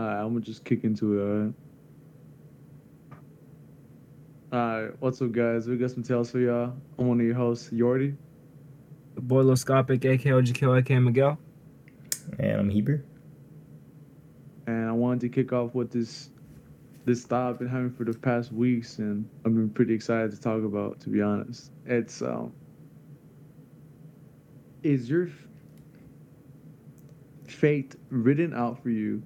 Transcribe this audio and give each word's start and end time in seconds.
Alright, 0.00 0.16
I'm 0.16 0.28
gonna 0.32 0.40
just 0.40 0.64
kick 0.64 0.84
into 0.84 1.18
it. 1.18 1.22
Alright. 1.22 1.54
Alright, 4.50 4.92
what's 5.00 5.20
up, 5.20 5.30
guys? 5.32 5.68
We 5.68 5.76
got 5.76 5.90
some 5.90 6.02
tales 6.02 6.30
for 6.30 6.38
y'all. 6.38 6.72
I'm 6.98 7.06
one 7.06 7.20
of 7.20 7.26
your 7.26 7.34
hosts, 7.34 7.68
Jhordy. 7.68 8.16
Boiloscopic, 9.18 10.02
aka 10.06 10.32
OGKO, 10.32 10.78
aka 10.78 10.98
Miguel. 10.98 11.38
And 12.38 12.60
I'm 12.60 12.70
Heber. 12.70 13.04
and 14.66 14.88
I 14.88 14.92
wanted 14.92 15.20
to 15.20 15.28
kick 15.28 15.52
off 15.52 15.74
with 15.74 15.90
this 15.90 16.30
this 17.04 17.24
thought 17.24 17.50
I've 17.50 17.58
been 17.58 17.68
having 17.68 17.90
for 17.90 18.04
the 18.04 18.14
past 18.18 18.52
weeks, 18.52 18.98
and 18.98 19.28
I've 19.44 19.54
been 19.54 19.68
pretty 19.68 19.92
excited 19.92 20.30
to 20.30 20.40
talk 20.40 20.64
about. 20.64 20.98
To 21.00 21.10
be 21.10 21.20
honest, 21.20 21.72
it's 21.84 22.22
um, 22.22 22.54
is 24.82 25.10
your 25.10 25.26
f- 25.26 25.46
fate 27.46 27.96
written 28.08 28.54
out 28.54 28.82
for 28.82 28.88
you, 28.90 29.22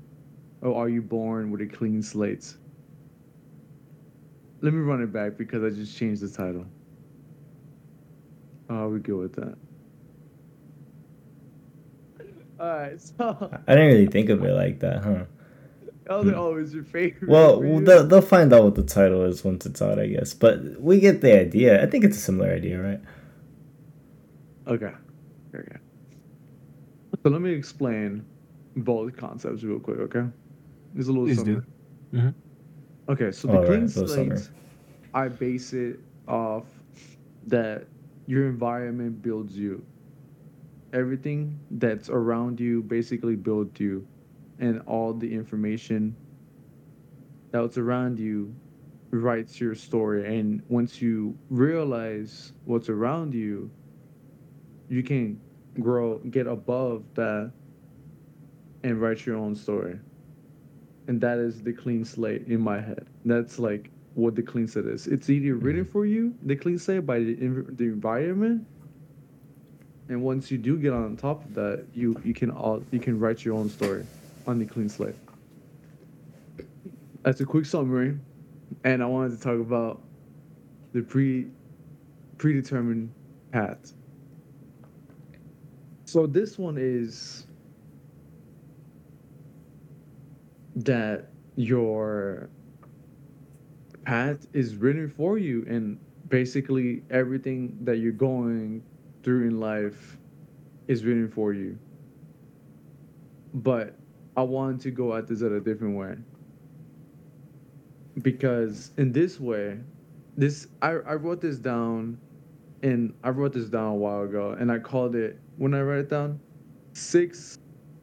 or 0.65 0.75
are 0.83 0.89
you 0.89 1.03
born 1.03 1.51
with 1.51 1.61
a 1.61 1.67
clean 1.67 2.03
slate? 2.03 2.55
Let 4.63 4.73
me 4.73 4.81
run 4.81 5.03
it 5.03 5.13
back 5.13 5.37
because 5.37 5.63
I 5.63 5.69
just 5.69 5.97
changed 5.97 6.23
the 6.23 6.29
title. 6.29 6.65
How 8.69 8.89
we 8.89 8.99
go 8.99 9.19
with 9.19 9.35
that? 9.35 9.57
All 12.59 12.67
right, 12.67 13.01
so 13.01 13.51
I 13.69 13.75
didn't 13.75 13.89
really 13.89 14.07
think 14.07 14.31
of 14.31 14.43
it 14.43 14.53
like 14.53 14.81
that, 14.81 15.03
huh? 15.05 15.25
oh, 16.09 16.25
they're 16.25 16.37
always 16.37 16.73
your 16.73 16.85
favorite. 16.85 17.29
Well, 17.29 17.61
they'll, 17.61 18.07
they'll 18.07 18.23
find 18.23 18.53
out 18.53 18.65
what 18.65 18.75
the 18.75 18.83
title 18.83 19.23
is 19.25 19.45
once 19.45 19.67
it's 19.67 19.83
out, 19.83 19.99
I 19.99 20.07
guess. 20.07 20.33
But 20.33 20.81
we 20.81 20.99
get 20.99 21.21
the 21.21 21.39
idea. 21.39 21.83
I 21.83 21.87
think 21.87 22.05
it's 22.05 22.17
a 22.17 22.21
similar 22.21 22.51
idea, 22.51 22.81
right? 22.81 23.01
Okay. 24.67 24.93
Okay. 25.55 25.77
So 27.23 27.31
let 27.31 27.43
me 27.43 27.53
explain 27.53 28.25
both 28.77 29.17
concepts 29.17 29.63
real 29.63 29.79
quick, 29.79 29.99
okay? 29.99 30.27
It's 30.95 31.09
a 31.09 31.13
little 31.13 31.27
Please 31.27 31.39
summary. 31.39 31.63
do. 32.13 32.19
Mm-hmm. 32.19 33.13
Okay, 33.13 33.31
so 33.33 33.49
the 33.49 33.59
Alright, 33.59 33.69
clean 33.69 33.87
little 33.87 34.07
slate, 34.07 34.39
summary. 34.39 34.41
I 35.13 35.29
base 35.29 35.73
it 35.73 36.01
off 36.29 36.65
that 37.47 37.87
your 38.27 38.47
environment 38.49 39.23
builds 39.23 39.57
you. 39.57 39.85
Everything 40.93 41.59
that's 41.73 42.09
around 42.09 42.61
you 42.61 42.83
basically 42.83 43.37
builds 43.37 43.81
you, 43.81 44.07
and 44.61 44.81
all 44.87 45.13
the 45.13 45.33
information 45.33 46.17
that's 47.51 47.79
around 47.79 48.19
you 48.19 48.55
writes 49.11 49.61
your 49.61 49.75
story. 49.75 50.39
And 50.39 50.63
once 50.69 51.01
you 51.03 51.37
realize 51.51 52.53
what's 52.65 52.89
around 52.89 53.35
you, 53.35 53.71
you 54.89 55.03
can 55.03 55.41
grow, 55.81 56.19
get 56.31 56.47
above 56.47 57.05
that, 57.15 57.53
and 58.83 59.01
write 59.01 59.27
your 59.27 59.37
own 59.37 59.55
story. 59.55 59.99
And 61.07 61.21
that 61.21 61.39
is 61.39 61.63
the 61.63 61.73
clean 61.73 62.05
slate 62.05 62.47
in 62.47 62.61
my 62.61 62.81
head. 62.81 63.07
That's 63.25 63.59
like 63.59 63.91
what 64.15 64.35
the 64.35 64.43
clean 64.43 64.67
slate 64.67 64.87
is. 64.87 65.07
It's 65.07 65.29
either 65.29 65.55
mm-hmm. 65.55 65.65
written 65.65 65.85
for 65.85 66.07
you, 66.07 66.35
the 66.43 66.57
clean 66.57 66.79
slate, 66.79 67.05
by 67.05 67.19
the, 67.19 67.35
the 67.35 67.85
environment. 67.85 68.67
And 70.09 70.23
once 70.23 70.51
you 70.51 70.59
do 70.59 70.77
get 70.79 70.93
on 70.93 71.17
top 71.17 71.45
of 71.45 71.55
that, 71.55 71.87
you 71.95 72.21
you 72.25 72.35
can 72.35 72.51
all 72.51 72.83
you 72.91 73.01
can 73.01 73.19
write 73.19 73.45
your 73.45 73.57
own 73.57 73.71
story 73.71 74.05
on 74.47 74.59
the 74.59 74.67
clean 74.67 74.89
slate. 74.89 75.15
That's 77.23 77.41
a 77.41 77.47
quick 77.47 77.65
summary, 77.65 78.19
and 78.85 79.03
I 79.03 79.07
wanted 79.07 79.39
to 79.39 79.43
talk 79.43 79.59
about 79.59 80.03
the 80.93 81.01
pre 81.03 81.47
predetermined 82.37 83.11
path. 83.51 83.95
So 86.05 86.27
this 86.27 86.59
one 86.59 86.77
is 86.79 87.47
that 90.77 91.31
your 91.57 92.49
path 94.05 94.47
is 94.53 94.77
written 94.77 95.09
for 95.09 95.39
you 95.39 95.65
and 95.69 95.99
basically 96.29 97.03
everything 97.11 97.77
that 97.83 97.99
you're 97.99 98.13
going 98.13 98.83
through 99.23 99.47
in 99.47 99.61
life 99.61 100.19
is 100.89 101.05
written 101.05 101.31
for 101.31 101.53
you. 101.53 101.79
But 103.55 103.97
I 104.37 104.43
wanted 104.43 104.81
to 104.81 104.91
go 104.91 105.15
at 105.15 105.27
this 105.27 105.43
at 105.43 105.53
a 105.53 105.61
different 105.61 105.97
way. 105.97 106.17
Because 108.23 108.93
in 108.97 109.13
this 109.13 109.41
way, 109.41 109.79
this 110.37 110.69
I, 110.83 110.91
I 110.91 111.15
wrote 111.15 111.41
this 111.41 111.59
down 111.59 112.19
and 112.83 113.15
I 113.23 113.31
wrote 113.31 113.53
this 113.53 113.69
down 113.69 113.93
a 113.93 113.95
while 113.95 114.23
ago 114.23 114.57
and 114.59 114.71
I 114.71 114.79
called 114.79 115.15
it 115.15 115.39
when 115.57 115.75
I 115.75 115.81
write 115.83 116.01
it 116.01 116.11
down 116.11 116.41
6 116.93 117.59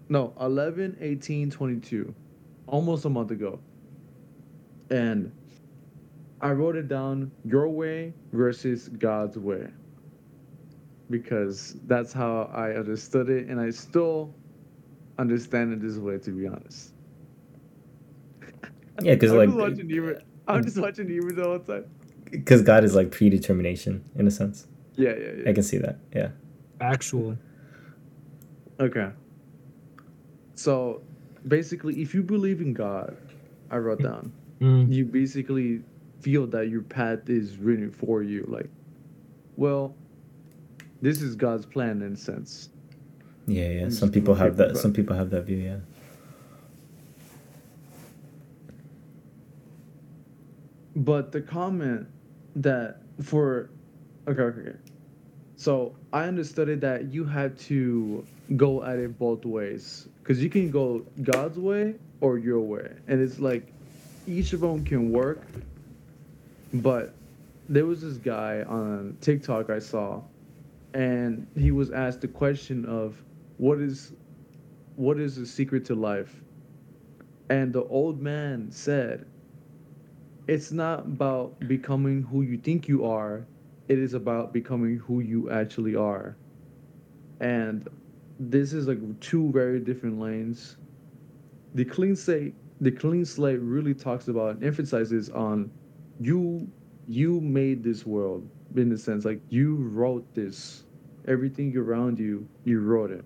no 0.09 0.33
11 0.39 0.97
18 0.99 1.51
22 1.51 2.15
almost 2.67 3.05
a 3.05 3.09
month 3.09 3.31
ago 3.31 3.59
and 4.89 5.31
I 6.41 6.51
wrote 6.51 6.75
it 6.75 6.87
down 6.87 7.31
your 7.45 7.67
way 7.69 8.13
versus 8.31 8.89
God's 8.89 9.37
way 9.37 9.67
because 11.09 11.75
that's 11.85 12.13
how 12.13 12.49
I 12.53 12.71
understood 12.71 13.29
it 13.29 13.47
and 13.47 13.59
I 13.59 13.69
still 13.69 14.33
understand 15.19 15.73
it 15.73 15.81
this 15.81 15.97
way 15.97 16.17
to 16.19 16.31
be 16.31 16.47
honest 16.47 16.93
Yeah, 19.01 19.13
because 19.13 19.31
I'm 19.31 19.37
like, 19.37 19.49
just 19.49 19.59
watching 19.59 19.87
Nima 19.89 20.21
I'm 20.47 20.63
just 20.63 20.77
watching 20.77 21.07
Nima 21.07 21.35
the 21.35 21.43
whole 21.43 21.59
time 21.59 21.85
because 22.31 22.61
God 22.61 22.83
is 22.83 22.95
like 22.95 23.11
predetermination 23.11 24.03
in 24.15 24.25
a 24.27 24.31
sense. 24.31 24.67
yeah 24.95 25.09
yeah 25.11 25.31
yeah 25.43 25.49
I 25.49 25.53
can 25.53 25.63
see 25.63 25.77
that. 25.77 25.97
Yeah. 26.15 26.29
Actual. 26.79 27.37
Okay. 28.79 29.09
So 30.55 31.01
basically, 31.47 32.01
if 32.01 32.13
you 32.13 32.23
believe 32.23 32.61
in 32.61 32.73
God, 32.73 33.15
I 33.69 33.77
wrote 33.77 34.01
down, 34.01 34.31
Mm. 34.59 34.93
you 34.93 35.05
basically 35.05 35.81
feel 36.19 36.45
that 36.47 36.69
your 36.69 36.83
path 36.83 37.29
is 37.29 37.57
written 37.57 37.89
for 37.89 38.21
you. 38.21 38.45
Like, 38.47 38.69
well, 39.57 39.95
this 41.01 41.21
is 41.21 41.35
God's 41.35 41.65
plan 41.65 42.01
in 42.03 42.13
a 42.13 42.17
sense. 42.17 42.69
Yeah, 43.47 43.69
yeah. 43.69 43.89
Some 43.89 44.09
just 44.09 44.13
people 44.13 44.35
have 44.35 44.57
that. 44.57 44.77
Some 44.77 44.93
people 44.93 45.15
have 45.15 45.31
that 45.31 45.45
view. 45.45 45.57
Yeah. 45.57 45.77
But 50.95 51.31
the 51.31 51.41
comment 51.41 52.07
that 52.57 53.01
for, 53.23 53.69
okay, 54.27 54.41
okay, 54.41 54.59
okay. 54.61 54.77
So 55.55 55.95
I 56.11 56.25
understood 56.25 56.69
it 56.69 56.81
that 56.81 57.13
you 57.13 57.23
had 57.23 57.57
to 57.59 58.25
go 58.55 58.83
at 58.83 58.99
it 58.99 59.17
both 59.17 59.45
ways 59.45 60.07
because 60.21 60.41
you 60.41 60.49
can 60.49 60.69
go 60.69 61.05
God's 61.23 61.57
way 61.57 61.95
or 62.21 62.37
your 62.37 62.61
way, 62.61 62.91
and 63.07 63.21
it's 63.21 63.39
like 63.39 63.71
each 64.27 64.53
of 64.53 64.61
them 64.61 64.83
can 64.83 65.11
work. 65.11 65.41
But 66.73 67.13
there 67.67 67.85
was 67.85 68.01
this 68.01 68.17
guy 68.17 68.63
on 68.63 69.17
TikTok 69.21 69.69
I 69.69 69.79
saw, 69.79 70.21
and 70.93 71.47
he 71.57 71.71
was 71.71 71.91
asked 71.91 72.21
the 72.21 72.27
question 72.27 72.85
of 72.85 73.21
what 73.57 73.79
is 73.79 74.13
what 74.95 75.19
is 75.19 75.35
the 75.35 75.45
secret 75.45 75.85
to 75.85 75.95
life? 75.95 76.41
And 77.49 77.73
the 77.73 77.83
old 77.85 78.21
man 78.21 78.71
said, 78.71 79.25
It's 80.47 80.71
not 80.71 80.99
about 80.99 81.59
becoming 81.67 82.23
who 82.23 82.43
you 82.43 82.57
think 82.57 82.87
you 82.87 83.05
are, 83.05 83.45
it 83.87 83.99
is 83.99 84.13
about 84.13 84.53
becoming 84.53 84.97
who 84.97 85.19
you 85.19 85.49
actually 85.49 85.95
are. 85.95 86.35
And 87.39 87.89
this 88.49 88.73
is 88.73 88.87
like 88.87 88.97
two 89.19 89.51
very 89.51 89.79
different 89.79 90.19
lanes. 90.19 90.77
The 91.75 91.85
clean 91.85 92.15
slate 92.15 92.55
the 92.81 92.91
clean 92.91 93.23
slate 93.23 93.59
really 93.61 93.93
talks 93.93 94.27
about 94.27 94.55
and 94.55 94.63
emphasizes 94.63 95.29
on 95.29 95.69
you 96.19 96.67
you 97.07 97.39
made 97.41 97.83
this 97.83 98.05
world 98.05 98.47
in 98.75 98.89
the 98.89 98.97
sense 98.97 99.25
like 99.25 99.39
you 99.49 99.75
wrote 99.75 100.25
this. 100.33 100.85
Everything 101.27 101.77
around 101.77 102.17
you 102.17 102.47
you 102.65 102.79
wrote 102.81 103.11
it. 103.11 103.23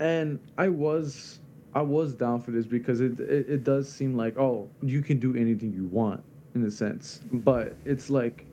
And 0.00 0.40
i 0.58 0.68
was 0.68 1.38
i 1.74 1.80
was 1.80 2.14
down 2.14 2.42
for 2.42 2.50
this 2.50 2.66
because 2.66 3.00
it, 3.00 3.20
it 3.20 3.48
it 3.48 3.64
does 3.64 3.88
seem 3.88 4.16
like 4.16 4.36
oh 4.38 4.68
you 4.82 5.02
can 5.02 5.18
do 5.20 5.36
anything 5.36 5.72
you 5.72 5.84
want 5.84 6.22
in 6.56 6.64
a 6.64 6.70
sense. 6.70 7.20
But 7.32 7.76
it's 7.84 8.10
like 8.10 8.44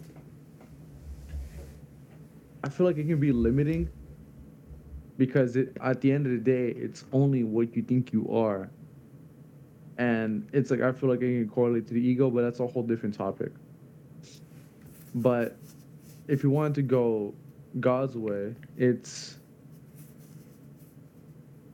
i 2.63 2.69
feel 2.69 2.85
like 2.85 2.97
it 2.97 3.07
can 3.07 3.19
be 3.19 3.31
limiting 3.31 3.89
because 5.17 5.55
it, 5.55 5.77
at 5.81 6.01
the 6.01 6.11
end 6.11 6.25
of 6.25 6.31
the 6.31 6.37
day 6.39 6.69
it's 6.69 7.05
only 7.13 7.43
what 7.43 7.75
you 7.75 7.83
think 7.83 8.11
you 8.11 8.27
are. 8.31 8.69
And 9.97 10.49
it's 10.51 10.71
like 10.71 10.81
i 10.81 10.91
feel 10.91 11.09
like 11.09 11.21
it 11.21 11.31
can 11.41 11.49
correlate 11.49 11.87
to 11.87 11.93
the 11.93 12.01
ego 12.01 12.29
but 12.29 12.41
that's 12.41 12.59
a 12.59 12.67
whole 12.67 12.83
different 12.83 13.15
topic. 13.15 13.51
But 15.13 15.57
if 16.27 16.43
you 16.43 16.49
wanted 16.49 16.75
to 16.75 16.81
go 16.83 17.33
god's 17.79 18.17
way 18.17 18.53
it's 18.77 19.39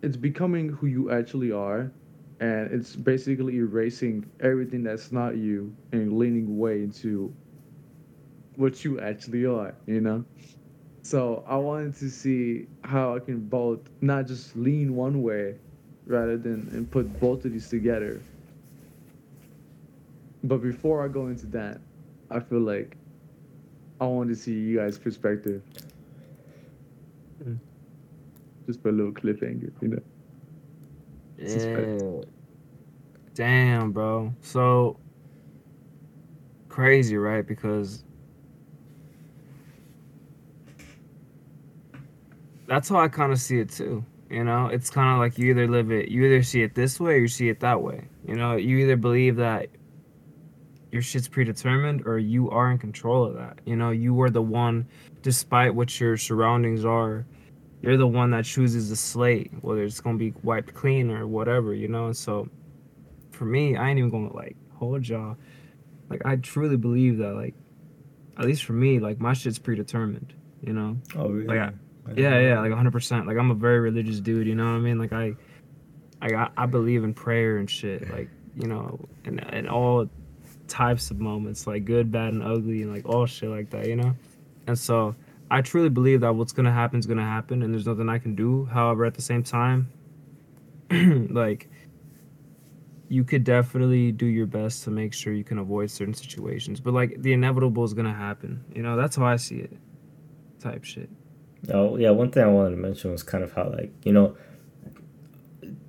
it's 0.04 0.18
becoming 0.18 0.70
who 0.70 0.88
you 0.88 1.12
actually 1.12 1.52
are 1.52 1.92
and 2.40 2.72
it's 2.72 2.96
basically 2.96 3.56
erasing 3.58 4.30
everything 4.42 4.84
that's 4.84 5.12
not 5.12 5.38
you 5.38 5.76
and 5.92 6.18
leaning 6.18 6.58
way 6.58 6.84
into 6.84 7.34
what 8.56 8.84
you 8.84 9.00
actually 9.00 9.46
are 9.46 9.74
you 9.88 10.02
know 10.02 10.24
so 11.08 11.44
i 11.48 11.56
wanted 11.56 11.96
to 11.96 12.10
see 12.10 12.68
how 12.84 13.16
i 13.16 13.20
can 13.20 13.40
both 13.40 13.80
not 14.02 14.28
just 14.28 14.56
lean 14.56 14.96
one 14.96 15.22
way 15.22 15.56
rather 16.08 16.38
than 16.38 16.70
and 16.72 16.90
put 16.90 17.20
both 17.20 17.46
of 17.46 17.52
these 17.52 17.70
together. 17.70 18.22
But 20.44 20.58
before 20.62 21.04
I 21.04 21.10
go 21.10 21.28
into 21.28 21.46
that, 21.48 21.80
I 22.32 22.40
feel 22.40 22.62
like 22.62 22.96
I 24.00 24.06
want 24.06 24.30
to 24.30 24.36
see 24.36 24.54
you 24.54 24.78
guys' 24.78 24.98
perspective. 24.98 25.62
Mm. 27.44 27.60
Just 28.66 28.82
for 28.82 28.90
a 28.90 28.92
little 28.92 29.12
cliffhanger, 29.12 29.72
you 29.82 29.88
know. 29.90 30.02
Yeah. 31.38 32.24
Damn, 33.34 33.92
bro. 33.92 34.34
So 34.42 35.00
crazy, 36.70 37.18
right? 37.18 37.46
Because 37.46 38.04
that's 42.68 42.90
how 42.90 43.00
I 43.00 43.08
kind 43.08 43.32
of 43.32 43.40
see 43.40 43.60
it 43.60 43.70
too. 43.72 44.04
You 44.30 44.44
know, 44.44 44.68
it's 44.68 44.90
kind 44.90 45.14
of 45.14 45.20
like 45.20 45.38
you 45.38 45.52
either 45.52 45.68
live 45.68 45.92
it, 45.92 46.10
you 46.10 46.26
either 46.26 46.44
see 46.44 46.62
it 46.62 46.76
this 46.76 47.00
way 47.00 47.14
or 47.14 47.18
you 47.18 47.28
see 47.30 47.48
it 47.50 47.62
that 47.62 47.82
way. 47.82 48.08
You 48.26 48.36
know, 48.36 48.58
you 48.58 48.78
either 48.80 48.98
believe 48.98 49.38
that 49.38 49.68
your 50.92 51.02
shit's 51.02 51.28
predetermined 51.28 52.06
or 52.06 52.18
you 52.18 52.50
are 52.50 52.72
in 52.72 52.78
control 52.78 53.26
of 53.26 53.36
that. 53.36 53.60
You 53.66 53.76
know, 53.78 53.92
you 53.92 54.20
are 54.22 54.30
the 54.30 54.42
one, 54.42 54.86
despite 55.22 55.74
what 55.74 55.98
your 56.00 56.18
surroundings 56.18 56.84
are, 56.84 57.26
you're 57.82 57.98
the 57.98 58.08
one 58.08 58.32
that 58.32 58.44
chooses 58.44 58.90
the 58.90 58.96
slate, 58.96 59.52
whether 59.62 59.84
it's 59.84 60.02
gonna 60.02 60.18
be 60.18 60.34
wiped 60.44 60.74
clean 60.74 61.10
or 61.12 61.26
whatever, 61.28 61.74
you 61.74 61.88
know. 61.88 62.08
And 62.08 62.18
so, 62.18 62.50
for 63.32 63.46
me, 63.46 63.78
I 63.78 63.90
ain't 63.90 64.00
even 64.00 64.10
gonna 64.10 64.34
like 64.34 64.58
hold 64.74 65.08
y'all. 65.08 65.38
Like 66.10 66.26
I 66.26 66.36
truly 66.38 66.76
believe 66.78 67.18
that, 67.20 67.34
like, 67.36 67.54
at 68.38 68.46
least 68.46 68.64
for 68.66 68.74
me, 68.74 69.00
like 69.00 69.20
my 69.20 69.34
shit's 69.34 69.60
predetermined, 69.60 70.34
you 70.62 70.74
know. 70.74 70.98
Oh, 71.16 71.30
really? 71.30 71.48
Like, 71.48 71.60
I- 71.60 71.74
Yeah, 72.16 72.40
yeah, 72.40 72.60
like 72.60 72.72
100%. 72.72 73.26
Like 73.26 73.38
I'm 73.38 73.52
a 73.52 73.56
very 73.56 73.80
religious 73.80 74.20
dude, 74.20 74.48
you 74.48 74.56
know 74.56 74.66
what 74.66 74.78
I 74.78 74.80
mean? 74.80 75.00
Like 75.00 75.14
I, 75.14 75.36
I, 76.22 76.50
I 76.58 76.66
believe 76.66 77.04
in 77.04 77.14
prayer 77.14 77.58
and 77.58 77.70
shit. 77.70 78.10
Like 78.12 78.30
you 78.56 78.68
know, 78.68 79.00
and 79.26 79.44
and 79.54 79.70
all 79.70 80.10
types 80.68 81.12
of 81.12 81.20
moments, 81.20 81.68
like 81.68 81.86
good, 81.86 82.12
bad, 82.12 82.34
and 82.34 82.44
ugly, 82.44 82.82
and 82.82 82.94
like 82.94 83.08
all 83.08 83.26
shit 83.26 83.50
like 83.50 83.70
that, 83.72 83.88
you 83.88 83.96
know. 83.96 84.16
And 84.68 84.78
so 84.78 85.16
I 85.50 85.62
truly 85.62 85.90
believe 85.90 86.22
that 86.22 86.36
what's 86.36 86.52
gonna 86.54 86.72
happen 86.72 87.00
is 87.00 87.06
gonna 87.06 87.24
happen, 87.24 87.64
and 87.64 87.74
there's 87.74 87.88
nothing 87.88 88.10
I 88.10 88.20
can 88.20 88.36
do. 88.36 88.66
However, 88.66 89.06
at 89.06 89.14
the 89.14 89.22
same 89.22 89.44
time, 89.44 89.92
like 90.92 91.70
you 93.10 93.24
could 93.24 93.44
definitely 93.44 94.12
do 94.12 94.26
your 94.26 94.46
best 94.46 94.84
to 94.84 94.92
make 94.92 95.14
sure 95.14 95.32
you 95.32 95.44
can 95.44 95.60
avoid 95.60 95.90
certain 95.90 96.14
situations. 96.14 96.80
But 96.80 96.94
like 96.94 97.22
the 97.22 97.34
inevitable 97.34 97.84
is 97.84 97.94
gonna 97.94 98.14
happen. 98.14 98.64
You 98.74 98.82
know, 98.82 98.98
that's 98.98 99.16
how 99.16 99.26
I 99.26 99.38
see 99.38 99.58
it. 99.58 99.74
Type 100.60 100.84
shit. 100.84 101.10
Oh 101.72 101.98
yeah, 101.98 102.12
one 102.12 102.32
thing 102.32 102.44
I 102.44 102.48
wanted 102.48 102.72
to 102.72 102.78
mention 102.78 103.12
was 103.12 103.24
kind 103.24 103.44
of 103.44 103.54
how 103.54 103.70
like 103.70 103.92
you 104.04 104.12
know, 104.14 104.36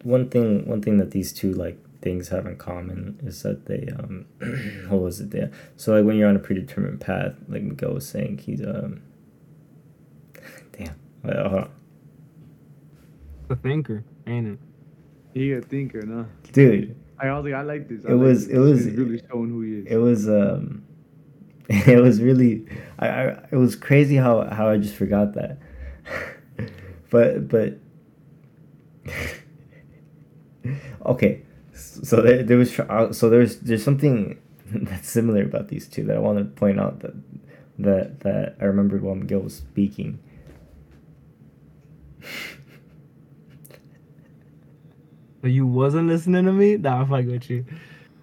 one 0.03 0.29
thing 0.29 0.67
one 0.67 0.81
thing 0.83 0.99
that 0.99 1.11
these 1.11 1.33
two 1.33 1.53
like 1.53 1.79
things 2.01 2.29
have 2.29 2.47
in 2.47 2.57
common 2.57 3.19
is 3.25 3.43
that 3.43 3.67
they 3.67 3.89
um, 3.99 4.25
what 4.89 5.01
was 5.01 5.21
it 5.21 5.31
there? 5.31 5.51
So 5.77 5.95
like 5.95 6.05
when 6.05 6.17
you're 6.17 6.29
on 6.29 6.37
a 6.37 6.41
predetermined 6.41 7.01
path, 7.01 7.35
like 7.49 7.63
Miguel 7.63 7.95
was 7.95 8.09
saying, 8.09 8.39
he's 8.39 8.63
um, 8.63 9.03
damn, 10.73 10.95
wait, 11.23 11.37
hold 11.37 11.55
on. 11.55 11.71
The 13.49 13.57
thinker, 13.57 14.05
ain't 14.27 14.47
it? 14.47 14.59
He 15.35 15.53
a 15.53 15.61
thinker, 15.61 16.03
nah. 16.03 16.25
dude. 16.53 16.95
I 17.21 17.29
also 17.29 17.51
I 17.51 17.63
like 17.63 17.89
this. 17.89 18.05
I 18.07 18.11
It 18.11 18.13
like 18.15 18.21
was- 18.23 18.47
this. 18.47 18.57
it 18.57 18.59
was- 18.61 18.85
He's 18.85 18.95
really 18.97 19.23
showing 19.31 19.49
who 19.51 19.61
he 19.63 19.73
is. 19.81 19.87
It 19.89 19.97
was 19.97 20.29
um, 20.29 20.85
it 21.87 22.01
was 22.03 22.21
really, 22.23 22.65
I, 22.99 23.09
I 23.09 23.23
it 23.53 23.57
was 23.57 23.77
crazy 23.77 24.17
how 24.17 24.45
how 24.51 24.69
I 24.69 24.79
just 24.79 24.95
forgot 24.95 25.35
that, 25.35 25.59
but 27.11 27.49
but. 27.49 27.79
okay, 31.07 31.43
so 31.73 32.23
there, 32.23 32.43
there 32.43 32.57
was 32.59 32.79
uh, 32.79 33.13
so 33.13 33.31
there's 33.31 33.59
there's 33.61 33.85
something 33.85 34.39
that's 34.71 35.09
similar 35.09 35.43
about 35.43 35.69
these 35.69 35.89
two 35.89 36.05
that 36.05 36.17
I 36.17 36.21
want 36.21 36.39
to 36.39 36.45
point 36.45 36.81
out 36.81 37.01
that 37.01 37.15
that 37.79 38.21
that 38.21 38.57
I 38.61 38.65
remembered 38.65 39.03
while 39.03 39.15
Miguel 39.15 39.41
was 39.41 39.57
speaking. 39.57 40.19
But 45.41 45.51
you 45.53 45.67
wasn't 45.67 46.09
listening 46.09 46.45
to 46.47 46.53
me? 46.53 46.77
Nah, 46.77 47.01
I'm 47.03 47.09
fucking 47.09 47.31
with 47.31 47.49
you. 47.51 47.65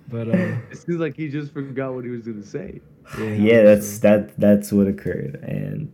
But 0.08 0.30
uh, 0.30 0.58
It 0.70 0.78
seems 0.78 1.00
like 1.00 1.16
he 1.16 1.30
just 1.30 1.54
forgot 1.54 1.94
what 1.94 2.04
he 2.06 2.12
was 2.12 2.26
gonna 2.26 2.44
say. 2.44 2.82
Yeah, 3.18 3.26
Yeah, 3.26 3.64
that's 3.64 4.00
that 4.00 4.38
that's 4.40 4.72
what 4.72 4.88
occurred, 4.88 5.36
and 5.44 5.90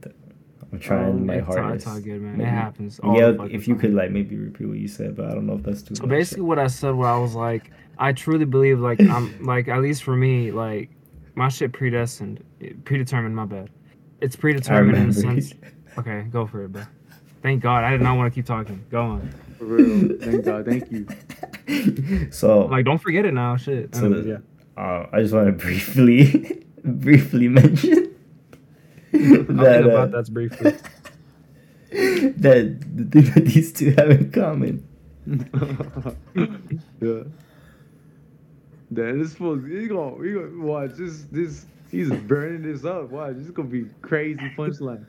I'm 0.72 0.80
trying 0.80 1.10
Um, 1.10 1.26
my 1.26 1.36
it's, 1.36 1.48
all- 1.50 1.58
hardest. 1.58 1.86
it's 1.88 1.94
all 1.96 2.00
good, 2.02 2.22
man. 2.22 2.38
Maybe- 2.38 2.50
It 2.50 2.54
happens. 2.54 3.00
all 3.00 3.18
yeah, 3.18 3.46
if 3.50 3.68
you 3.68 3.74
time. 3.76 3.82
could 3.82 3.94
like 3.94 4.12
maybe 4.12 4.36
repeat 4.38 4.68
what 4.68 4.78
you 4.78 4.88
said, 4.88 5.16
but 5.16 5.26
I 5.26 5.34
don't 5.34 5.46
know 5.46 5.56
if 5.56 5.64
that's 5.64 5.82
too. 5.82 5.96
So 5.96 6.04
much. 6.04 6.10
basically, 6.10 6.44
what 6.44 6.60
I 6.60 6.68
said, 6.68 6.96
where 6.96 7.10
I 7.10 7.18
was 7.20 7.36
like, 7.36 7.72
I 7.98 8.14
truly 8.14 8.46
believe, 8.46 8.80
like, 8.80 9.02
I'm 9.02 9.44
like, 9.46 9.68
at 9.68 9.82
least 9.82 10.04
for 10.04 10.16
me, 10.16 10.52
like, 10.52 10.90
my 11.36 11.50
shit 11.50 11.72
predestined, 11.74 12.44
predetermined. 12.86 13.36
My 13.36 13.46
bad. 13.46 13.70
It's 14.22 14.36
predetermined 14.36 14.98
in 14.98 15.10
the 15.10 15.20
remember. 15.22 15.42
sense. 15.42 15.54
Okay, 15.98 16.22
go 16.32 16.48
for 16.48 16.64
it, 16.64 16.72
bro. 16.72 16.84
Thank 17.44 17.62
God, 17.62 17.84
I 17.84 17.92
did 17.92 18.00
not 18.02 18.16
want 18.16 18.32
to 18.32 18.36
keep 18.36 18.46
talking. 18.46 18.82
Go 18.90 19.02
on. 19.02 19.30
For 19.58 19.66
real. 19.66 20.18
Thank 20.22 20.46
God. 20.46 20.66
Thank 20.66 20.90
you. 20.90 21.06
so 22.32 22.66
Like, 22.68 22.86
don't 22.86 22.98
forget 23.02 23.26
it 23.26 23.34
now. 23.34 23.58
Shit. 23.58 23.94
So 23.94 24.06
Anyways, 24.06 24.24
the- 24.24 24.30
yeah. 24.78 24.82
uh, 24.82 25.10
I 25.12 25.22
just 25.22 25.34
want 25.34 25.48
to 25.48 25.52
briefly 25.52 26.66
briefly 26.84 27.48
mention 27.60 28.16
I'll 29.14 29.46
think 29.46 29.62
that 29.62 29.84
uh, 29.84 29.90
about 29.90 30.12
that 30.12 30.34
briefly. 30.34 30.72
that 31.92 32.80
the 32.96 33.04
thing 33.06 33.34
that 33.34 33.46
these 33.46 33.74
two 33.74 33.92
have 33.92 34.10
in 34.12 34.32
common. 34.32 34.88
yeah. 37.02 37.24
Then 38.90 39.20
this 39.20 39.34
fool, 39.36 39.60
he 39.60 39.88
gonna, 39.88 40.24
he 40.24 40.34
gonna 40.34 40.66
watch 40.66 40.92
this. 40.94 41.24
This 41.32 41.66
he's 41.90 42.10
burning 42.10 42.64
this 42.64 42.86
up. 42.86 43.10
Watch, 43.10 43.36
this 43.36 43.46
is 43.46 43.52
gonna 43.52 43.68
be 43.70 43.86
crazy 44.02 44.50
punchline. 44.58 45.06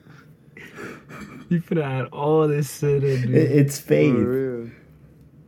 You 1.49 1.61
finna 1.61 1.83
add 1.83 2.05
all 2.11 2.47
this 2.47 2.79
shit 2.79 3.03
in, 3.03 3.21
dude. 3.23 3.35
It's 3.35 3.79
For 3.79 3.85
faith. 3.87 4.15
real. 4.15 4.69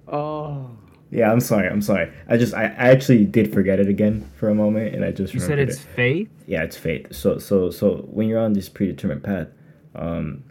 Oh, 0.08 0.72
Yeah, 1.12 1.32
I'm 1.32 1.40
sorry. 1.40 1.68
I'm 1.68 1.82
sorry. 1.82 2.12
I 2.28 2.36
just 2.38 2.54
I, 2.54 2.64
I 2.64 2.90
actually 2.92 3.26
did 3.26 3.54
forget 3.54 3.80
it 3.80 3.88
again 3.88 4.30
for 4.36 4.50
a 4.50 4.56
moment, 4.56 4.96
and 4.96 5.06
I 5.06 5.12
just 5.12 5.34
You 5.34 5.40
said 5.40 5.60
it's 5.60 5.78
it. 5.78 5.88
faith. 5.96 6.30
Yeah, 6.48 6.64
it's 6.64 6.78
faith. 6.78 7.14
So 7.16 7.38
so 7.38 7.70
so 7.72 7.98
when 8.10 8.28
you're 8.28 8.40
on 8.40 8.54
this 8.54 8.70
predetermined 8.70 9.24
path, 9.24 9.48
um, 9.94 10.44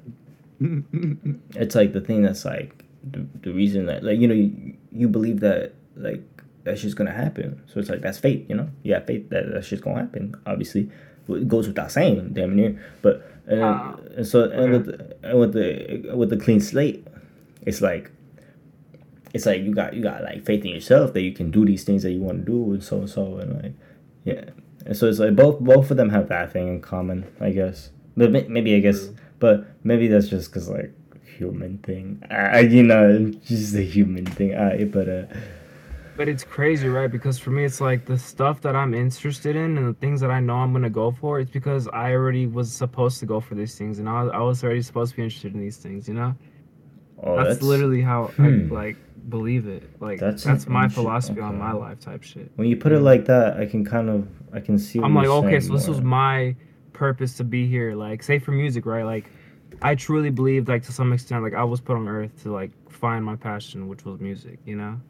it's 1.54 1.74
like 1.74 1.92
the 1.92 2.00
thing 2.00 2.22
that's 2.22 2.44
like 2.44 2.84
the, 3.10 3.26
the 3.42 3.52
reason 3.52 3.86
that 3.86 4.02
like 4.04 4.18
you 4.18 4.28
know 4.28 4.34
you, 4.34 4.74
you 4.92 5.08
believe 5.08 5.40
that 5.40 5.74
like 5.96 6.22
that 6.64 6.78
shit's 6.78 6.94
gonna 6.94 7.12
happen. 7.12 7.62
So 7.66 7.80
it's 7.80 7.90
like 7.90 8.00
that's 8.00 8.18
fate, 8.18 8.46
you 8.48 8.54
know. 8.54 8.68
You 8.82 8.94
have 8.94 9.06
faith 9.06 9.28
that 9.30 9.52
that 9.52 9.64
shit's 9.64 9.82
gonna 9.82 10.00
happen. 10.00 10.34
Obviously, 10.46 10.90
it 11.28 11.48
goes 11.48 11.66
without 11.66 11.90
saying, 11.92 12.30
damn 12.32 12.54
near. 12.56 12.80
But 13.02 13.30
and, 13.46 13.62
Ah, 13.62 13.96
and 14.16 14.26
so 14.26 14.44
and 14.50 14.72
with 14.72 14.86
the, 14.86 15.16
and 15.28 15.38
with 15.38 15.52
the 15.52 16.14
with 16.16 16.30
the 16.30 16.36
clean 16.38 16.60
slate, 16.60 17.06
it's 17.62 17.80
like 17.82 18.10
it's 19.34 19.46
like 19.46 19.62
you 19.62 19.74
got 19.74 19.94
you 19.94 20.02
got 20.02 20.22
like 20.22 20.46
faith 20.46 20.64
in 20.64 20.70
yourself 20.70 21.12
that 21.12 21.22
you 21.22 21.32
can 21.32 21.50
do 21.50 21.66
these 21.66 21.84
things 21.84 22.04
that 22.04 22.12
you 22.12 22.20
want 22.20 22.46
to 22.46 22.52
do 22.52 22.72
and 22.72 22.82
so 22.82 22.98
and 22.98 23.10
so 23.10 23.36
and 23.38 23.62
like 23.62 23.72
yeah. 24.24 24.44
And 24.86 24.96
so 24.96 25.08
it's 25.08 25.18
like 25.18 25.36
both 25.36 25.60
both 25.60 25.90
of 25.90 25.96
them 25.96 26.10
have 26.10 26.28
that 26.28 26.52
thing 26.52 26.68
in 26.68 26.80
common, 26.80 27.26
I 27.40 27.50
guess. 27.50 27.90
But 28.16 28.30
maybe 28.30 28.74
I 28.74 28.80
guess, 28.80 29.08
but 29.38 29.66
maybe 29.82 30.08
that's 30.08 30.28
just 30.28 30.50
because 30.50 30.68
like 30.68 30.92
human 31.36 31.78
thing. 31.78 32.22
I, 32.30 32.60
you 32.60 32.82
know, 32.82 33.30
just 33.44 33.74
a 33.74 33.82
human 33.82 34.26
thing. 34.26 34.54
I 34.54 34.84
but 34.84 35.08
uh, 35.08 35.24
But 36.16 36.28
it's 36.28 36.44
crazy, 36.44 36.88
right? 36.88 37.10
Because 37.10 37.38
for 37.38 37.50
me, 37.50 37.64
it's 37.64 37.80
like 37.80 38.06
the 38.06 38.18
stuff 38.18 38.60
that 38.60 38.76
I'm 38.76 38.94
interested 38.94 39.56
in 39.56 39.76
and 39.78 39.88
the 39.88 39.98
things 39.98 40.20
that 40.20 40.30
I 40.30 40.40
know 40.40 40.56
I'm 40.56 40.72
gonna 40.72 40.90
go 40.90 41.10
for. 41.10 41.40
It's 41.40 41.50
because 41.50 41.88
I 41.88 42.12
already 42.12 42.46
was 42.46 42.72
supposed 42.72 43.18
to 43.20 43.26
go 43.26 43.40
for 43.40 43.54
these 43.54 43.76
things, 43.76 43.98
and 43.98 44.08
I, 44.08 44.26
I 44.26 44.40
was 44.40 44.62
already 44.62 44.82
supposed 44.82 45.12
to 45.12 45.16
be 45.16 45.24
interested 45.24 45.54
in 45.54 45.60
these 45.60 45.78
things. 45.78 46.06
You 46.06 46.14
know, 46.14 46.34
oh, 47.24 47.42
that's, 47.42 47.62
literally 47.62 48.02
how 48.02 48.26
hmm. 48.28 48.44
I 48.70 48.74
like 48.74 48.96
believe 49.28 49.66
it. 49.66 49.82
Like 50.00 50.20
That's 50.20 50.44
that's, 50.44 50.66
my 50.66 50.88
philosophy 50.88 51.40
on 51.40 51.58
my 51.58 51.72
life 51.72 52.00
type 52.00 52.22
shit. 52.22 52.50
when 52.56 52.68
you 52.68 52.76
put 52.76 52.92
it 52.92 53.00
like 53.00 53.24
that, 53.26 53.58
I 53.58 53.66
can 53.66 53.84
kind 53.84 54.08
of 54.08 54.28
I 54.52 54.60
can 54.60 54.78
see. 54.78 54.98
What 54.98 55.06
I'm 55.06 55.14
like, 55.14 55.26
okay, 55.26 55.60
so 55.60 55.72
this 55.72 55.88
was 55.88 56.00
my 56.00 56.54
purpose 56.92 57.36
to 57.38 57.44
be 57.44 57.66
here. 57.66 57.94
Like, 57.94 58.22
say 58.22 58.38
for 58.38 58.52
music, 58.52 58.86
right? 58.86 59.04
Like, 59.04 59.30
I 59.82 59.94
truly 59.94 60.30
believed, 60.30 60.68
like 60.68 60.82
to 60.84 60.92
some 60.92 61.12
extent, 61.12 61.42
like 61.42 61.54
I 61.54 61.64
was 61.64 61.80
put 61.80 61.96
on 61.96 62.08
earth 62.08 62.42
to 62.42 62.52
like 62.52 62.70
find 62.90 63.24
my 63.24 63.36
passion, 63.36 63.88
which 63.88 64.04
was 64.04 64.20
music. 64.20 64.58
You 64.64 64.76
know, 64.76 65.00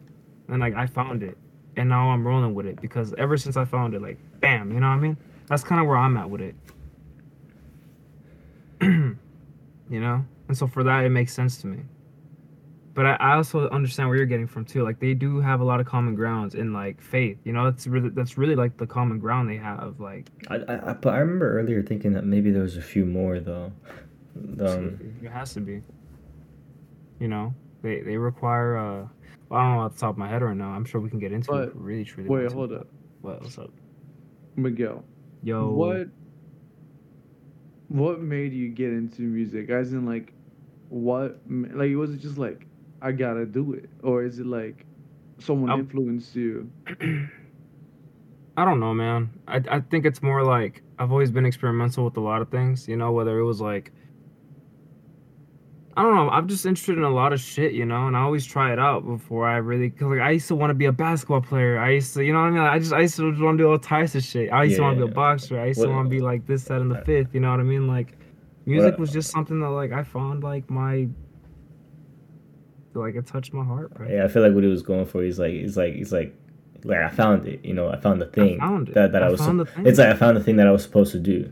and 0.49 0.61
like 0.61 0.75
I 0.75 0.87
found 0.87 1.23
it, 1.23 1.37
and 1.76 1.88
now 1.88 2.11
I'm 2.11 2.26
rolling 2.26 2.54
with 2.54 2.66
it 2.66 2.80
because 2.80 3.14
ever 3.18 3.37
since 3.37 3.56
I 3.56 3.64
found 3.64 3.94
it, 3.94 4.02
like, 4.02 4.18
bam, 4.40 4.73
you 4.73 4.80
know 4.80 4.88
what 4.88 4.94
I 4.94 5.00
mean? 5.00 5.16
That's 5.47 5.62
kind 5.62 5.80
of 5.80 5.87
where 5.87 5.97
I'm 5.97 6.16
at 6.16 6.30
with 6.30 6.40
it. 6.40 6.54
you 8.80 10.00
know, 10.00 10.25
and 10.49 10.56
so 10.56 10.66
for 10.66 10.83
that, 10.85 11.04
it 11.04 11.11
makes 11.11 11.33
sense 11.33 11.59
to 11.59 11.66
me. 11.66 11.80
But 12.95 13.07
I, 13.07 13.13
I 13.19 13.35
also 13.35 13.69
understand 13.71 14.09
where 14.09 14.17
you're 14.17 14.27
getting 14.27 14.47
from 14.47 14.65
too. 14.65 14.85
Like 14.85 15.01
they 15.01 15.15
do 15.15 15.41
have 15.41 15.61
a 15.61 15.65
lot 15.65 15.81
of 15.81 15.87
common 15.87 16.15
grounds 16.15 16.55
in 16.55 16.73
like 16.73 17.01
faith. 17.03 17.39
You 17.45 17.53
know, 17.53 17.65
that's 17.65 17.87
really 17.89 18.09
that's 18.11 18.39
really 18.39 18.55
like 18.55 18.77
the 18.77 18.87
common 18.87 19.19
ground 19.19 19.51
they 19.51 19.57
have. 19.57 19.99
Like 19.99 20.29
I, 20.49 20.57
I, 20.57 20.91
I- 20.91 20.95
but 20.95 21.13
I 21.15 21.19
remember 21.19 21.59
earlier 21.59 21.83
thinking 21.83 22.13
that 22.13 22.25
maybe 22.25 22.51
there 22.53 22.63
was 22.63 22.77
a 22.77 22.83
few 22.83 23.05
more 23.05 23.41
though. 23.41 23.73
Um, 24.61 24.99
it 25.23 25.31
has 25.31 25.55
to 25.55 25.61
be. 25.61 25.83
You 27.19 27.29
know, 27.29 27.55
they 27.83 28.01
they 28.03 28.17
require 28.17 28.77
uh 28.77 29.07
Well, 29.49 29.61
I 29.61 29.65
don't 29.65 29.75
know 29.77 29.81
off 29.83 29.95
the 29.95 30.01
top 30.01 30.11
of 30.11 30.19
my 30.19 30.29
head 30.29 30.43
right 30.43 30.57
now. 30.57 30.71
I'm 30.71 30.85
sure 30.85 31.01
we 31.01 31.11
can 31.11 31.19
get 31.19 31.33
into 31.33 31.53
it. 31.53 31.55
But- 31.57 31.69
If 31.71 31.75
we 31.75 31.81
really, 31.83 32.05
truly. 32.05 32.29
Wait, 32.29 32.53
hold 32.53 32.71
but- 32.71 32.81
up, 32.83 32.87
What? 33.23 33.43
What's 33.43 33.59
up? 33.59 33.71
Miguel. 34.57 35.05
Yo. 35.43 35.69
What 35.71 36.09
what 37.89 38.21
made 38.21 38.53
you 38.53 38.69
get 38.69 38.91
into 38.91 39.23
music? 39.23 39.69
As 39.71 39.93
in 39.93 40.07
like 40.07 40.33
what 40.89 41.41
like 41.49 41.91
it 41.91 41.97
was 41.97 42.15
it 42.15 42.19
just 42.21 42.39
like 42.39 42.67
I 43.03 43.13
gotta 43.13 43.45
do 43.47 43.75
it? 43.75 43.89
Or 44.03 44.23
is 44.23 44.39
it 44.39 44.47
like 44.47 44.87
someone 45.39 45.71
Um, 45.71 45.81
influenced 45.81 46.35
you? 46.37 46.71
I 48.57 48.65
don't 48.65 48.79
know, 48.81 48.95
man. 48.95 49.31
I 49.49 49.61
I 49.69 49.81
think 49.81 50.07
it's 50.07 50.23
more 50.23 50.43
like 50.45 50.83
I've 50.99 51.11
always 51.11 51.31
been 51.33 51.45
experimental 51.47 52.05
with 52.05 52.17
a 52.17 52.21
lot 52.21 52.41
of 52.41 52.49
things. 52.51 52.87
You 52.89 52.97
know, 52.97 53.13
whether 53.13 53.39
it 53.39 53.45
was 53.45 53.61
like 53.61 53.93
I 55.97 56.03
don't 56.03 56.17
know. 56.17 56.29
I'm 56.29 56.49
just 56.49 56.67
interested 56.67 56.99
in 56.99 57.05
a 57.05 57.11
lot 57.11 57.33
of 57.33 57.39
shit, 57.41 57.73
you 57.73 57.85
know, 57.87 58.09
and 58.09 58.17
I 58.17 58.21
always 58.23 58.45
try 58.45 58.73
it 58.73 58.81
out 58.81 59.07
before 59.07 59.47
I 59.47 59.59
really. 59.59 59.91
Cause 59.91 60.09
like 60.09 60.21
I 60.21 60.31
used 60.33 60.49
to 60.49 60.57
want 60.57 60.71
to 60.71 60.75
be 60.75 60.87
a 60.87 60.93
basketball 60.93 61.41
player. 61.41 61.79
I 61.79 61.91
used 61.91 62.15
to, 62.15 62.25
you 62.25 62.33
know 62.33 62.41
what 62.41 62.47
I 62.47 62.51
mean. 62.51 62.61
I 62.61 62.79
just 62.81 62.93
I 62.93 63.01
used 63.01 63.17
to 63.17 63.25
want 63.43 63.59
to 63.59 63.63
do 63.65 63.71
all 63.71 63.79
types 63.79 64.15
of 64.17 64.25
shit. 64.25 64.53
I 64.53 64.65
used 64.65 64.77
to 64.77 64.83
want 64.83 64.99
to 64.99 65.07
be 65.07 65.11
a 65.13 65.15
boxer. 65.15 65.61
I 65.61 65.67
used 65.67 65.81
to 65.83 65.89
want 65.89 66.07
to 66.07 66.11
be 66.11 66.21
like 66.21 66.47
this, 66.47 66.65
that, 66.65 66.81
and 66.81 66.91
the 66.91 67.01
fifth. 67.03 67.33
You 67.33 67.41
know 67.41 67.51
what 67.53 67.61
I 67.61 67.65
mean? 67.65 67.87
Like, 67.87 68.17
music 68.67 68.93
What- 68.95 69.01
was 69.01 69.13
just 69.13 69.31
something 69.31 69.61
that 69.61 69.71
like 69.71 69.93
I 69.93 70.03
found 70.03 70.43
like 70.43 70.69
my. 70.69 71.09
Like 72.95 73.15
it 73.17 73.27
touched 73.27 73.53
my 73.53 73.65
heart, 73.65 73.93
bro. 73.95 74.09
Yeah, 74.09 74.25
I 74.25 74.29
feel 74.29 74.43
like 74.43 74.53
what 74.55 74.63
he 74.65 74.71
was 74.71 74.83
going 74.83 75.07
for. 75.07 75.23
He's 75.23 75.39
like, 75.39 75.53
he's 75.53 75.77
like, 75.77 75.95
he's 75.95 76.13
like, 76.13 76.35
like 76.85 76.99
I 76.99 77.09
found 77.11 77.47
it. 77.49 77.65
You 77.65 77.75
know, 77.75 77.89
I 77.91 77.97
found 77.99 78.21
the 78.21 78.27
thing 78.27 78.59
found 78.59 78.89
it. 78.91 78.95
that 78.95 79.13
that 79.13 79.23
I, 79.23 79.27
I 79.27 79.31
was. 79.31 79.41
found 79.41 79.59
sup- 79.61 79.67
the 79.69 79.73
thing. 79.73 79.87
It's 79.87 79.99
like 79.99 80.09
I 80.09 80.15
found 80.15 80.37
the 80.37 80.45
thing 80.45 80.57
that 80.57 80.67
I 80.67 80.71
was 80.71 80.83
supposed 80.83 81.13
to 81.13 81.19
do 81.19 81.51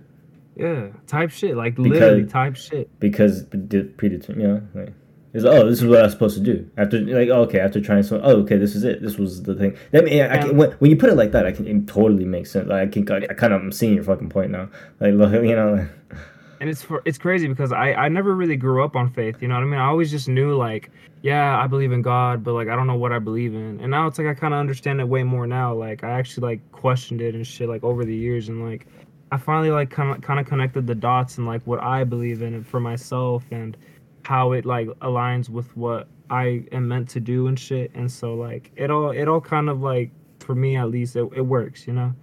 Yeah, 0.57 0.89
type 1.07 1.31
shit. 1.31 1.57
Like 1.57 1.75
Because- 1.77 1.93
literally 1.93 2.27
type 2.27 2.57
shit. 2.57 2.89
because 3.01 3.43
de- 3.45 3.85
predetermined. 3.85 4.43
You 4.43 4.49
know, 4.49 4.63
like 4.83 4.93
it's 5.35 5.45
like, 5.45 5.55
oh, 5.55 5.67
this 5.67 5.81
is 5.81 5.87
what 5.89 5.99
I 6.01 6.03
was 6.03 6.13
supposed 6.13 6.37
to 6.37 6.43
do 6.45 6.69
after 6.77 7.01
like 7.01 7.31
oh, 7.31 7.43
okay 7.45 7.59
after 7.61 7.81
trying 7.81 8.03
so 8.03 8.21
oh 8.23 8.43
okay 8.43 8.59
this 8.59 8.75
is 8.77 8.85
it 8.85 9.01
this 9.01 9.17
was 9.17 9.43
the 9.45 9.55
thing. 9.55 9.75
That 9.93 10.05
mean, 10.05 10.21
I 10.23 10.37
can, 10.39 10.57
when, 10.59 10.73
when 10.73 10.91
you 10.91 10.97
put 10.99 11.09
it 11.09 11.15
like 11.17 11.33
that, 11.33 11.47
I 11.47 11.53
can 11.53 11.67
it 11.67 11.87
totally 11.89 12.27
makes 12.27 12.51
sense. 12.51 12.69
Like 12.69 12.89
I 12.89 12.91
can 12.93 13.11
I, 13.11 13.27
I 13.31 13.35
kind 13.35 13.55
of 13.55 13.63
I'm 13.63 13.73
seeing 13.73 13.95
your 13.95 14.05
fucking 14.05 14.29
point 14.29 14.51
now. 14.51 14.69
Like 15.01 15.15
look, 15.15 15.33
you 15.45 15.57
know. 15.57 15.73
Like, 16.11 16.19
and 16.63 16.71
it's 16.71 16.81
for 16.81 17.03
it's 17.05 17.19
crazy 17.19 17.49
because 17.49 17.73
I 17.73 17.93
I 17.93 18.09
never 18.09 18.37
really 18.37 18.55
grew 18.55 18.85
up 18.85 18.95
on 18.95 19.11
faith. 19.11 19.43
You 19.43 19.49
know 19.49 19.57
what 19.57 19.65
I 19.65 19.67
mean? 19.67 19.81
I 19.81 19.87
always 19.87 20.13
just 20.13 20.29
knew 20.29 20.57
like, 20.57 20.91
yeah, 21.21 21.59
I 21.59 21.67
believe 21.67 21.91
in 21.91 22.03
God, 22.03 22.45
but 22.45 22.53
like 22.53 22.69
I 22.69 22.77
don't 22.77 22.87
know 22.87 22.95
what 22.95 23.11
I 23.13 23.19
believe 23.19 23.53
in. 23.53 23.81
And 23.81 23.91
now 23.91 24.07
it's 24.07 24.17
like 24.17 24.29
I 24.29 24.35
kind 24.35 24.55
of 24.55 24.61
understand 24.61 25.01
it 25.01 25.09
way 25.09 25.25
more 25.25 25.45
now. 25.45 25.75
Like 25.75 26.05
I 26.05 26.11
actually 26.11 26.47
like 26.47 26.71
questioned 26.71 27.21
it 27.21 27.35
and 27.35 27.45
shit 27.45 27.69
like 27.69 27.83
over 27.83 28.05
the 28.05 28.15
years, 28.15 28.49
and 28.49 28.65
like 28.65 28.87
I 29.33 29.39
finally 29.39 29.73
like 29.73 29.91
kind 29.91 30.15
of 30.15 30.23
kind 30.23 30.39
of 30.39 30.47
connected 30.47 30.87
the 30.87 30.95
dots 30.95 31.37
and 31.37 31.49
like 31.49 31.63
what 31.67 31.83
I 31.83 32.05
believe 32.05 32.43
in 32.43 32.63
for 32.63 32.79
myself 32.79 33.43
and 33.51 33.77
how 34.23 34.53
it 34.53 34.65
like 34.65 34.87
aligns 35.01 35.49
with 35.49 35.77
what 35.77 36.07
I 36.31 36.65
am 36.71 36.87
meant 36.87 37.09
to 37.09 37.19
do 37.19 37.49
and 37.49 37.59
shit. 37.59 37.91
And 37.97 38.09
so 38.09 38.35
like 38.35 38.71
it 38.77 38.89
all 38.89 39.11
it 39.11 39.27
all 39.27 39.41
kind 39.41 39.69
of 39.69 39.81
like 39.83 40.13
for 40.39 40.55
me 40.55 40.77
at 40.77 40.91
least 40.91 41.17
it, 41.17 41.29
it 41.35 41.43
works. 41.43 41.89
You 41.89 41.95
know? 41.95 42.15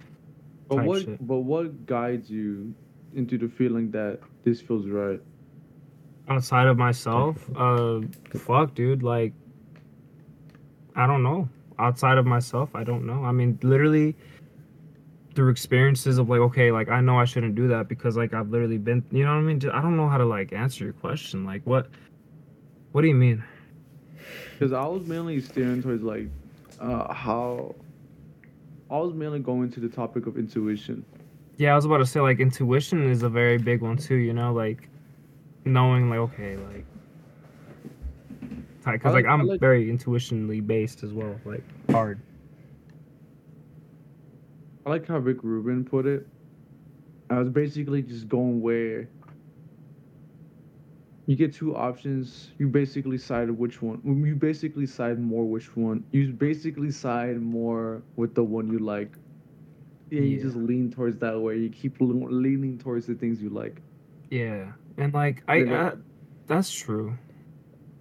But 0.68 0.84
what 0.86 1.02
shit. 1.02 1.26
but 1.26 1.40
what 1.40 1.84
guides 1.84 2.30
you 2.30 2.74
into 3.14 3.38
the 3.38 3.48
feeling 3.48 3.90
that 3.90 4.20
this 4.44 4.60
feels 4.60 4.86
right? 4.86 5.20
outside 6.28 6.66
of 6.68 6.76
myself? 6.78 7.48
Uh 7.56 8.00
fuck 8.36 8.74
dude 8.74 9.02
like 9.02 9.32
i 10.94 11.06
don't 11.06 11.22
know. 11.22 11.48
Outside 11.78 12.18
of 12.18 12.26
myself 12.26 12.70
i 12.74 12.84
don't 12.84 13.06
know. 13.06 13.24
I 13.24 13.32
mean 13.32 13.58
literally 13.62 14.16
through 15.34 15.50
experiences 15.50 16.18
of 16.18 16.28
like 16.28 16.40
okay 16.40 16.72
like 16.72 16.88
i 16.88 17.00
know 17.00 17.16
i 17.18 17.24
shouldn't 17.24 17.54
do 17.54 17.68
that 17.68 17.86
because 17.86 18.16
like 18.16 18.34
i've 18.34 18.50
literally 18.50 18.78
been 18.78 19.00
you 19.12 19.24
know 19.24 19.30
what 19.30 19.38
i 19.38 19.42
mean? 19.42 19.60
Just- 19.60 19.74
i 19.74 19.80
don't 19.80 19.96
know 19.96 20.08
how 20.08 20.18
to 20.18 20.24
like 20.24 20.52
answer 20.52 20.84
your 20.84 20.92
question. 20.94 21.44
Like 21.44 21.62
what 21.64 21.88
what 22.92 23.02
do 23.02 23.08
you 23.08 23.14
mean? 23.14 23.42
Because 24.58 24.72
I 24.72 24.84
was 24.86 25.06
mainly 25.06 25.40
steering 25.40 25.82
towards 25.82 26.02
like 26.02 26.26
uh, 26.80 27.12
how 27.14 27.74
I 28.90 28.98
was 28.98 29.14
mainly 29.14 29.38
going 29.38 29.70
to 29.72 29.80
the 29.80 29.88
topic 29.88 30.26
of 30.26 30.36
intuition. 30.36 31.04
Yeah 31.60 31.72
i 31.72 31.76
was 31.76 31.84
about 31.84 31.98
to 31.98 32.06
say 32.06 32.20
like 32.20 32.40
intuition 32.40 33.10
is 33.10 33.22
a 33.22 33.28
very 33.28 33.58
big 33.58 33.82
one 33.82 33.96
too 33.96 34.14
you 34.14 34.32
know 34.32 34.50
like 34.52 34.88
knowing 35.66 36.08
like 36.08 36.18
okay 36.18 36.56
like 36.56 36.86
because 38.86 39.12
like, 39.12 39.24
like- 39.24 39.26
i'm 39.26 39.46
like- 39.46 39.60
very 39.60 39.86
intuitionally 39.92 40.66
based 40.66 41.02
as 41.04 41.12
well 41.12 41.38
like 41.44 41.62
hard 41.90 42.18
I 44.86 44.90
like 44.90 45.06
how 45.06 45.18
Rick 45.18 45.42
Rubin 45.42 45.84
put 45.84 46.06
it. 46.06 46.26
I 47.28 47.38
was 47.38 47.50
basically 47.50 48.00
just 48.00 48.28
going 48.28 48.62
where 48.62 49.06
you 51.26 51.36
get 51.36 51.52
two 51.52 51.76
options. 51.76 52.52
You 52.58 52.66
basically 52.66 53.18
side 53.18 53.50
which 53.50 53.82
one. 53.82 54.00
You 54.04 54.34
basically 54.34 54.86
side 54.86 55.20
more 55.20 55.44
which 55.44 55.76
one. 55.76 56.02
You 56.12 56.32
basically 56.32 56.90
side 56.90 57.40
more 57.42 58.02
with 58.16 58.34
the 58.34 58.42
one 58.42 58.68
you 58.72 58.78
like. 58.78 59.12
Yeah, 60.10 60.22
you 60.22 60.36
Yeah. 60.36 60.42
just 60.42 60.56
lean 60.56 60.90
towards 60.90 61.18
that 61.18 61.40
way. 61.40 61.58
You 61.58 61.70
keep 61.70 61.96
leaning 62.00 62.78
towards 62.78 63.06
the 63.06 63.14
things 63.14 63.42
you 63.42 63.50
like. 63.50 63.82
Yeah, 64.30 64.72
and 64.96 65.12
like 65.14 65.42
I, 65.48 65.56
I 65.64 65.92
that's 66.46 66.70
true. 66.70 67.16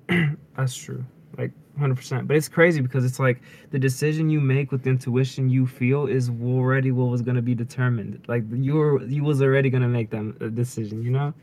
that's 0.56 0.75
true. 0.75 1.06
Like 1.38 1.51
100%. 1.75 2.28
But 2.28 2.38
it's 2.38 2.48
crazy 2.48 2.82
because 2.82 3.06
it's 3.06 3.20
like 3.20 3.42
the 3.72 3.80
decision 3.80 4.30
you 4.30 4.39
make 4.39 4.72
with 4.72 4.86
intuition 4.88 5.50
you 5.50 5.66
feel 5.66 6.06
is 6.08 6.30
already 6.30 6.92
what 6.92 7.10
was 7.10 7.22
going 7.22 7.36
to 7.36 7.42
be 7.42 7.56
determined. 7.56 8.24
Like 8.28 8.44
you 8.51 8.75
were 8.75 9.01
you 9.04 9.24
was 9.24 9.42
already 9.42 9.70
going 9.70 9.84
to 9.84 9.88
make 9.89 10.10
that 10.12 10.36
uh, 10.42 10.48
decision, 10.50 11.01
you 11.04 11.12
know? 11.12 11.34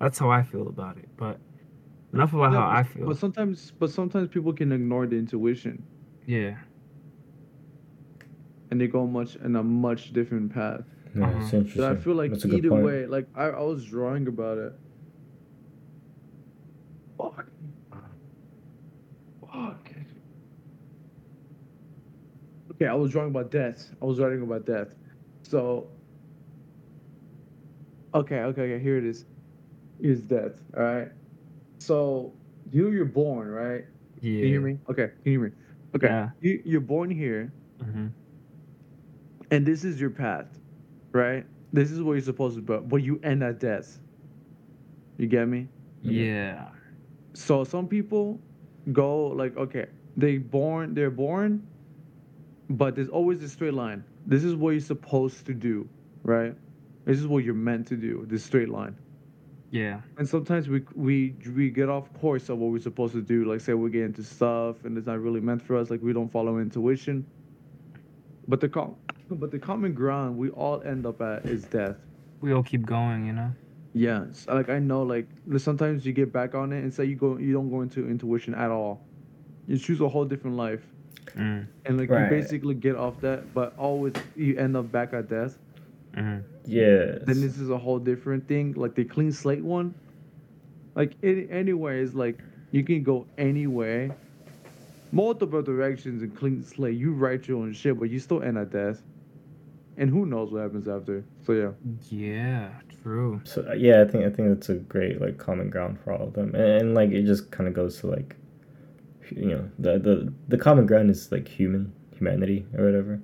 That's 0.00 0.18
how 0.18 0.30
I 0.30 0.42
feel 0.42 0.68
about 0.68 0.98
it. 0.98 1.08
But 1.16 1.38
enough 2.12 2.32
about 2.34 2.52
Yeah, 2.52 2.58
how 2.58 2.68
I 2.68 2.82
feel. 2.84 3.06
But 3.06 3.16
sometimes, 3.18 3.72
but 3.78 3.90
sometimes 3.90 4.28
people 4.28 4.52
can 4.52 4.72
ignore 4.72 5.06
the 5.06 5.16
intuition 5.16 5.84
yeah. 6.26 6.56
And 8.70 8.80
they 8.80 8.86
go 8.86 9.06
much 9.06 9.36
in 9.36 9.56
a 9.56 9.62
much 9.62 10.12
different 10.12 10.52
path. 10.52 10.82
yeah, 11.14 11.24
Uh-huh. 11.26 11.38
it's 11.40 11.50
But 11.50 11.56
interesting. 11.58 11.84
I 11.84 11.96
feel 11.96 12.14
like 12.14 12.30
That's 12.32 12.44
either 12.46 12.70
way, 12.74 13.06
like 13.06 13.26
I, 13.34 13.46
I 13.46 13.60
was 13.62 13.84
drawing 13.84 14.26
about 14.26 14.58
it. 14.58 14.72
Fuck. 17.18 17.46
Fuck. 19.40 19.90
Okay, 22.72 22.86
I 22.86 22.94
was 22.94 23.10
drawing 23.10 23.30
about 23.30 23.50
death. 23.50 23.90
I 24.02 24.04
was 24.04 24.18
writing 24.18 24.42
about 24.42 24.66
death. 24.66 24.94
So. 25.42 25.88
Okay, 28.14 28.40
okay, 28.40 28.62
okay. 28.62 28.82
Here 28.82 28.96
it 28.98 29.04
is. 29.04 29.24
Is 30.00 30.20
death. 30.22 30.52
All 30.76 30.82
right. 30.82 31.08
So 31.78 32.32
you 32.70 32.90
you're 32.90 33.04
born, 33.04 33.48
right? 33.48 33.84
Yeah. 34.20 34.20
Can 34.20 34.30
you 34.30 34.46
hear 34.46 34.60
me? 34.60 34.78
Okay. 34.90 35.08
Can 35.22 35.32
you 35.32 35.40
hear 35.40 35.48
me? 35.48 35.54
Okay. 35.94 36.06
Yeah. 36.08 36.30
You 36.40 36.62
you're 36.64 36.80
born 36.80 37.10
here, 37.10 37.52
hmm 37.82 38.06
and 39.50 39.66
this 39.66 39.84
is 39.84 40.00
your 40.00 40.10
path, 40.10 40.46
right? 41.12 41.44
This 41.72 41.90
is 41.90 42.02
what 42.02 42.12
you're 42.12 42.22
supposed 42.22 42.56
to 42.56 42.62
be, 42.62 42.76
but 42.86 43.02
you 43.02 43.20
end 43.22 43.42
at 43.42 43.60
death. 43.60 43.98
You 45.18 45.26
get 45.26 45.48
me? 45.48 45.68
Yeah. 46.02 46.68
So 47.34 47.64
some 47.64 47.88
people 47.88 48.40
go 48.92 49.26
like, 49.28 49.56
okay, 49.56 49.86
they 50.16 50.38
born, 50.38 50.94
they're 50.94 51.10
born, 51.10 51.66
but 52.70 52.94
there's 52.94 53.08
always 53.08 53.42
a 53.42 53.48
straight 53.48 53.74
line. 53.74 54.04
This 54.26 54.44
is 54.44 54.54
what 54.54 54.70
you're 54.70 54.80
supposed 54.80 55.46
to 55.46 55.54
do, 55.54 55.88
right? 56.22 56.54
This 57.04 57.18
is 57.18 57.26
what 57.26 57.44
you're 57.44 57.54
meant 57.54 57.86
to 57.88 57.96
do. 57.96 58.24
This 58.28 58.44
straight 58.44 58.68
line. 58.68 58.96
Yeah. 59.70 60.00
And 60.16 60.28
sometimes 60.28 60.68
we 60.68 60.82
we 60.94 61.34
we 61.54 61.70
get 61.70 61.88
off 61.88 62.12
course 62.14 62.48
of 62.48 62.58
what 62.58 62.70
we're 62.70 62.80
supposed 62.80 63.12
to 63.14 63.22
do. 63.22 63.44
Like 63.44 63.60
say 63.60 63.74
we 63.74 63.90
get 63.90 64.02
into 64.04 64.22
stuff 64.22 64.84
and 64.84 64.96
it's 64.96 65.06
not 65.06 65.20
really 65.20 65.40
meant 65.40 65.62
for 65.62 65.76
us. 65.76 65.90
Like 65.90 66.02
we 66.02 66.12
don't 66.12 66.30
follow 66.30 66.58
intuition. 66.58 67.26
But 68.48 68.60
the 68.60 68.68
com- 68.68 68.96
but 69.30 69.50
the 69.50 69.58
common 69.58 69.92
ground 69.94 70.36
we 70.36 70.50
all 70.50 70.82
end 70.82 71.06
up 71.06 71.20
at 71.20 71.46
is 71.46 71.64
death. 71.64 71.96
We 72.40 72.52
all 72.52 72.62
keep 72.62 72.84
going, 72.86 73.26
you 73.26 73.32
know? 73.32 73.50
Yes, 73.92 74.46
like 74.46 74.68
I 74.68 74.78
know, 74.78 75.02
like 75.02 75.26
sometimes 75.56 76.04
you 76.04 76.12
get 76.12 76.30
back 76.32 76.54
on 76.54 76.72
it 76.72 76.80
and 76.82 76.92
say 76.92 77.06
you 77.06 77.16
go, 77.16 77.38
you 77.38 77.52
don't 77.54 77.70
go 77.70 77.80
into 77.80 78.06
intuition 78.08 78.54
at 78.54 78.70
all. 78.70 79.00
You 79.66 79.78
choose 79.78 80.00
a 80.00 80.08
whole 80.08 80.24
different 80.24 80.56
life, 80.56 80.84
Mm. 81.34 81.66
and 81.86 81.98
like 81.98 82.10
Right. 82.10 82.24
you 82.24 82.28
basically 82.28 82.74
get 82.74 82.94
off 82.94 83.20
that, 83.22 83.52
but 83.54 83.74
always 83.78 84.12
you 84.36 84.56
end 84.56 84.76
up 84.76 84.92
back 84.92 85.12
at 85.14 85.28
death. 85.28 85.58
hmm 86.14 86.38
Yeah. 86.66 87.18
Then 87.24 87.40
this 87.40 87.58
is 87.58 87.70
a 87.70 87.78
whole 87.78 87.98
different 87.98 88.46
thing. 88.46 88.74
Like 88.74 88.94
the 88.94 89.04
clean 89.04 89.32
slate 89.32 89.64
one, 89.64 89.94
like 90.94 91.12
any 91.22 91.48
anywhere 91.50 91.98
is 91.98 92.14
like 92.14 92.38
you 92.72 92.84
can 92.84 93.02
go 93.02 93.26
anywhere, 93.38 94.14
multiple 95.12 95.62
directions 95.62 96.22
and 96.22 96.36
clean 96.36 96.62
slate. 96.62 96.96
You 96.96 97.12
write 97.12 97.48
your 97.48 97.58
own 97.62 97.72
shit, 97.72 97.98
but 97.98 98.10
you 98.10 98.18
still 98.18 98.42
end 98.42 98.58
at 98.58 98.70
death. 98.70 99.02
And 99.98 100.10
who 100.10 100.26
knows 100.26 100.52
what 100.52 100.62
happens 100.62 100.88
after? 100.88 101.24
So 101.46 101.52
yeah. 101.52 101.70
Yeah, 102.10 102.68
true. 103.02 103.40
So 103.44 103.66
uh, 103.68 103.74
yeah, 103.74 104.02
I 104.02 104.04
think 104.04 104.24
I 104.24 104.30
think 104.30 104.48
that's 104.48 104.68
a 104.68 104.74
great 104.74 105.20
like 105.20 105.38
common 105.38 105.70
ground 105.70 105.98
for 106.02 106.12
all 106.12 106.28
of 106.28 106.34
them, 106.34 106.54
and, 106.54 106.64
and 106.64 106.94
like 106.94 107.10
it 107.10 107.24
just 107.24 107.50
kind 107.50 107.66
of 107.66 107.74
goes 107.74 108.00
to 108.00 108.08
like, 108.08 108.36
you 109.30 109.46
know, 109.46 109.70
the 109.78 109.98
the 109.98 110.32
the 110.48 110.58
common 110.58 110.86
ground 110.86 111.10
is 111.10 111.32
like 111.32 111.48
human 111.48 111.92
humanity 112.14 112.66
or 112.76 112.84
whatever. 112.84 113.20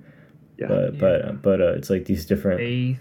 Yeah. 0.57 0.67
But 0.67 0.97
but 0.97 1.41
but 1.41 1.61
uh, 1.61 1.73
it's 1.73 1.89
like 1.89 2.05
these 2.05 2.25
different 2.25 2.59
Faith. 2.59 2.99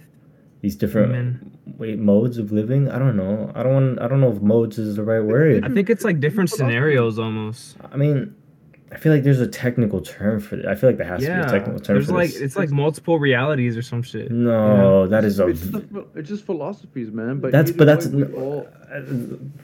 these 0.60 0.76
different 0.76 1.12
human. 1.12 1.58
wait 1.78 1.98
modes 1.98 2.36
of 2.38 2.52
living. 2.52 2.90
I 2.90 2.98
don't 2.98 3.16
know. 3.16 3.52
I 3.54 3.62
don't 3.62 3.72
want. 3.72 4.02
I 4.02 4.08
don't 4.08 4.20
know 4.20 4.32
if 4.32 4.42
modes 4.42 4.78
is 4.78 4.96
the 4.96 5.02
right 5.04 5.24
word. 5.24 5.64
I 5.64 5.68
think 5.68 5.88
it's 5.88 6.04
like 6.04 6.20
different 6.20 6.50
scenarios 6.50 7.18
almost. 7.18 7.76
I 7.90 7.96
mean, 7.96 8.34
I 8.92 8.96
feel 8.99 9.11
like 9.12 9.22
there's 9.22 9.40
a 9.40 9.49
technical 9.49 10.00
term 10.02 10.38
for 10.40 10.56
it. 10.56 10.66
I 10.66 10.75
feel 10.75 10.90
like 10.90 10.99
there 10.99 11.06
has 11.06 11.20
to 11.22 11.26
be 11.26 11.32
a 11.32 11.46
technical 11.49 11.80
term 11.80 11.94
there's 11.96 12.06
for 12.08 12.12
like 12.12 12.30
this. 12.30 12.40
it's 12.40 12.56
like 12.56 12.70
multiple 12.70 13.18
realities 13.18 13.76
or 13.76 13.82
some 13.82 14.02
shit. 14.02 14.30
no, 14.30 15.06
that 15.08 15.25
is 15.25 15.40
a. 15.40 15.46
It's 15.49 15.62
just, 15.66 15.84
it's 16.14 16.28
just 16.28 16.44
philosophies, 16.44 17.11
man. 17.11 17.40
But 17.40 17.52
That's 17.52 17.70
but 17.72 17.87
that's 17.87 18.06
all, 18.34 18.68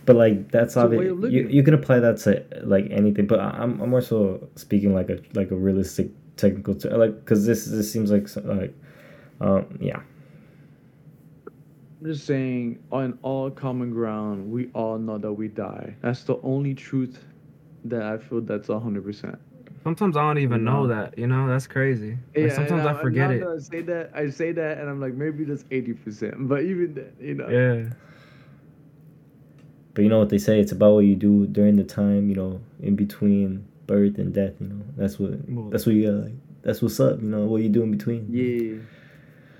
but 0.06 0.16
like 0.16 0.50
that's 0.50 0.76
a 0.76 0.86
way 0.86 1.10
obvious. 1.10 1.32
You, 1.32 1.46
you 1.48 1.62
can 1.62 1.74
apply 1.74 1.98
that 2.00 2.16
to 2.18 2.42
like 2.64 2.86
anything. 2.90 3.26
But 3.26 3.40
I- 3.40 3.50
I'm 3.62 3.80
I'm 3.82 3.90
more 3.90 4.00
so 4.00 4.48
speaking 4.56 4.94
like 4.94 5.10
a 5.10 5.20
like 5.34 5.50
a 5.50 5.56
realistic 5.56 6.08
technical 6.36 6.74
term, 6.74 6.98
like 6.98 7.18
because 7.20 7.44
this 7.44 7.66
this 7.66 7.92
seems 7.92 8.10
like 8.10 8.28
so- 8.28 8.40
like 8.42 8.74
um 9.40 9.78
yeah 9.80 10.00
I'm 12.00 12.06
just 12.06 12.26
saying, 12.26 12.78
on 12.92 13.18
all 13.22 13.50
common 13.50 13.90
ground, 13.90 14.50
we 14.50 14.68
all 14.72 14.98
know 14.98 15.18
that 15.18 15.32
we 15.32 15.48
die. 15.48 15.96
That's 16.00 16.22
the 16.22 16.36
only 16.42 16.72
truth 16.72 17.24
that 17.90 18.02
I 18.02 18.18
feel 18.18 18.40
that's 18.40 18.68
hundred 18.68 19.04
percent. 19.04 19.38
Sometimes 19.84 20.16
I 20.16 20.22
don't 20.22 20.38
even 20.38 20.64
know 20.64 20.86
that. 20.88 21.16
You 21.18 21.26
know, 21.26 21.46
that's 21.48 21.66
crazy. 21.66 22.18
Like, 22.36 22.52
sometimes 22.52 22.84
I 22.84 23.00
forget 23.00 23.30
it. 23.30 23.42
I 23.42 23.58
say 23.58 23.80
that, 23.82 24.10
I 24.14 24.28
say 24.28 24.52
that, 24.52 24.78
and 24.78 24.90
I'm 24.90 25.00
like, 25.00 25.14
maybe 25.14 25.44
that's 25.44 25.64
eighty 25.70 25.94
percent. 25.94 26.34
But 26.48 26.62
even 26.64 26.94
then, 26.94 27.12
you 27.20 27.34
know, 27.34 27.48
Yeah. 27.48 27.90
But 29.94 30.02
you 30.02 30.10
know 30.10 30.18
what 30.18 30.28
they 30.28 30.38
say? 30.38 30.60
It's 30.60 30.72
about 30.72 30.92
what 30.94 31.00
you 31.04 31.16
do 31.16 31.46
during 31.46 31.76
the 31.76 31.84
time, 31.84 32.28
you 32.28 32.36
know, 32.36 32.60
in 32.80 32.94
between 32.94 33.66
birth 33.86 34.18
and 34.18 34.32
death. 34.32 34.54
You 34.60 34.68
know, 34.68 34.82
that's 34.96 35.18
what 35.18 35.32
Well, 35.48 35.70
that's 35.70 35.86
what 35.86 35.94
you 35.94 36.06
got. 36.10 36.24
Like, 36.24 36.34
that's 36.62 36.82
what's 36.82 37.00
up. 37.00 37.20
You 37.20 37.26
know, 37.28 37.46
what 37.46 37.62
you 37.62 37.68
do 37.68 37.82
in 37.82 37.90
between. 37.90 38.26
Yeah, 38.30 38.78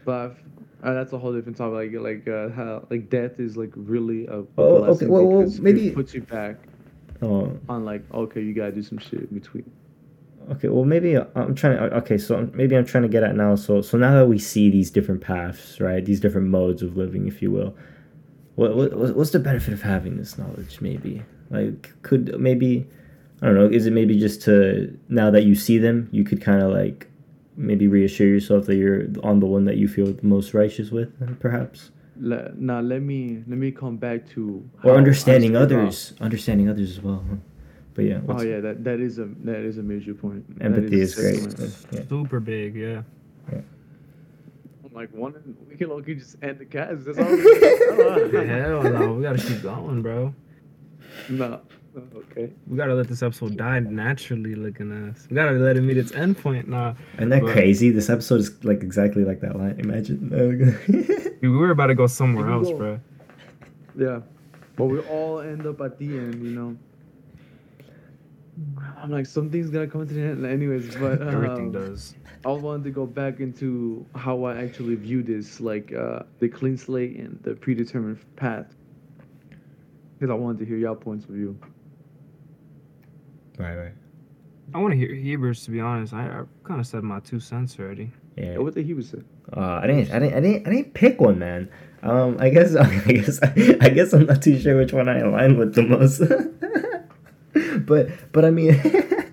but 0.04 0.36
uh, 0.82 0.92
that's 0.94 1.12
a 1.12 1.18
whole 1.18 1.32
different 1.32 1.56
topic. 1.56 1.92
Like, 1.92 2.24
like 2.24 2.28
uh, 2.28 2.50
how 2.50 2.86
like 2.90 3.10
death 3.10 3.40
is 3.40 3.56
like 3.56 3.72
really 3.74 4.26
a 4.26 4.44
Oh, 4.58 4.78
blessing 4.84 4.92
okay, 4.94 5.06
well, 5.06 5.26
well, 5.26 5.50
maybe- 5.60 5.88
it 5.88 5.94
puts 5.94 6.14
you 6.14 6.22
back 6.22 6.56
Oh, 7.22 7.58
on 7.68 7.84
like 7.84 8.02
okay, 8.12 8.40
you 8.40 8.54
gotta 8.54 8.72
do 8.72 8.82
some 8.82 8.98
shit 8.98 9.20
in 9.20 9.26
between. 9.26 9.70
okay. 10.52 10.68
Well, 10.68 10.84
maybe 10.84 11.16
I'm 11.16 11.54
trying 11.54 11.76
to. 11.76 11.96
Okay, 11.98 12.18
so 12.18 12.48
maybe 12.54 12.76
I'm 12.76 12.86
trying 12.86 13.02
to 13.02 13.08
get 13.08 13.22
at 13.22 13.34
now. 13.34 13.54
So, 13.56 13.80
so 13.82 13.98
now 13.98 14.14
that 14.14 14.26
we 14.26 14.38
see 14.38 14.70
these 14.70 14.90
different 14.90 15.20
paths, 15.20 15.80
right? 15.80 16.04
These 16.04 16.20
different 16.20 16.48
modes 16.48 16.82
of 16.82 16.96
living, 16.96 17.26
if 17.26 17.42
you 17.42 17.50
will. 17.50 17.74
What, 18.54 18.76
what 18.76 19.16
what's 19.16 19.30
the 19.30 19.38
benefit 19.38 19.72
of 19.74 19.82
having 19.82 20.16
this 20.16 20.38
knowledge? 20.38 20.80
Maybe 20.80 21.22
like 21.50 21.92
could 22.02 22.38
maybe 22.40 22.86
I 23.42 23.46
don't 23.46 23.54
know. 23.54 23.66
Is 23.68 23.86
it 23.86 23.92
maybe 23.92 24.18
just 24.18 24.42
to 24.42 24.96
now 25.08 25.30
that 25.30 25.44
you 25.44 25.54
see 25.54 25.78
them, 25.78 26.08
you 26.12 26.24
could 26.24 26.40
kind 26.42 26.62
of 26.62 26.72
like 26.72 27.08
maybe 27.56 27.88
reassure 27.88 28.28
yourself 28.28 28.66
that 28.66 28.76
you're 28.76 29.06
on 29.24 29.40
the 29.40 29.46
one 29.46 29.64
that 29.64 29.76
you 29.76 29.88
feel 29.88 30.06
the 30.06 30.26
most 30.26 30.54
righteous 30.54 30.90
with, 30.90 31.40
perhaps. 31.40 31.90
Le- 32.20 32.52
now 32.56 32.80
let 32.80 33.00
me 33.02 33.42
let 33.46 33.58
me 33.58 33.70
come 33.70 33.96
back 33.96 34.28
to 34.30 34.68
or 34.82 34.96
understanding 34.96 35.52
started 35.52 35.74
off. 35.76 35.82
others 35.82 36.14
understanding 36.20 36.68
others 36.68 36.90
as 36.90 37.00
well 37.02 37.22
but 37.94 38.04
yeah 38.04 38.20
Oh 38.28 38.42
yeah, 38.42 38.60
that 38.60 38.82
that 38.84 39.00
is 39.00 39.18
a 39.18 39.26
that 39.44 39.60
is 39.64 39.78
a 39.78 39.82
major 39.82 40.14
point. 40.14 40.44
Empathy 40.60 41.00
a 41.00 41.02
is 41.04 41.14
great 41.14 41.40
yeah. 41.92 42.02
Super 42.08 42.40
big, 42.40 42.74
yeah. 42.76 43.02
I'm 43.52 44.94
like 44.94 45.12
one, 45.12 45.34
we 45.68 45.76
can 45.76 45.90
okay 45.92 46.14
just 46.14 46.36
end 46.42 46.58
the 46.58 46.64
cast. 46.64 47.04
That's 47.04 47.18
all. 47.18 47.26
we- 47.30 48.46
Hell 48.48 48.82
no, 48.82 49.12
we 49.14 49.22
gotta 49.22 49.38
keep 49.42 49.62
going, 49.62 50.02
bro. 50.02 50.34
no, 51.28 51.60
okay. 51.96 52.52
We 52.66 52.76
gotta 52.76 52.94
let 52.94 53.08
this 53.08 53.22
episode 53.22 53.56
die 53.56 53.80
naturally 53.80 54.54
looking 54.54 54.90
at 54.92 55.14
us. 55.14 55.26
We 55.30 55.34
gotta 55.34 55.52
let 55.52 55.76
it 55.76 55.82
meet 55.82 55.96
its 55.96 56.12
endpoint 56.12 56.68
now. 56.68 56.96
Isn't 57.16 57.30
that 57.30 57.42
But- 57.42 57.52
crazy 57.52 57.90
this 57.90 58.08
episode 58.10 58.40
is 58.40 58.64
like 58.64 58.82
exactly 58.82 59.24
like 59.24 59.40
that 59.40 59.56
line 59.56 59.76
imagine 59.78 60.28
Dude, 60.28 61.40
we 61.42 61.48
were 61.48 61.70
about 61.70 61.88
to 61.88 61.94
go 61.94 62.06
somewhere 62.06 62.50
else, 62.50 62.68
go. 62.68 62.76
bro. 62.76 63.00
Yeah, 63.96 64.20
but 64.76 64.84
we 64.86 65.00
all 65.00 65.40
end 65.40 65.66
up 65.66 65.80
at 65.80 65.98
the 65.98 66.06
end, 66.06 66.42
you 66.44 66.50
know. 66.50 66.76
I'm 69.00 69.10
like 69.10 69.26
something's 69.26 69.70
gonna 69.70 69.86
come 69.86 70.06
to 70.06 70.12
the 70.14 70.20
end, 70.20 70.44
anyways. 70.44 70.94
But 70.96 71.22
Everything 71.34 71.66
um, 71.66 71.72
does. 71.72 72.14
I 72.44 72.50
wanted 72.50 72.84
to 72.84 72.90
go 72.90 73.06
back 73.06 73.40
into 73.40 74.04
how 74.14 74.44
I 74.44 74.56
actually 74.62 74.94
view 74.94 75.22
this, 75.22 75.60
like 75.60 75.92
uh, 75.92 76.20
the 76.38 76.48
clean 76.48 76.76
slate 76.76 77.16
and 77.16 77.38
the 77.42 77.54
predetermined 77.54 78.18
path, 78.36 78.74
because 80.18 80.30
I 80.30 80.34
wanted 80.34 80.58
to 80.60 80.64
hear 80.66 80.76
your 80.76 80.94
points 80.96 81.24
of 81.24 81.30
view. 81.32 81.58
Right 83.58 83.76
right 83.76 83.92
I 84.74 84.78
want 84.78 84.92
to 84.92 84.98
hear 84.98 85.14
Heber's. 85.14 85.64
To 85.64 85.70
be 85.70 85.80
honest, 85.80 86.12
I, 86.12 86.26
I 86.26 86.42
kind 86.64 86.78
of 86.80 86.86
said 86.86 87.02
my 87.02 87.20
two 87.20 87.40
cents 87.40 87.78
already. 87.78 88.10
yeah 88.36 88.52
Yeah, 88.52 88.58
what 88.58 88.74
did 88.74 88.84
he 88.86 88.94
was 88.94 89.08
say? 89.10 89.18
uh, 89.56 89.80
I 89.82 89.86
didn't 89.86 90.10
I 90.12 90.18
didn't 90.18 90.34
I 90.34 90.40
didn't 90.40 90.66
I 90.66 90.70
didn't 90.70 90.94
pick 90.94 91.20
one 91.20 91.38
man 91.38 91.70
um 92.02 92.36
I 92.38 92.50
guess 92.50 92.74
I 92.76 92.98
guess 93.12 93.40
I 93.42 93.88
guess 93.88 94.12
I'm 94.12 94.26
not 94.26 94.42
too 94.42 94.58
sure 94.60 94.76
which 94.76 94.92
one 94.92 95.08
I 95.08 95.18
align 95.20 95.56
with 95.58 95.74
the 95.74 95.82
most 95.82 96.20
but 97.86 98.08
but 98.32 98.44
I 98.44 98.50
mean 98.50 98.74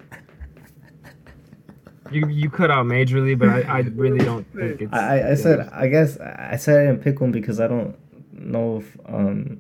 You 2.12 2.28
you 2.30 2.50
cut 2.52 2.70
out 2.72 2.86
majorly, 2.86 3.38
but 3.38 3.50
I, 3.50 3.62
I 3.62 3.80
really 3.80 4.20
don't 4.24 4.46
think 4.56 4.80
it's. 4.82 4.94
I, 4.94 5.20
I- 5.20 5.32
I 5.32 5.36
said 5.36 5.60
I 5.74 5.88
guess 5.88 6.18
I 6.20 6.56
said 6.56 6.80
I 6.82 6.86
didn't 6.92 7.02
pick 7.04 7.20
one 7.20 7.32
because 7.32 7.60
I 7.60 7.68
don't 7.68 7.98
know 8.32 8.78
if 8.78 8.98
um 9.08 9.60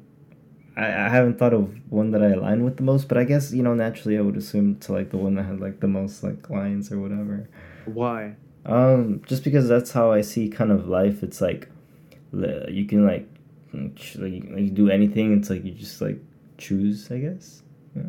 I, 0.77 0.85
I 0.85 1.09
haven't 1.09 1.39
thought 1.39 1.53
of 1.53 1.73
one 1.91 2.11
that 2.11 2.21
I 2.21 2.29
align 2.29 2.63
with 2.63 2.77
the 2.77 2.83
most, 2.83 3.07
but 3.07 3.17
I 3.17 3.23
guess 3.23 3.53
you 3.53 3.63
know 3.63 3.73
naturally 3.73 4.17
I 4.17 4.21
would 4.21 4.38
assume 4.38 4.77
to 4.79 4.93
like 4.93 5.09
the 5.09 5.17
one 5.17 5.35
that 5.35 5.43
had 5.43 5.59
like 5.59 5.79
the 5.79 5.88
most 5.88 6.23
like 6.23 6.49
lines 6.49 6.91
or 6.91 6.99
whatever. 6.99 7.49
Why? 7.85 8.35
Um, 8.65 9.21
just 9.25 9.43
because 9.43 9.67
that's 9.67 9.91
how 9.91 10.11
I 10.11 10.21
see 10.21 10.49
kind 10.49 10.71
of 10.71 10.88
life. 10.88 11.23
It's 11.23 11.39
like 11.41 11.69
you 12.33 12.85
can 12.85 13.05
like 13.05 13.27
like, 13.73 14.33
you 14.33 14.69
do 14.71 14.89
anything. 14.89 15.38
It's 15.38 15.49
like 15.49 15.63
you 15.63 15.71
just 15.71 16.01
like 16.01 16.19
choose. 16.57 17.09
I 17.11 17.19
guess. 17.19 17.63
Yeah. 17.95 18.03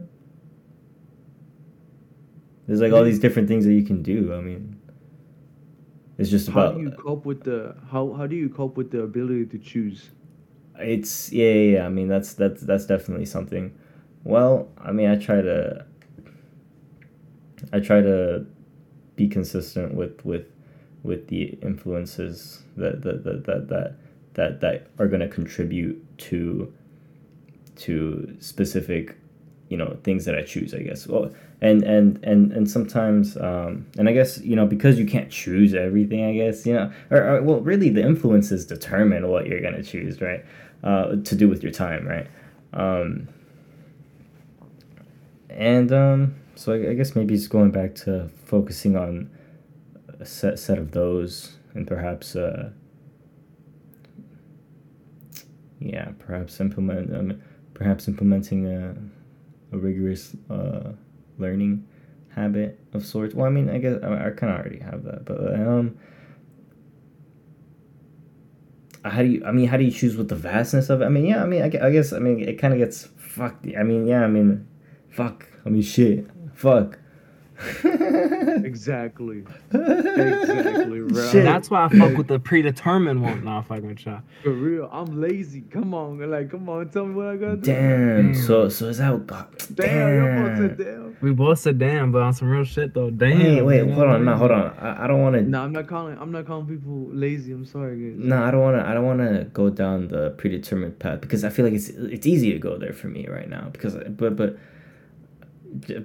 There's 2.66 2.80
like 2.80 2.92
all 2.92 3.04
these 3.04 3.20
different 3.20 3.48
things 3.48 3.64
that 3.64 3.74
you 3.74 3.84
can 3.84 4.02
do. 4.02 4.34
I 4.34 4.40
mean, 4.40 4.80
it's 6.18 6.30
just 6.30 6.48
How 6.48 6.60
about 6.60 6.74
do 6.76 6.82
you 6.82 6.90
cope 6.90 7.24
with 7.24 7.44
the 7.44 7.76
how 7.90 8.12
how 8.14 8.26
do 8.26 8.34
you 8.34 8.48
cope 8.48 8.76
with 8.76 8.90
the 8.90 9.02
ability 9.02 9.46
to 9.46 9.58
choose? 9.58 10.10
It's 10.78 11.32
yeah, 11.32 11.52
yeah, 11.52 11.72
yeah. 11.78 11.86
I 11.86 11.88
mean, 11.88 12.08
that's 12.08 12.34
that's 12.34 12.62
that's 12.62 12.86
definitely 12.86 13.26
something. 13.26 13.76
Well, 14.24 14.68
I 14.82 14.92
mean, 14.92 15.10
I 15.10 15.16
try 15.16 15.40
to. 15.40 15.84
I 17.72 17.80
try 17.80 18.00
to 18.00 18.46
be 19.16 19.28
consistent 19.28 19.94
with 19.94 20.24
with 20.24 20.46
with 21.02 21.28
the 21.28 21.58
influences 21.62 22.62
that 22.76 23.02
that 23.02 23.24
that 23.24 23.46
that 23.46 23.68
that 23.68 23.96
that, 24.34 24.60
that 24.60 24.86
are 24.98 25.06
going 25.08 25.20
to 25.20 25.28
contribute 25.28 26.02
to 26.18 26.72
to 27.76 28.36
specific 28.40 29.16
you 29.68 29.76
know 29.76 29.96
things 30.04 30.24
that 30.24 30.36
I 30.36 30.42
choose 30.42 30.74
I 30.74 30.78
guess 30.78 31.06
well 31.06 31.32
and 31.60 31.82
and 31.82 32.22
and 32.22 32.52
and 32.52 32.70
sometimes 32.70 33.36
um 33.36 33.86
and 33.98 34.08
I 34.08 34.12
guess 34.12 34.38
you 34.40 34.54
know 34.54 34.66
because 34.66 34.98
you 34.98 35.06
can't 35.06 35.30
choose 35.30 35.74
everything 35.74 36.24
I 36.24 36.34
guess 36.34 36.64
you 36.66 36.74
know 36.74 36.92
or, 37.10 37.18
or 37.18 37.42
well 37.42 37.60
really 37.60 37.88
the 37.90 38.02
influences 38.02 38.66
determine 38.66 39.28
what 39.28 39.46
you're 39.46 39.60
gonna 39.60 39.82
choose 39.82 40.20
right 40.20 40.44
uh 40.86 41.16
to 41.16 41.34
do 41.34 41.48
with 41.48 41.62
your 41.62 41.72
time 41.72 42.06
right? 42.06 42.28
Um 42.72 43.28
and 45.50 45.92
um 45.92 46.36
so 46.54 46.72
I, 46.72 46.90
I 46.90 46.94
guess 46.94 47.14
maybe 47.14 47.34
it's 47.34 47.48
going 47.48 47.70
back 47.70 47.94
to 47.96 48.30
focusing 48.44 48.96
on 48.96 49.30
a 50.20 50.24
set 50.24 50.58
set 50.58 50.78
of 50.78 50.92
those 50.92 51.56
and 51.74 51.86
perhaps 51.86 52.36
uh 52.36 52.70
yeah 55.78 56.10
perhaps 56.18 56.60
implement 56.60 57.14
um, 57.14 57.42
perhaps 57.74 58.08
implementing 58.08 58.66
a, 58.66 58.96
a 59.74 59.78
rigorous 59.78 60.34
uh, 60.48 60.92
learning 61.38 61.86
habit 62.34 62.78
of 62.94 63.04
sorts. 63.04 63.34
Well 63.34 63.46
i 63.46 63.50
mean 63.50 63.68
i 63.68 63.78
guess 63.78 63.98
i, 64.02 64.26
I 64.26 64.30
kind 64.30 64.52
of 64.52 64.60
already 64.60 64.80
have 64.80 65.04
that 65.04 65.24
but 65.24 65.54
um 65.54 65.98
how 69.10 69.22
do 69.22 69.28
you 69.28 69.44
i 69.44 69.52
mean 69.52 69.66
how 69.68 69.76
do 69.76 69.84
you 69.84 69.90
choose 69.90 70.16
with 70.16 70.28
the 70.28 70.34
vastness 70.34 70.90
of 70.90 71.02
it 71.02 71.04
i 71.04 71.08
mean 71.08 71.26
yeah 71.26 71.42
i 71.42 71.46
mean 71.46 71.62
i, 71.62 71.66
I 71.66 71.90
guess 71.90 72.12
i 72.12 72.18
mean 72.18 72.40
it 72.40 72.54
kind 72.54 72.72
of 72.72 72.78
gets 72.78 73.08
fucked 73.16 73.66
i 73.78 73.82
mean 73.82 74.06
yeah 74.06 74.24
i 74.24 74.28
mean 74.28 74.66
fuck 75.10 75.46
i 75.64 75.68
mean 75.68 75.82
shit 75.82 76.26
fuck 76.54 76.98
Exactly. 78.64 79.44
Exactly, 79.72 81.00
bro. 81.00 81.30
Shit. 81.30 81.44
That's 81.44 81.70
why 81.70 81.84
I 81.84 81.88
fuck 81.88 82.16
with 82.16 82.28
the 82.28 82.38
predetermined 82.38 83.22
one. 83.22 83.44
Nah, 83.44 83.62
fuck 83.62 83.82
with 83.82 84.04
y'all. 84.06 84.22
For 84.42 84.50
real, 84.50 84.88
I'm 84.92 85.20
lazy. 85.20 85.62
Come 85.62 85.94
on, 85.94 86.18
like, 86.30 86.50
come 86.50 86.68
on, 86.68 86.88
tell 86.90 87.06
me 87.06 87.14
what 87.14 87.26
I 87.26 87.36
gotta 87.36 87.56
do. 87.56 87.72
Damn. 87.72 88.32
Damn. 88.32 88.34
So 88.34 88.68
so 88.68 88.86
is 88.86 88.98
that 88.98 89.26
God, 89.26 89.46
Damn, 89.74 90.14
you're 90.14 90.28
damn. 90.28 90.56
supposed 90.56 90.78
to 90.78 90.84
damn. 90.84 91.16
We 91.20 91.32
both 91.32 91.58
said 91.58 91.78
damn, 91.78 92.12
but 92.12 92.22
on 92.22 92.32
some 92.32 92.48
real 92.48 92.64
shit 92.64 92.94
though. 92.94 93.10
Damn. 93.10 93.38
Wait, 93.38 93.62
wait, 93.62 93.78
you 93.78 93.86
know 93.86 93.94
hold 93.94 94.08
on, 94.08 94.24
no, 94.24 94.36
hold 94.36 94.50
on. 94.50 94.76
I, 94.78 95.04
I 95.04 95.06
don't 95.06 95.22
want 95.22 95.34
to. 95.36 95.42
Nah, 95.42 95.64
I'm 95.64 95.72
not 95.72 95.86
calling. 95.86 96.16
I'm 96.18 96.32
not 96.32 96.46
calling 96.46 96.66
people 96.66 97.08
lazy. 97.12 97.52
I'm 97.52 97.66
sorry, 97.66 98.12
guys. 98.12 98.24
No, 98.24 98.42
I 98.42 98.50
don't 98.50 98.60
want 98.60 98.76
to. 98.76 98.88
I 98.88 98.94
don't 98.94 99.04
want 99.04 99.20
to 99.20 99.44
go 99.52 99.70
down 99.70 100.08
the 100.08 100.30
predetermined 100.30 100.98
path 100.98 101.20
because 101.20 101.44
I 101.44 101.50
feel 101.50 101.64
like 101.64 101.74
it's 101.74 101.88
it's 101.88 102.26
easy 102.26 102.52
to 102.52 102.58
go 102.58 102.78
there 102.78 102.92
for 102.92 103.08
me 103.08 103.26
right 103.26 103.48
now. 103.48 103.68
Because 103.72 103.94
but 104.08 104.36
but 104.36 104.58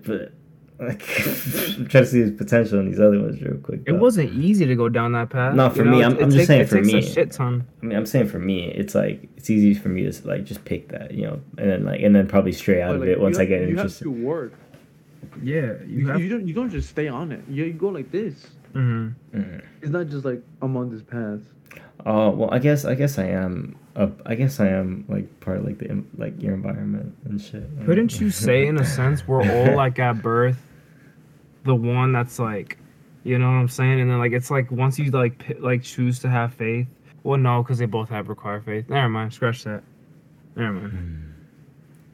but 0.03 0.33
like, 0.81 1.01
I'm 1.77 1.87
trying 1.87 2.03
to 2.03 2.05
see 2.05 2.19
his 2.21 2.31
potential 2.31 2.79
in 2.79 2.89
these 2.89 2.99
other 2.99 3.19
ones 3.21 3.41
real 3.41 3.57
quick. 3.57 3.81
It 3.85 3.93
wasn't 3.93 4.33
easy 4.33 4.65
to 4.65 4.75
go 4.75 4.89
down 4.89 5.11
that 5.13 5.29
path. 5.29 5.53
No, 5.55 5.69
for 5.69 5.79
you 5.79 5.85
know, 5.85 5.91
me, 5.91 5.99
it- 6.01 6.03
I'm- 6.03 6.11
it 6.17 6.23
I'm 6.23 6.29
just 6.31 6.37
takes- 6.37 6.47
saying 6.47 6.61
it 6.61 6.69
for 6.69 6.75
takes 6.77 6.87
me. 6.87 6.99
a 6.99 7.01
shit 7.01 7.31
ton. 7.31 7.65
I 7.81 7.85
mean, 7.85 7.97
I'm 7.97 8.05
saying 8.05 8.27
for 8.27 8.39
me, 8.39 8.65
it's 8.65 8.95
like 8.95 9.29
it's 9.37 9.49
easy 9.49 9.73
for 9.73 9.89
me 9.89 10.09
to 10.09 10.27
like 10.27 10.43
just 10.43 10.65
pick 10.65 10.89
that, 10.89 11.13
you 11.13 11.23
know, 11.27 11.39
and 11.57 11.69
then 11.69 11.85
like 11.85 12.01
and 12.01 12.15
then 12.15 12.27
probably 12.27 12.51
stray 12.51 12.81
out 12.81 12.89
But, 12.89 12.95
of 12.95 13.01
like, 13.01 13.09
it 13.09 13.19
once 13.19 13.37
you 13.37 13.43
I 13.43 13.45
get 13.45 13.61
have, 13.61 13.69
you 13.69 13.77
have 13.77 13.97
to 13.99 14.11
work. 14.11 14.53
Yeah, 15.43 15.73
you 15.85 15.99
You, 15.99 16.07
have. 16.07 16.21
you 16.21 16.29
don't 16.29 16.47
you 16.47 16.53
don't 16.53 16.69
just 16.69 16.89
stay 16.89 17.07
on 17.07 17.31
it. 17.31 17.41
You, 17.49 17.65
you 17.65 17.73
go 17.73 17.89
like 17.89 18.11
this. 18.11 18.47
Mhm. 18.73 19.13
Mm. 19.35 19.61
It's 19.81 19.91
not 19.91 20.07
just 20.07 20.25
like 20.25 20.41
I'm 20.61 20.75
on 20.77 20.89
this 20.89 21.03
path. 21.03 21.41
Oh 22.05 22.31
well, 22.31 22.49
I 22.51 22.59
guess 22.59 22.85
I 22.85 22.95
guess 22.95 23.19
I 23.19 23.25
am. 23.27 23.75
Uh, 23.95 24.07
I 24.25 24.35
guess 24.35 24.59
I 24.61 24.67
am 24.69 25.03
like 25.09 25.27
part 25.41 25.57
of 25.57 25.65
like 25.65 25.77
the 25.77 26.01
like 26.17 26.41
your 26.41 26.53
environment 26.53 27.13
and 27.25 27.39
shit. 27.41 27.63
Couldn't 27.85 28.19
you 28.21 28.29
say, 28.31 28.65
in 28.65 28.77
a 28.77 28.85
sense, 28.85 29.27
we're 29.27 29.43
all 29.43 29.75
like 29.83 29.99
at 29.99 30.21
birth, 30.23 30.57
the 31.63 31.75
one 31.75 32.11
that's 32.11 32.39
like, 32.39 32.77
you 33.23 33.37
know 33.37 33.45
what 33.45 33.53
I'm 33.53 33.67
saying? 33.67 34.01
And 34.01 34.09
then 34.09 34.19
like 34.19 34.31
it's 34.31 34.51
like 34.51 34.71
once 34.71 34.97
you 34.97 35.11
like 35.11 35.37
pi- 35.37 35.57
like 35.59 35.83
choose 35.83 36.19
to 36.19 36.29
have 36.29 36.53
faith. 36.53 36.87
Well, 37.23 37.37
no, 37.37 37.61
because 37.61 37.77
they 37.77 37.85
both 37.85 38.09
have 38.09 38.29
required 38.29 38.65
faith. 38.65 38.89
Never 38.89 39.09
mind. 39.09 39.33
Scratch 39.33 39.63
that. 39.63 39.83
Never 40.55 40.73
mind. 40.73 40.91
Hmm. 40.91 41.27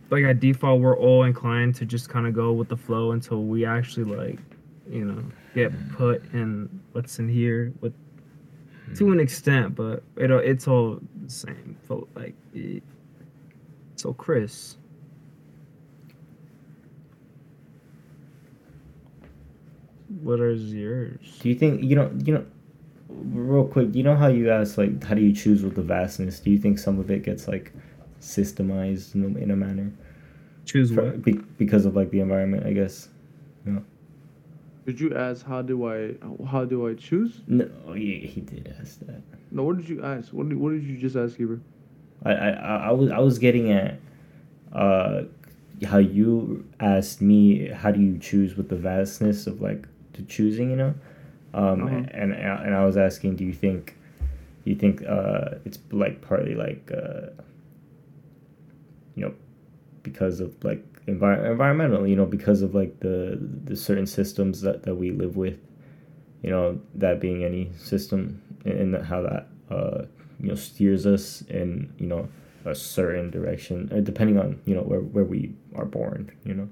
Like 0.10 0.24
at 0.26 0.40
default, 0.40 0.82
we're 0.82 0.98
all 0.98 1.24
inclined 1.24 1.76
to 1.76 1.86
just 1.86 2.10
kind 2.10 2.28
of 2.28 2.34
go 2.34 2.52
with 2.52 2.68
the 2.70 2.78
flow 2.78 3.12
until 3.12 3.44
we 3.44 3.66
actually 3.66 4.04
like, 4.04 4.40
you 4.90 5.06
know, 5.06 5.24
get 5.56 5.72
hmm. 5.72 5.96
put 5.96 6.24
in 6.34 6.82
what's 6.92 7.20
in 7.20 7.30
here 7.30 7.74
with 7.80 7.94
hmm. 8.86 8.94
to 8.96 9.12
an 9.12 9.20
extent, 9.20 9.76
but 9.76 10.04
it 10.18 10.30
it's 10.30 10.68
all 10.68 11.00
the 11.24 11.30
same. 11.30 11.78
So 11.88 12.08
like, 12.16 12.36
it, 12.54 12.84
so 13.96 14.14
Chris. 14.14 14.78
What 20.10 20.40
is 20.40 20.74
yours? 20.74 21.20
Do 21.42 21.50
you 21.50 21.56
think 21.56 21.84
you 21.84 21.96
know 21.96 22.12
you 22.24 22.34
know 22.34 22.46
real 23.10 23.68
quick? 23.68 23.94
You 23.94 24.04
know 24.04 24.16
how 24.16 24.28
you 24.28 24.50
asked 24.50 24.78
like 24.78 25.04
how 25.04 25.16
do 25.16 25.22
you 25.22 25.34
choose 25.34 25.64
with 25.64 25.76
the 25.76 25.82
vastness? 25.82 26.40
Do 26.40 26.50
you 26.50 26.58
think 26.58 26.80
some 26.80 27.00
of 27.00 27.12
it 27.12 27.24
gets 27.24 27.48
like 27.48 27.74
systemized 28.22 29.16
in 29.16 29.24
a, 29.24 29.38
in 29.38 29.52
a 29.52 29.56
manner 29.56 29.92
Choose 30.66 30.92
For- 30.92 31.04
what? 31.04 31.24
be, 31.24 31.34
because 31.58 31.86
of 31.86 31.96
like 31.96 32.12
the 32.12 32.20
environment? 32.20 32.66
I 32.66 32.74
guess. 32.74 33.10
Did 34.86 35.02
you 35.02 35.14
ask 35.18 35.46
how 35.46 35.62
do 35.62 35.86
I 35.86 36.16
how 36.46 36.64
do 36.64 36.88
I 36.88 36.94
choose? 36.94 37.42
No, 37.46 37.70
oh, 37.86 37.94
yeah, 37.94 38.26
he 38.26 38.40
did 38.40 38.74
ask 38.80 39.00
that. 39.02 39.22
No, 39.52 39.64
what 39.64 39.76
did 39.76 39.90
you 39.90 40.02
ask? 40.02 40.32
What 40.32 40.48
did, 40.48 40.58
what 40.58 40.72
did 40.72 40.84
you 40.84 40.98
just 40.98 41.18
ask, 41.18 41.36
Heber? 41.36 41.60
I, 42.24 42.32
I 42.32 42.50
I 42.52 42.76
I 42.88 42.92
was 42.92 43.12
I 43.12 43.20
was 43.20 43.38
getting 43.38 43.70
at 43.72 44.00
uh 44.72 45.24
how 45.86 45.98
you 45.98 46.66
asked 46.80 47.22
me 47.22 47.68
how 47.68 47.92
do 47.92 48.00
you 48.00 48.18
choose 48.18 48.56
with 48.56 48.70
the 48.70 48.78
vastness 48.78 49.46
of 49.46 49.62
like 49.62 49.88
the 50.18 50.24
choosing 50.24 50.70
you 50.72 50.76
know 50.76 50.94
um 51.54 51.84
Uh-huh. 51.88 52.04
and 52.12 52.34
and 52.34 52.76
I 52.76 52.84
was 52.86 52.98
asking 52.98 53.36
do 53.38 53.46
you 53.46 53.54
think 53.54 53.96
do 54.64 54.72
you 54.72 54.76
think 54.76 55.04
uh 55.08 55.56
it's 55.66 55.80
like 55.92 56.22
partly 56.22 56.56
like 56.56 56.92
uh 56.92 57.28
you 59.16 59.26
know 59.26 59.34
because 60.04 60.40
of 60.40 60.54
like 60.64 60.84
envir- 61.08 61.50
environmental 61.50 62.06
you 62.08 62.16
know 62.16 62.26
because 62.26 62.62
of 62.62 62.76
like 62.76 63.00
the 63.00 63.38
the 63.64 63.76
certain 63.76 64.06
systems 64.08 64.62
that 64.62 64.84
that 64.84 64.96
we 64.96 65.12
live 65.12 65.36
with 65.38 65.60
you 66.44 66.50
know 66.50 66.80
that 66.96 67.20
being 67.20 67.44
any 67.44 67.72
system 67.78 68.42
and 68.66 68.96
and 68.96 69.06
how 69.06 69.22
that 69.22 69.48
uh 69.72 70.04
you 70.40 70.50
know 70.50 70.56
steers 70.56 71.06
us 71.06 71.42
in 71.44 71.92
you 71.98 72.08
know 72.08 72.28
a 72.66 72.76
certain 72.76 73.32
direction 73.32 73.90
uh, 73.94 74.00
depending 74.02 74.38
on 74.38 74.60
you 74.66 74.76
know 74.76 74.82
where, 74.82 75.00
where 75.00 75.24
we 75.24 75.56
are 75.76 75.86
born 75.86 76.30
you 76.44 76.54
know 76.54 76.68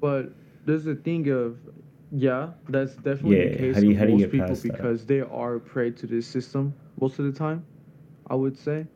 But 0.00 0.32
there's 0.66 0.86
a 0.86 0.94
thing 0.94 1.28
of, 1.30 1.58
yeah, 2.12 2.50
that's 2.68 2.94
definitely 2.96 3.38
Yeah, 3.38 3.48
the 3.50 3.56
case 3.56 3.74
how 3.74 3.80
do 3.80 3.86
you- 3.88 3.96
how 3.98 4.04
do 4.04 4.10
you 4.12 4.16
most 4.18 4.22
get 4.22 4.30
people 4.32 4.54
that? 4.54 4.62
because 4.62 5.06
they 5.06 5.20
are 5.20 5.58
prey 5.58 5.90
to 5.90 6.06
this 6.06 6.26
system 6.26 6.74
most 7.00 7.18
of 7.18 7.24
the 7.24 7.32
time. 7.32 7.64
I 8.28 8.34
would 8.34 8.56
say. 8.56 8.86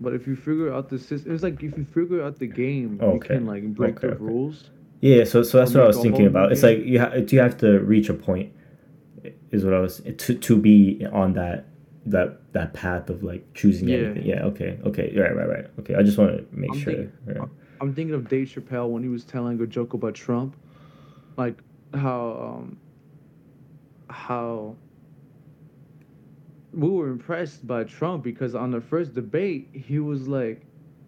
But 0.00 0.12
if 0.14 0.26
you 0.26 0.36
figure 0.36 0.72
out 0.72 0.88
the 0.90 0.98
system, 0.98 1.32
it's 1.32 1.42
like 1.42 1.62
if 1.62 1.76
you 1.78 1.84
figure 1.84 2.22
out 2.22 2.38
the 2.38 2.46
game, 2.46 3.00
you 3.02 3.18
can 3.20 3.46
like 3.46 3.64
break 3.74 3.96
okay, 3.96 4.08
the 4.08 4.14
okay. 4.14 4.22
rules. 4.24 4.70
yeah 5.00 5.22
so 5.24 5.42
so 5.44 5.58
that's 5.58 5.72
what 5.74 5.84
i 5.84 5.86
was 5.86 6.00
thinking 6.00 6.26
about 6.26 6.50
it's 6.50 6.60
game. 6.62 6.78
like 6.78 6.86
you 6.86 6.98
ha- 6.98 7.14
you 7.14 7.38
have 7.38 7.56
to 7.56 7.78
reach 7.92 8.08
a 8.08 8.14
point 8.14 8.52
is 9.52 9.64
what 9.64 9.72
i 9.72 9.78
was 9.78 10.02
to 10.16 10.34
to 10.34 10.56
be 10.56 11.06
on 11.12 11.34
that 11.34 11.66
that 12.04 12.40
that 12.52 12.72
path 12.74 13.08
of 13.08 13.22
like 13.22 13.42
choosing 13.54 13.88
Yeah. 13.88 13.98
anything 13.98 14.24
yeah 14.26 14.44
okay 14.50 14.76
okay 14.84 15.14
right 15.16 15.36
right 15.36 15.48
right 15.48 15.66
okay 15.78 15.94
i 15.94 16.02
just 16.02 16.18
want 16.18 16.30
to 16.36 16.44
make 16.56 16.72
I'm 16.72 16.78
sure 16.78 16.92
thinking- 16.94 17.12
right. 17.40 17.48
I'm 17.80 17.94
thinking 17.94 18.14
of 18.16 18.28
Dave 18.28 18.48
Chappelle 18.48 18.88
when 18.90 19.04
he 19.04 19.08
was 19.08 19.24
telling 19.24 19.60
a 19.60 19.66
joke 19.68 19.94
about 19.94 20.14
Trump, 20.14 20.56
like 21.36 21.56
how 21.94 22.58
um, 22.58 22.78
how 24.10 24.76
we 26.72 26.88
were 26.88 27.08
impressed 27.08 27.66
by 27.66 27.84
Trump 27.84 28.22
because 28.22 28.54
on 28.54 28.70
the 28.70 28.80
first 28.80 29.14
debate 29.14 29.68
he 29.72 29.98
was 29.98 30.28
like, 30.28 30.62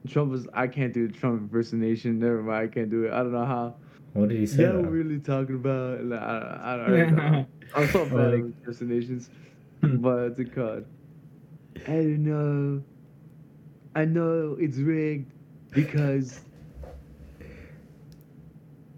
Trump 0.08 0.30
was 0.30 0.46
I 0.54 0.66
can't 0.66 0.92
do 0.92 1.08
the 1.08 1.12
Trump 1.12 1.40
impersonation. 1.40 2.18
Never 2.18 2.42
mind, 2.42 2.70
I 2.70 2.72
can't 2.72 2.90
do 2.90 3.04
it. 3.04 3.12
I 3.12 3.18
don't 3.18 3.32
know 3.32 3.44
how. 3.44 3.74
what 4.14 4.28
did 4.28 4.38
he 4.38 4.46
say 4.46 4.62
Yeah, 4.62 4.72
we're 4.72 4.88
really 4.88 5.18
talking 5.18 5.56
about. 5.56 6.04
Like, 6.04 6.20
I, 6.20 6.60
I, 6.62 6.74
I, 6.74 6.88
don't 6.88 7.16
know. 7.16 7.46
I'm 7.74 7.88
so 7.88 8.04
bad 8.06 8.28
at 8.28 8.34
impersonations, 8.34 9.30
but 9.82 10.32
it's 10.32 10.40
a 10.40 10.44
card. 10.44 10.86
I 11.86 11.92
don't 11.92 12.24
know. 12.24 12.82
I 13.94 14.04
know 14.04 14.56
it's 14.58 14.78
rigged 14.78 15.32
because 15.70 16.40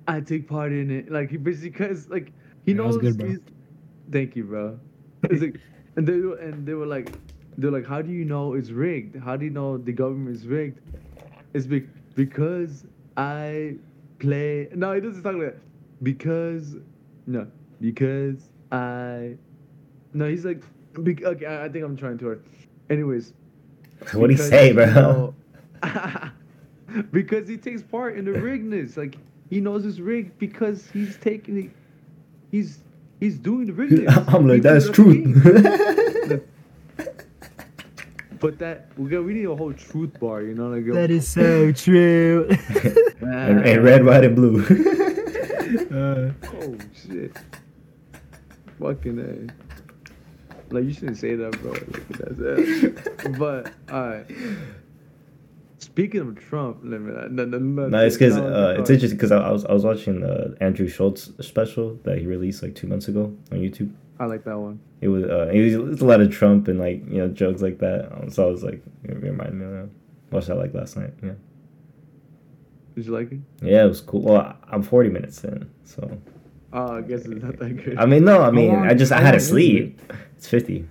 I 0.08 0.20
take 0.20 0.48
part 0.48 0.72
in 0.72 0.90
it. 0.90 1.10
Like 1.10 1.30
he 1.30 1.36
basically, 1.36 1.70
cause 1.70 2.08
like 2.08 2.32
he 2.66 2.72
Yeah, 2.72 2.78
knows. 2.78 2.98
good, 2.98 3.20
he's- 3.20 3.38
Thank 4.10 4.36
you, 4.36 4.44
bro. 4.44 4.78
It's 5.30 5.40
like, 5.42 5.60
and 5.96 6.06
they 6.06 6.18
were- 6.18 6.36
and 6.36 6.66
they 6.66 6.74
were 6.74 6.86
like, 6.86 7.10
they're 7.58 7.70
like, 7.70 7.86
how 7.86 8.02
do 8.02 8.10
you 8.10 8.24
know 8.24 8.54
it's 8.54 8.70
rigged? 8.70 9.16
How 9.16 9.36
do 9.36 9.44
you 9.44 9.50
know 9.50 9.78
the 9.78 9.92
government 9.92 10.34
is 10.36 10.46
rigged? 10.46 10.80
It's 11.54 11.66
be- 11.66 11.88
because 12.14 12.84
I 13.16 13.76
play. 14.18 14.68
No, 14.74 14.92
he 14.94 15.00
doesn't 15.00 15.22
talk 15.22 15.34
like 15.34 15.52
that. 15.52 15.58
Because, 16.02 16.76
no, 17.26 17.46
because 17.80 18.48
I. 18.72 19.36
No, 20.14 20.28
he's 20.28 20.44
like, 20.44 20.62
bec- 20.94 21.22
okay, 21.22 21.46
I, 21.46 21.64
I 21.66 21.68
think 21.68 21.84
I'm 21.84 21.96
trying 21.96 22.18
too 22.18 22.26
hard. 22.26 22.44
Anyways. 22.90 23.32
what 24.12 24.26
do 24.26 24.32
you 24.32 24.38
because, 24.38 24.48
say 24.48 24.68
you 24.68 24.74
bro 24.74 24.86
know- 24.86 25.34
because 27.12 27.48
he 27.48 27.56
takes 27.56 27.82
part 27.82 28.16
in 28.16 28.24
the 28.24 28.32
rigness. 28.32 28.96
Like 28.96 29.16
he 29.52 29.60
knows 29.60 29.84
it's 29.84 29.98
rigged 29.98 30.38
because 30.38 30.88
he's 30.94 31.18
taking 31.18 31.64
it. 31.64 31.70
He's 32.50 32.78
he's 33.20 33.36
doing 33.36 33.66
the 33.66 33.74
rigness. 33.74 34.16
i'm 34.28 34.48
like 34.48 34.54
He 34.56 34.60
that's 34.60 34.88
figured 34.88 35.26
out 35.26 36.24
truth. 36.24 36.42
But 38.40 38.58
that 38.58 38.88
we 38.96 39.10
got 39.10 39.24
we 39.24 39.34
need 39.34 39.44
a 39.44 39.54
whole 39.54 39.74
truth 39.74 40.18
bar, 40.18 40.40
you 40.40 40.54
know, 40.54 40.68
like 40.68 40.86
a- 40.86 40.92
That 40.92 41.10
is 41.10 41.28
so 41.28 41.70
true. 41.70 42.48
and, 43.20 43.60
and 43.60 43.84
red 43.84 44.04
white 44.06 44.24
and 44.24 44.34
blue 44.34 44.62
uh, 45.92 46.32
Oh 46.48 46.76
shit! 47.06 47.36
Fucking 48.80 49.18
a. 49.20 50.72
Like 50.74 50.84
you 50.84 50.94
shouldn't 50.94 51.18
say 51.18 51.34
that, 51.36 51.52
bro. 51.60 51.72
Like, 51.72 52.08
that's 52.08 52.38
it. 52.40 53.38
but 53.38 53.70
alright. 53.92 54.26
Speaking 55.92 56.20
of 56.22 56.36
Trump, 56.38 56.78
let 56.82 57.00
me. 57.02 57.12
No, 57.12 57.44
no, 57.44 57.58
no, 57.58 57.88
No, 57.88 58.04
it's 58.06 58.16
because 58.16 58.36
uh, 58.38 58.76
it's 58.78 58.88
interesting 58.88 59.18
because 59.18 59.30
I, 59.30 59.38
I 59.38 59.50
was 59.52 59.64
I 59.66 59.72
was 59.72 59.84
watching 59.84 60.20
the 60.20 60.56
Andrew 60.60 60.88
Schulz 60.88 61.30
special 61.40 61.96
that 62.04 62.18
he 62.18 62.26
released 62.26 62.62
like 62.62 62.74
two 62.74 62.86
months 62.86 63.08
ago 63.08 63.24
on 63.52 63.58
YouTube. 63.58 63.92
I 64.18 64.24
like 64.24 64.44
that 64.44 64.58
one. 64.58 64.80
It 65.02 65.08
was 65.08 65.24
uh, 65.24 65.50
it 65.52 65.60
was, 65.62 65.74
it 65.74 65.82
was 65.82 66.00
a 66.00 66.06
lot 66.06 66.20
of 66.22 66.30
Trump 66.30 66.68
and 66.68 66.78
like 66.78 67.04
you 67.08 67.18
know 67.18 67.28
jokes 67.28 67.60
like 67.60 67.78
that. 67.80 68.10
Um, 68.12 68.30
so 68.30 68.48
I 68.48 68.50
was 68.50 68.62
like, 68.62 68.82
it 69.04 69.22
reminded 69.22 69.54
me 69.54 69.66
of 69.66 69.72
that. 69.72 69.88
Watched 70.30 70.46
that 70.48 70.56
like 70.56 70.72
last 70.72 70.96
night. 70.96 71.12
Yeah, 71.22 71.32
Did 72.94 73.06
you 73.06 73.12
like 73.12 73.30
it? 73.32 73.40
yeah, 73.60 73.84
it 73.84 73.88
was 73.88 74.00
cool. 74.00 74.22
Well, 74.22 74.36
I- 74.40 74.54
I'm 74.70 74.82
40 74.82 75.10
minutes 75.10 75.44
in, 75.44 75.68
so 75.84 76.18
Oh, 76.72 76.96
I 76.96 77.00
guess 77.02 77.26
it's 77.26 77.42
not 77.42 77.58
that 77.58 77.76
good. 77.84 77.98
I 77.98 78.06
mean, 78.06 78.24
no, 78.24 78.40
I 78.40 78.50
mean, 78.50 78.74
I 78.74 78.94
just 78.94 79.12
I 79.12 79.20
had 79.20 79.32
to 79.32 79.40
sleep. 79.40 80.00
It's 80.38 80.48
50. 80.48 80.86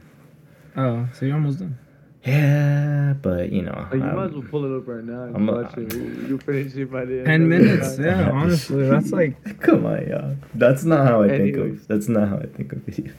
oh, 0.77 1.07
so 1.13 1.25
you're 1.25 1.33
almost 1.35 1.57
done. 1.59 1.75
Yeah, 2.23 3.13
but 3.19 3.51
you 3.51 3.63
know, 3.63 3.71
Like, 3.91 3.93
you 3.93 3.99
might 3.99 4.11
um, 4.13 4.25
as 4.27 4.31
well 4.33 4.43
pull 4.49 4.65
it 4.65 4.77
up 4.77 4.87
right 4.87 5.03
now. 5.03 5.23
and 5.23 5.35
I'm 5.35 5.49
a- 5.49 5.53
watch 5.63 5.75
it. 5.77 5.93
You, 5.93 6.03
you 6.29 6.37
finish 6.37 6.75
it 6.75 6.91
by 6.91 7.05
the 7.05 7.17
end. 7.19 7.25
Ten 7.25 7.49
minutes. 7.49 7.95
time. 7.95 8.05
Yeah, 8.05 8.29
honestly, 8.29 8.87
that's 8.87 9.11
like 9.19 9.59
come 9.59 9.85
on, 9.87 10.07
y'all. 10.07 10.35
That's 10.53 10.83
not 10.83 11.07
how 11.07 11.23
I 11.23 11.29
think 11.29 11.57
of. 11.57 11.87
That's 11.87 12.07
not 12.07 12.27
how 12.29 12.37
I 12.37 12.45
think 12.45 12.73
of 12.73 12.79
video. 12.83 13.13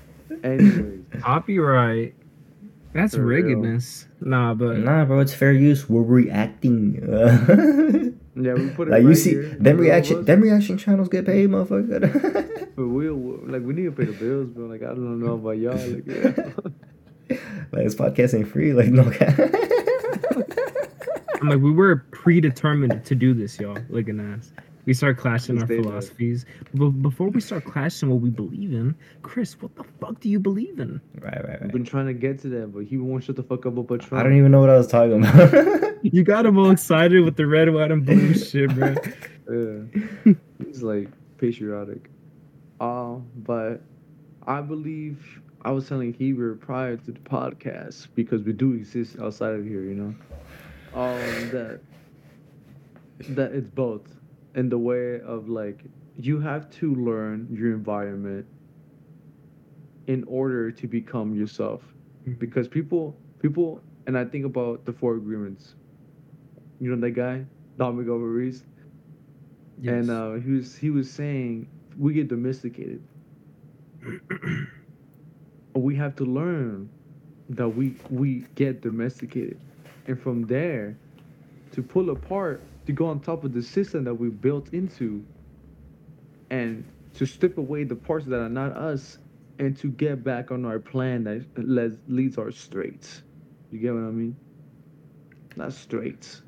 Anyways, 0.44 1.00
copyright. 1.20 2.14
That's 2.94 3.14
For 3.16 3.22
real. 3.24 3.80
Nah, 4.20 4.54
but 4.54 4.76
Nah, 4.78 5.04
bro, 5.06 5.20
it's 5.20 5.32
fair 5.34 5.52
use. 5.52 5.88
We're 5.88 6.02
reacting. 6.02 6.94
yeah, 8.36 8.52
we 8.54 8.68
put 8.70 8.88
it 8.88 8.90
like 8.90 9.02
right 9.02 9.02
you 9.02 9.14
see, 9.14 9.30
here. 9.30 9.56
them 9.58 9.76
All 9.78 9.82
reaction, 9.82 10.24
them 10.26 10.40
reaction 10.42 10.76
channels 10.78 11.08
get 11.08 11.24
paid, 11.26 11.48
motherfucker. 11.48 12.54
But 12.76 12.86
we 12.86 13.08
like 13.08 13.62
we 13.62 13.72
need 13.74 13.84
to 13.84 13.92
pay 13.92 14.04
the 14.04 14.12
bills, 14.12 14.48
bro. 14.50 14.66
Like 14.66 14.82
I 14.82 14.88
don't 14.94 15.20
know 15.20 15.34
about 15.34 15.58
y'all. 15.58 15.74
Like, 15.74 16.06
yeah. 16.06 16.50
like 17.72 17.84
this 17.84 17.94
podcast 17.94 18.34
ain't 18.34 18.48
free. 18.48 18.72
Like 18.72 18.88
no. 18.88 19.02
I'm 21.40 21.48
like, 21.48 21.58
we 21.60 21.72
were 21.72 22.04
predetermined 22.12 23.04
to 23.04 23.14
do 23.16 23.34
this, 23.34 23.58
y'all. 23.58 23.76
Look 23.88 24.08
at 24.08 24.16
us. 24.16 24.52
We 24.84 24.94
start 24.94 25.16
clashing 25.18 25.58
our 25.58 25.66
Stay 25.66 25.76
there. 25.76 25.84
philosophies. 25.84 26.44
But 26.74 26.90
before 26.90 27.28
we 27.28 27.40
start 27.40 27.64
clashing 27.64 28.10
what 28.10 28.20
we 28.20 28.30
believe 28.30 28.72
in, 28.72 28.94
Chris, 29.22 29.60
what 29.60 29.74
the 29.76 29.84
fuck 30.00 30.20
do 30.20 30.28
you 30.28 30.38
believe 30.40 30.78
in? 30.80 31.00
right, 31.20 31.44
right, 31.48 31.62
We've 31.62 31.72
been 31.72 31.84
trying 31.84 32.06
to 32.06 32.14
get 32.14 32.40
to 32.40 32.48
that, 32.50 32.72
but 32.72 32.84
he 32.84 32.96
won't 32.96 33.22
shut 33.24 33.36
the 33.36 33.42
fuck 33.44 33.64
up 33.66 33.76
about 33.76 34.00
Trump. 34.00 34.20
I 34.20 34.22
don't 34.24 34.36
even 34.36 34.50
know 34.52 34.60
what 34.60 34.70
I 34.70 34.76
was 34.76 34.86
talking 34.88 35.24
about. 35.24 35.90
You 36.04 36.24
got 36.24 36.44
him 36.44 36.58
all 36.58 36.72
excited 36.72 37.24
with 37.24 37.36
the 37.36 37.46
red, 37.46 37.72
white, 37.72 37.92
and 37.92 38.04
blue 38.04 38.34
shit, 38.34 38.74
bro. 38.74 38.96
Yeah. 39.48 40.32
He's 40.58 40.82
like 40.82 41.08
patriotic. 41.38 42.10
Uh, 42.80 43.18
but 43.36 43.82
I 44.44 44.62
believe 44.62 45.40
I 45.64 45.70
was 45.70 45.88
telling 45.88 46.12
Heber 46.12 46.56
prior 46.56 46.96
to 46.96 47.12
the 47.12 47.20
podcast 47.20 48.08
because 48.16 48.42
we 48.42 48.52
do 48.52 48.72
exist 48.72 49.16
outside 49.20 49.54
of 49.54 49.64
here, 49.64 49.84
you 49.84 49.94
know. 49.94 50.14
Um, 50.92 51.50
that 51.50 51.80
that 53.30 53.52
it's 53.52 53.68
both 53.68 54.02
in 54.56 54.68
the 54.68 54.78
way 54.78 55.20
of 55.20 55.48
like 55.48 55.84
you 56.16 56.40
have 56.40 56.68
to 56.70 56.94
learn 56.96 57.46
your 57.50 57.72
environment 57.72 58.44
in 60.08 60.24
order 60.24 60.72
to 60.72 60.88
become 60.88 61.34
yourself 61.34 61.82
because 62.38 62.66
people 62.66 63.16
people 63.40 63.80
and 64.08 64.18
I 64.18 64.24
think 64.24 64.44
about 64.44 64.84
the 64.84 64.92
four 64.92 65.14
agreements. 65.14 65.76
You 66.80 66.90
know 66.90 67.00
that 67.00 67.12
guy, 67.12 67.44
Don 67.78 67.96
Miguel 67.96 68.16
Ruiz? 68.16 68.64
Yes. 69.80 69.94
and 69.94 70.10
uh, 70.10 70.32
he 70.34 70.50
was 70.50 70.76
he 70.76 70.90
was 70.90 71.08
saying 71.08 71.68
we 71.96 72.14
get 72.14 72.26
domesticated. 72.26 73.02
we 75.74 75.94
have 75.96 76.16
to 76.16 76.24
learn 76.24 76.88
that 77.50 77.68
we 77.68 77.94
we 78.10 78.46
get 78.54 78.80
domesticated, 78.80 79.60
and 80.06 80.20
from 80.20 80.42
there, 80.46 80.96
to 81.72 81.82
pull 81.82 82.10
apart, 82.10 82.62
to 82.86 82.92
go 82.92 83.06
on 83.06 83.20
top 83.20 83.44
of 83.44 83.52
the 83.52 83.62
system 83.62 84.04
that 84.04 84.14
we 84.14 84.28
built 84.28 84.72
into, 84.72 85.24
and 86.50 86.84
to 87.14 87.26
strip 87.26 87.58
away 87.58 87.84
the 87.84 87.96
parts 87.96 88.26
that 88.26 88.40
are 88.40 88.48
not 88.48 88.72
us, 88.72 89.18
and 89.58 89.76
to 89.78 89.88
get 89.88 90.24
back 90.24 90.50
on 90.50 90.64
our 90.64 90.78
plan 90.78 91.24
that 91.24 91.44
leads 91.56 91.98
leads 92.08 92.38
our 92.38 92.50
straight. 92.50 93.22
You 93.70 93.78
get 93.78 93.94
what 93.94 94.00
I 94.02 94.10
mean? 94.10 94.36
Not 95.56 95.72
straight. 95.72 96.40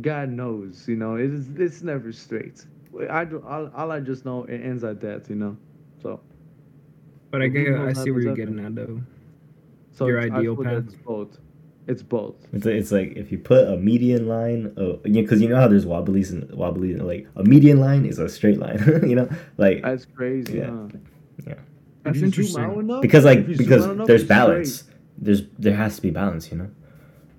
God 0.00 0.28
knows, 0.28 0.86
you 0.86 0.96
know, 0.96 1.16
it's 1.16 1.48
it's 1.56 1.82
never 1.82 2.12
straight. 2.12 2.64
I 3.10 3.24
all, 3.24 3.70
all 3.74 3.92
I 3.92 4.00
just 4.00 4.24
know 4.24 4.44
it 4.44 4.60
ends 4.60 4.84
at 4.84 5.00
that, 5.00 5.28
you 5.28 5.36
know. 5.36 5.56
So 6.02 6.20
but 7.30 7.42
I 7.42 7.48
who 7.48 7.64
get, 7.64 7.74
I 7.80 7.92
see 7.92 8.10
where 8.10 8.22
you're 8.22 8.34
getting 8.36 8.58
at 8.64 8.74
though. 8.74 9.00
so 9.92 10.06
Your 10.06 10.20
ideal 10.20 10.54
feel 10.56 10.64
path. 10.64 10.84
It's 10.86 10.94
both. 10.94 11.38
It's 11.86 12.02
both. 12.02 12.34
It's 12.52 12.66
like, 12.66 12.74
it's 12.74 12.92
like 12.92 13.12
if 13.16 13.32
you 13.32 13.38
put 13.38 13.66
a 13.66 13.76
median 13.78 14.28
line, 14.28 14.74
because 15.02 15.40
you 15.40 15.48
know 15.48 15.56
how 15.56 15.68
there's 15.68 15.86
wobblies 15.86 16.30
and 16.30 16.50
wobbly, 16.52 16.92
and 16.92 17.06
like 17.06 17.26
a 17.36 17.42
median 17.44 17.80
line 17.80 18.04
is 18.04 18.18
a 18.18 18.28
straight 18.28 18.58
line, 18.58 18.78
you 19.08 19.16
know, 19.16 19.28
like 19.56 19.82
That's 19.82 20.04
crazy. 20.04 20.58
Yeah. 20.58 20.70
Huh? 20.70 20.88
Yeah. 21.46 21.54
That's 22.02 22.18
interesting. 22.20 22.62
enough- 22.80 23.00
because 23.02 23.24
like 23.24 23.38
if 23.40 23.48
you 23.48 23.54
zoom 23.56 23.64
because 23.66 23.84
enough, 23.86 24.06
there's 24.06 24.24
balance. 24.24 24.74
straight. 24.80 24.94
There's 25.20 25.42
there 25.58 25.74
has 25.74 25.96
to 25.96 26.02
be 26.02 26.10
balance, 26.10 26.50
you 26.52 26.58
know. 26.58 26.70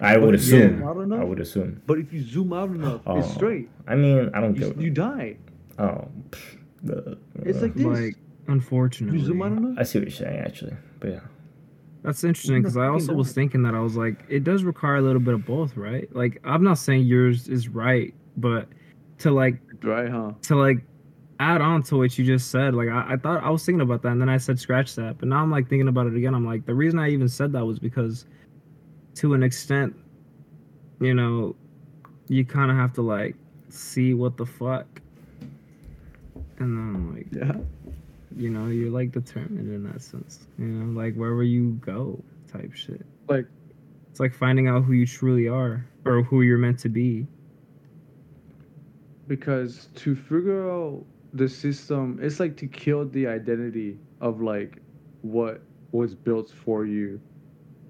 I 0.02 0.17
would 0.17 0.34
if 0.34 0.41
assume. 0.41 0.80
zoom 0.80 0.84
out 0.88 0.97
enough- 0.97 1.19
I 1.21 1.23
would 1.25 1.39
assume. 1.39 1.82
But 1.86 1.99
if 1.99 2.12
you 2.13 2.21
zoom 2.23 2.52
out 2.54 2.69
enough, 2.69 3.02
Oh, 3.06 3.19
it's 3.19 3.32
straight. 3.34 3.69
I 3.88 3.95
mean, 3.95 4.32
I 4.34 4.41
don't 4.41 4.56
You, 4.56 4.67
get. 4.73 4.82
you 4.82 4.89
die. 4.89 5.38
oh, 5.78 6.08
pff, 6.32 6.58
the, 6.84 7.17
It's 7.43 7.60
uh, 7.60 7.62
like 7.63 7.73
this. 7.75 7.86
Like, 7.86 8.15
unfortunately, 8.52 9.20
you 9.20 9.26
zoom 9.26 9.42
out 9.42 9.52
enough. 9.52 9.76
I 9.78 9.84
see 9.84 10.00
what 10.00 10.08
you're 10.08 10.12
saying, 10.12 10.40
actually, 10.40 10.76
but 11.00 11.12
yeah. 11.12 11.20
That's 12.02 12.24
interesting 12.24 12.62
because 12.62 12.78
I 12.78 12.88
also 12.88 13.14
was 13.14 13.34
thinking 13.34 13.62
that 13.64 13.76
I 13.76 13.80
was 13.80 13.98
like, 13.98 14.24
it 14.30 14.46
does 14.46 14.64
require 14.64 14.96
a 14.96 15.02
little 15.02 15.20
bit 15.20 15.34
of 15.34 15.46
both, 15.46 15.76
right? 15.76 16.08
Like, 16.16 16.40
I'm 16.46 16.64
not 16.64 16.78
saying 16.78 17.04
yours 17.06 17.50
is 17.50 17.68
right, 17.68 18.14
but 18.38 18.70
to 19.20 19.32
like 19.32 19.60
Right, 19.84 20.10
huh? 20.10 20.32
to 20.44 20.56
like 20.56 20.78
add 21.42 21.62
on 21.62 21.84
to 21.84 21.98
what 21.98 22.18
you 22.18 22.26
just 22.26 22.52
said, 22.52 22.74
like 22.74 22.88
I, 22.90 23.14
I 23.14 23.18
thought 23.18 23.44
I 23.44 23.50
was 23.50 23.66
thinking 23.66 23.82
about 23.82 24.02
that, 24.04 24.14
and 24.14 24.22
then 24.22 24.30
I 24.30 24.38
said 24.38 24.60
scratch 24.60 24.96
that, 24.96 25.18
but 25.18 25.28
now 25.28 25.42
I'm 25.42 25.52
like 25.52 25.70
thinking 25.70 25.90
about 25.90 26.08
it 26.08 26.16
again. 26.16 26.34
I'm 26.34 26.46
like, 26.46 26.66
the 26.66 26.74
reason 26.74 27.00
I 27.00 27.10
even 27.10 27.28
said 27.28 27.52
that 27.54 27.66
was 27.66 27.80
because, 27.80 28.26
to 29.16 29.34
an 29.34 29.44
extent, 29.44 29.94
you 31.02 31.14
know, 31.14 31.56
you 32.30 32.46
kind 32.46 32.72
of 32.72 32.78
have 32.78 32.94
to 32.94 33.02
like 33.02 33.36
see 33.70 34.14
what 34.14 34.38
the 34.38 34.46
fuck, 34.46 35.02
and 36.60 36.78
then 36.78 36.96
I'm 36.96 37.16
like, 37.16 37.28
Yeah. 37.34 37.62
You 38.39 38.49
know, 38.49 38.67
you're 38.67 38.91
like 38.91 39.12
determined 39.12 39.73
in 39.73 39.84
that 39.91 40.02
sense, 40.02 40.47
you 40.58 40.65
know, 40.65 40.99
like 40.99 41.15
wherever 41.15 41.43
you 41.43 41.71
go, 41.86 42.23
type 42.52 42.73
shit. 42.73 43.06
Like 43.30 43.47
It's 44.12 44.19
like 44.19 44.34
finding 44.34 44.67
out 44.67 44.84
who 44.86 44.93
you 44.93 45.06
truly 45.08 45.47
are 45.47 45.86
or 46.06 46.23
who 46.23 46.41
you're 46.43 46.58
meant 46.60 46.80
to 46.82 46.89
be. 46.89 47.28
because 49.28 49.89
to 49.95 50.15
figure 50.15 50.69
out 50.71 51.06
the 51.34 51.47
system 51.47 52.19
it's 52.21 52.39
like 52.39 52.58
to 52.58 52.67
kill 52.67 53.06
the 53.10 53.28
identity 53.28 53.97
of 54.21 54.41
like 54.41 54.80
what 55.21 55.62
was 55.91 56.15
built 56.15 56.49
for 56.52 56.86
you 56.86 57.21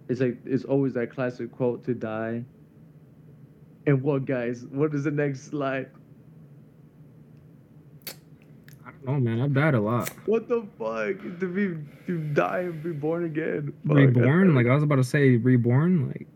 it's 0.09 0.19
like 0.21 0.37
it's 0.45 0.65
always 0.65 0.93
that 0.93 1.09
classic 1.11 1.51
quote 1.51 1.83
to 1.85 1.93
die 1.93 2.43
and 3.87 4.01
what 4.01 4.25
guys 4.25 4.65
what 4.71 4.93
is 4.93 5.03
the 5.05 5.11
next 5.11 5.43
slide 5.43 5.89
Oh, 9.09 9.15
I 9.15 9.19
man. 9.19 9.41
I've 9.41 9.53
died 9.53 9.73
a 9.73 9.79
lot. 9.81 10.09
what 10.27 10.47
the 10.47 10.61
fuck 10.77 11.39
to 11.39 11.47
be 11.47 11.75
to 12.07 12.17
die 12.33 12.59
and 12.59 12.83
be 12.83 12.91
born 12.91 13.25
again 13.25 13.73
Fuck, 13.87 13.97
reborn? 13.97 14.51
I- 14.51 14.53
Like 14.53 14.67
I 14.67 14.73
was 14.73 14.83
about 14.83 14.97
to 14.97 15.03
say, 15.03 15.37
reborn. 15.37 16.07
Like 16.07 16.27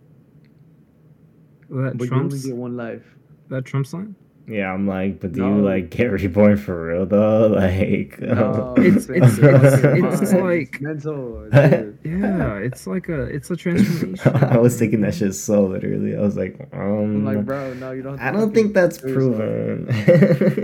that 1.70 1.98
but 1.98 2.10
you 2.10 2.16
only 2.16 2.40
get 2.40 2.56
one 2.56 2.76
life 2.78 3.04
that 3.50 3.66
Trump's 3.66 3.94
line. 3.94 4.16
Yeah, 4.46 4.74
I'm 4.74 4.86
like, 4.88 5.22
but 5.22 5.32
do 5.32 5.40
No. 5.42 5.56
you 5.56 5.62
like 5.62 5.90
get 5.90 6.12
reborn 6.12 6.58
for 6.58 6.88
real 6.88 7.06
though? 7.06 7.48
Like, 7.56 8.20
No, 8.20 8.74
It's- 8.78 9.08
it's, 9.10 9.40
it's- 9.40 9.40
it's- 9.40 10.22
it's 10.22 10.34
like- 10.34 10.82
mental 10.82 11.48
dude. 11.50 11.98
Yeah, 12.04 12.58
it's 12.58 12.86
like 12.86 13.08
a 13.08 13.22
it's 13.24 13.50
a 13.52 13.56
transformation. 13.56 14.36
I 14.36 14.58
was 14.58 14.78
taking 14.78 15.00
that 15.02 15.16
shit 15.16 15.34
so 15.34 15.66
literally. 15.68 16.18
I 16.18 16.20
was 16.20 16.36
like, 16.36 16.60
um, 16.74 16.80
I'm 16.82 17.26
like 17.26 17.46
bro 17.46 17.74
no 17.76 17.92
you 17.92 18.02
don't 18.04 18.20
I 18.20 18.32
don't 18.32 18.54
think 18.54 18.74
that's 18.74 18.98
proven. 18.98 19.86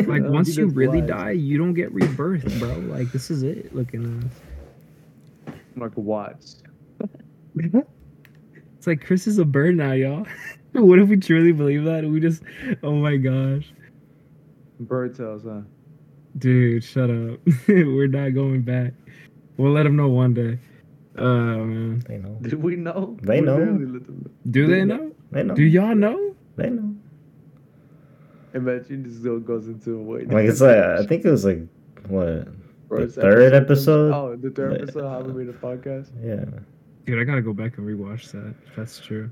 Like 0.07 0.23
once 0.23 0.57
you 0.57 0.67
really 0.67 0.99
lies. 1.01 1.09
die, 1.09 1.31
you 1.31 1.57
don't 1.57 1.73
get 1.73 1.91
rebirth, 1.93 2.59
bro. 2.59 2.73
Like 2.79 3.11
this 3.13 3.31
is 3.31 3.43
it. 3.43 3.73
Looking 3.73 4.29
at, 5.47 5.53
like 5.77 5.95
a 5.95 6.01
watch 6.01 6.43
it's 8.77 8.87
like 8.87 9.03
Chris 9.05 9.27
is 9.27 9.37
a 9.39 9.45
bird 9.45 9.75
now, 9.77 9.91
y'all. 9.93 10.25
what 10.81 10.99
if 10.99 11.09
we 11.09 11.17
truly 11.17 11.51
believe 11.51 11.83
that? 11.85 12.03
We 12.05 12.19
just, 12.19 12.43
oh 12.83 12.93
my 12.93 13.17
gosh, 13.17 13.71
bird 14.79 15.15
tails 15.15 15.43
huh 15.43 15.61
dude, 16.37 16.83
shut 16.83 17.09
up. 17.09 17.39
We're 17.67 18.07
not 18.07 18.33
going 18.33 18.61
back. 18.61 18.93
We'll 19.57 19.71
let 19.73 19.83
them 19.83 19.95
know 19.95 20.07
one 20.09 20.33
day. 20.33 20.59
Oh 21.17 21.65
man, 21.65 21.99
they 22.07 22.17
know. 22.17 22.37
did 22.41 22.61
we 22.63 22.75
know 22.77 23.17
They 23.23 23.41
We 23.41 23.45
know. 23.45 23.57
literally 23.57 23.85
them 23.99 24.23
know. 24.23 24.31
do 24.51 24.67
They 24.67 24.73
they 24.73 24.85
know. 24.85 24.95
know? 24.97 25.11
They 25.31 25.43
know. 25.43 25.55
Do 25.55 25.63
y'all 25.63 25.95
know? 25.95 26.35
They 26.55 26.69
know. 26.69 26.95
Imagine 28.53 29.03
this 29.03 29.17
still 29.17 29.39
goes 29.39 29.67
into 29.67 29.95
a 29.99 30.01
way. 30.01 30.23
Like 30.25 30.45
it's 30.45 30.61
like 30.61 30.77
I 30.77 31.05
think 31.05 31.25
it 31.25 31.29
was 31.31 31.45
like 31.45 31.59
what? 32.07 32.47
First 32.87 33.15
the 33.15 33.21
third 33.21 33.53
episode? 33.53 34.13
Oh, 34.13 34.35
the 34.35 34.49
third 34.49 34.71
Like, 34.73 34.81
episode. 34.83 35.07
How 35.07 35.21
we 35.21 35.43
made 35.43 35.53
a 35.53 35.57
podcast, 35.57 36.09
Yeah. 36.23 36.45
Dude, 37.05 37.19
I 37.19 37.23
gotta 37.23 37.41
go 37.41 37.53
back 37.53 37.77
and 37.77 37.87
rewatch 37.87 38.31
that. 38.31 38.55
if 38.67 38.75
That's 38.75 38.99
true. 38.99 39.29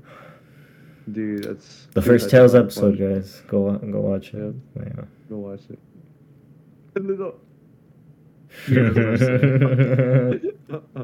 Dude. 1.12 1.44
That's 1.44 1.86
The 1.94 2.00
dude, 2.00 2.04
first 2.04 2.22
that's 2.24 2.32
Tales 2.32 2.54
a 2.54 2.56
lot 2.56 2.60
of 2.60 2.66
episode, 2.66 2.98
fun. 2.98 3.12
guys. 3.14 3.42
Go 3.48 3.68
and 3.68 3.92
go 3.92 4.00
watch 4.00 4.34
it. 4.34 4.54
Yeah. 4.76 4.82
Yeah. 4.84 5.04
Go 5.28 5.36
watch 5.38 5.60
it. 5.70 5.78
A 6.96 7.00
little. 7.00 7.34
Yeah, 8.68 8.90
that's 8.90 9.20
what 9.20 10.82
I 10.96 11.00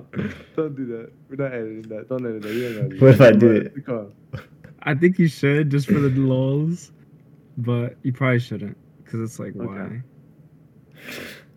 Don't 0.57 0.75
do 0.77 0.87
that. 0.87 1.13
We're 1.29 1.37
not 1.37 1.53
editing 1.53 1.83
that. 1.89 2.09
Don't 2.09 2.25
edit 2.27 2.43
that. 2.43 2.53
You 2.55 2.67
ain't 2.67 2.77
gotta 2.77 2.89
do 2.89 2.99
What 3.05 3.15
if. 3.15 3.21
I 3.21 3.31
do 3.33 3.63
But- 3.71 3.87
Come 3.87 3.97
on. 3.99 4.13
I 4.83 4.95
think 4.95 5.19
you 5.19 5.29
should 5.29 5.71
just 5.71 5.87
for 5.87 5.95
the 6.01 6.11
lulls, 6.11 6.93
but 7.59 7.97
you 8.03 8.13
probably 8.13 8.39
shouldn't 8.41 8.77
because 9.03 9.21
it's 9.21 9.39
like 9.39 9.55
Okay. 9.57 9.67
why? 9.67 10.03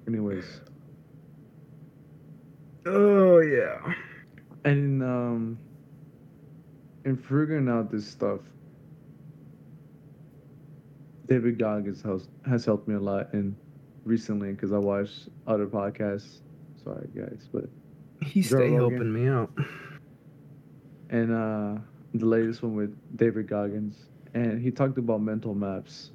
Anyways, 0.07 0.61
Oh 2.85 3.39
yeah. 3.39 3.79
and 4.63 5.03
um, 5.03 5.57
in 7.07 7.15
figuring 7.15 7.69
out 7.69 7.89
this 7.89 8.05
stuff, 8.05 8.41
David 11.27 11.57
Goggins 11.57 12.01
has 12.03 12.27
has 12.45 12.65
helped 12.65 12.87
me 12.87 12.95
a 12.95 12.99
lot 12.99 13.33
in 13.33 13.55
recently 14.03 14.51
because 14.51 14.71
I 14.73 14.77
watched 14.77 15.29
other 15.47 15.65
podcasts. 15.67 16.39
Sorry 16.83 17.07
guys, 17.15 17.47
but 17.53 17.65
He 18.21 18.41
Joe 18.41 18.57
stay 18.57 18.71
helping 18.71 19.11
me 19.13 19.27
out. 19.29 19.51
and 21.09 21.31
uh, 21.33 21.81
the 22.13 22.25
latest 22.25 22.61
one 22.61 22.75
with 22.75 22.95
David 23.17 23.47
Goggins, 23.47 23.95
and 24.33 24.61
he 24.61 24.69
talked 24.71 24.97
about 24.97 25.21
mental 25.21 25.53
maps. 25.55 26.11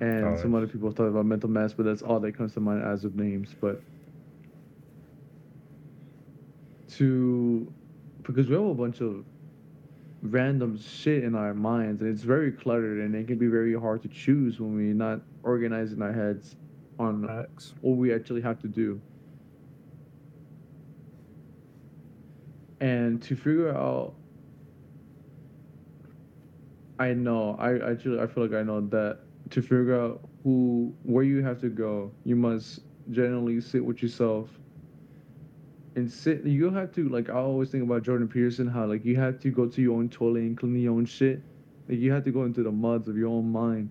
And 0.00 0.24
Oh, 0.24 0.36
some 0.36 0.54
other 0.54 0.66
people 0.66 0.90
talk 0.92 1.08
about 1.08 1.24
mental 1.26 1.48
maps, 1.48 1.72
but 1.74 1.84
that's 1.84 2.02
all 2.02 2.18
that 2.20 2.36
comes 2.36 2.54
to 2.54 2.60
mind 2.60 2.82
as 2.82 3.04
of 3.04 3.14
names. 3.14 3.54
But 3.60 3.80
to 6.96 7.72
because 8.22 8.48
we 8.48 8.54
have 8.54 8.64
a 8.64 8.74
bunch 8.74 9.00
of 9.00 9.24
random 10.24 10.78
shit 10.78 11.22
in 11.22 11.34
our 11.34 11.54
minds, 11.54 12.00
and 12.00 12.10
it's 12.10 12.22
very 12.22 12.50
cluttered, 12.50 13.00
and 13.04 13.14
it 13.14 13.26
can 13.26 13.38
be 13.38 13.46
very 13.46 13.78
hard 13.78 14.02
to 14.02 14.08
choose 14.08 14.58
when 14.58 14.74
we're 14.74 14.94
not 14.94 15.20
organizing 15.42 16.00
our 16.00 16.12
heads 16.12 16.56
on 16.98 17.26
Facts. 17.26 17.74
what 17.82 17.96
we 17.96 18.12
actually 18.12 18.40
have 18.40 18.60
to 18.62 18.68
do. 18.68 19.00
And 22.80 23.22
to 23.22 23.36
figure 23.36 23.74
out 23.74 24.14
I 26.98 27.12
know, 27.12 27.56
I 27.58 27.90
actually 27.90 28.20
I 28.20 28.26
feel 28.26 28.44
like 28.44 28.54
I 28.54 28.62
know 28.62 28.80
that 28.80 29.18
to 29.50 29.60
figure 29.60 30.00
out 30.00 30.28
who 30.42 30.94
where 31.02 31.24
you 31.24 31.42
have 31.42 31.60
to 31.60 31.68
go, 31.68 32.12
you 32.24 32.36
must 32.36 32.80
generally 33.10 33.60
sit 33.60 33.84
with 33.84 34.02
yourself 34.02 34.48
and 35.96 36.10
sit. 36.10 36.44
You 36.44 36.70
have 36.70 36.92
to 36.94 37.08
like 37.08 37.30
I 37.30 37.34
always 37.34 37.70
think 37.70 37.84
about 37.84 38.02
Jordan 38.02 38.28
Peterson 38.28 38.66
how 38.66 38.86
like 38.86 39.04
you 39.04 39.16
have 39.16 39.40
to 39.40 39.50
go 39.50 39.66
to 39.66 39.82
your 39.82 39.96
own 39.96 40.08
toilet 40.08 40.40
and 40.40 40.58
clean 40.58 40.76
your 40.80 40.94
own 40.94 41.06
shit. 41.06 41.42
Like 41.88 41.98
you 41.98 42.12
have 42.12 42.24
to 42.24 42.30
go 42.30 42.44
into 42.44 42.62
the 42.62 42.72
muds 42.72 43.08
of 43.08 43.16
your 43.16 43.28
own 43.28 43.50
mind 43.50 43.90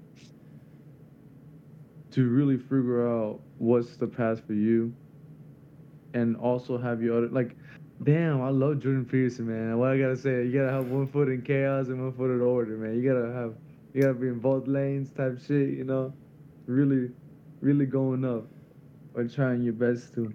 to 2.11 2.27
really 2.27 2.57
figure 2.57 3.07
out 3.07 3.39
what's 3.57 3.95
the 3.97 4.07
path 4.07 4.45
for 4.45 4.53
you, 4.53 4.93
and 6.13 6.35
also 6.37 6.77
have 6.77 7.01
your 7.01 7.17
other 7.17 7.29
like. 7.29 7.55
Damn, 8.01 8.41
I 8.41 8.49
love 8.49 8.79
Jordan 8.79 9.05
Peterson, 9.05 9.47
man. 9.47 9.77
What 9.77 9.91
I 9.91 9.97
gotta 9.97 10.17
say, 10.17 10.43
you 10.43 10.51
gotta 10.51 10.71
have 10.71 10.87
one 10.87 11.07
foot 11.07 11.29
in 11.29 11.41
chaos 11.41 11.87
and 11.87 12.01
one 12.01 12.11
foot 12.11 12.31
in 12.31 12.41
order, 12.41 12.75
man. 12.75 12.95
You 13.01 13.13
gotta 13.13 13.31
have, 13.31 13.53
you 13.93 14.01
gotta 14.01 14.15
be 14.15 14.27
in 14.27 14.39
both 14.39 14.67
lanes, 14.67 15.11
type 15.11 15.39
shit. 15.39 15.69
You 15.69 15.85
know, 15.85 16.13
really, 16.65 17.11
really 17.61 17.85
going 17.85 18.25
up 18.25 18.45
or 19.13 19.23
trying 19.25 19.63
your 19.63 19.73
best 19.73 20.13
to. 20.15 20.33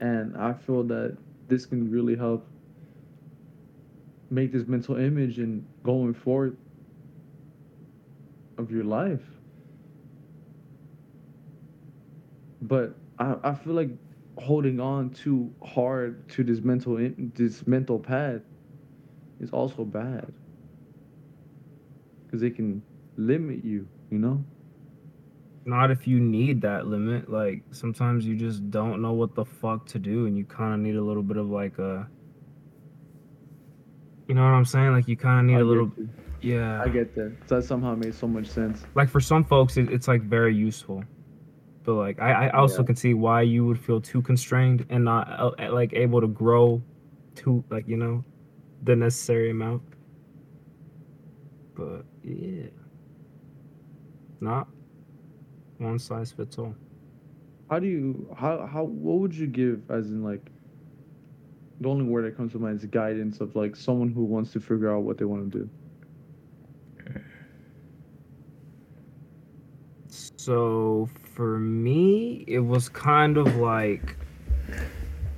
And 0.00 0.36
I 0.36 0.52
feel 0.52 0.82
that 0.84 1.16
this 1.48 1.66
can 1.66 1.90
really 1.90 2.16
help 2.16 2.46
make 4.30 4.52
this 4.52 4.66
mental 4.66 4.96
image 4.96 5.38
and 5.38 5.66
going 5.82 6.14
forward 6.14 6.56
of 8.58 8.70
your 8.70 8.84
life. 8.84 9.22
But 12.62 12.94
I, 13.18 13.36
I 13.42 13.54
feel 13.54 13.74
like 13.74 13.90
holding 14.38 14.80
on 14.80 15.10
too 15.10 15.52
hard 15.64 16.28
to 16.28 16.44
this 16.44 16.60
mental 16.60 16.96
this 17.34 17.66
mental 17.66 17.98
path 17.98 18.42
is 19.40 19.50
also 19.50 19.84
bad 19.84 20.30
because 22.26 22.42
it 22.42 22.54
can 22.54 22.82
limit 23.16 23.64
you 23.64 23.88
you 24.10 24.18
know 24.18 24.44
Not 25.66 25.90
if 25.90 26.06
you 26.06 26.20
need 26.20 26.60
that 26.62 26.86
limit. 26.86 27.30
Like 27.30 27.62
sometimes 27.72 28.24
you 28.24 28.36
just 28.36 28.70
don't 28.70 29.02
know 29.02 29.12
what 29.12 29.34
the 29.34 29.44
fuck 29.44 29.84
to 29.88 29.98
do, 29.98 30.26
and 30.26 30.36
you 30.38 30.44
kind 30.44 30.72
of 30.72 30.80
need 30.80 30.94
a 30.96 31.02
little 31.02 31.22
bit 31.24 31.36
of 31.36 31.48
like 31.50 31.78
a. 31.78 32.08
You 34.28 34.34
know 34.34 34.42
what 34.42 34.48
I'm 34.48 34.64
saying? 34.64 34.92
Like 34.92 35.06
you 35.08 35.16
kind 35.16 35.40
of 35.40 35.44
need 35.46 35.56
I 35.56 35.60
a 35.60 35.64
little. 35.64 35.90
you. 35.96 36.08
Yeah. 36.42 36.80
i 36.82 36.88
get 36.88 37.14
that 37.16 37.34
that 37.48 37.64
somehow 37.64 37.96
made 37.96 38.14
so 38.14 38.28
much 38.28 38.46
sense 38.46 38.84
like 38.94 39.08
for 39.08 39.20
some 39.20 39.42
folks 39.42 39.78
it, 39.78 39.90
it's 39.90 40.06
like 40.06 40.22
very 40.22 40.54
useful 40.54 41.02
but 41.82 41.94
like 41.94 42.20
i, 42.20 42.46
I 42.46 42.50
also 42.50 42.82
Yeah. 42.82 42.86
can 42.88 42.94
see 42.96 43.14
why 43.14 43.40
you 43.40 43.64
would 43.66 43.80
feel 43.80 44.00
too 44.02 44.20
constrained 44.22 44.84
and 44.90 45.02
not 45.04 45.28
uh, 45.40 45.72
like 45.72 45.94
able 45.94 46.20
to 46.20 46.28
grow 46.28 46.80
to 47.36 47.64
like 47.70 47.88
you 47.88 47.96
know 47.96 48.22
the 48.84 48.94
necessary 48.94 49.50
amount 49.50 49.82
but 51.74 52.04
yeah 52.22 52.66
not 54.40 54.68
one 55.78 55.98
size 55.98 56.32
fits 56.32 56.58
all 56.58 56.74
how 57.70 57.78
do 57.78 57.86
you 57.86 58.28
how 58.36 58.66
how 58.66 58.84
what 58.84 59.18
would 59.18 59.34
you 59.34 59.46
give 59.46 59.90
as 59.90 60.06
in 60.06 60.22
like 60.22 60.50
the 61.80 61.88
only 61.88 62.04
word 62.04 62.24
that 62.24 62.36
comes 62.36 62.52
to 62.52 62.58
mind 62.58 62.76
is 62.78 62.86
guidance 62.86 63.40
of 63.40 63.54
like 63.54 63.76
someone 63.76 64.10
who 64.10 64.24
wants 64.24 64.52
to 64.52 64.60
figure 64.60 64.94
out 64.94 65.02
what 65.02 65.18
they 65.18 65.24
want 65.24 65.52
to 65.52 65.58
do 65.58 65.68
So 70.46 71.08
for 71.34 71.58
me, 71.58 72.44
it 72.46 72.60
was 72.60 72.88
kind 72.88 73.36
of 73.36 73.56
like 73.56 74.16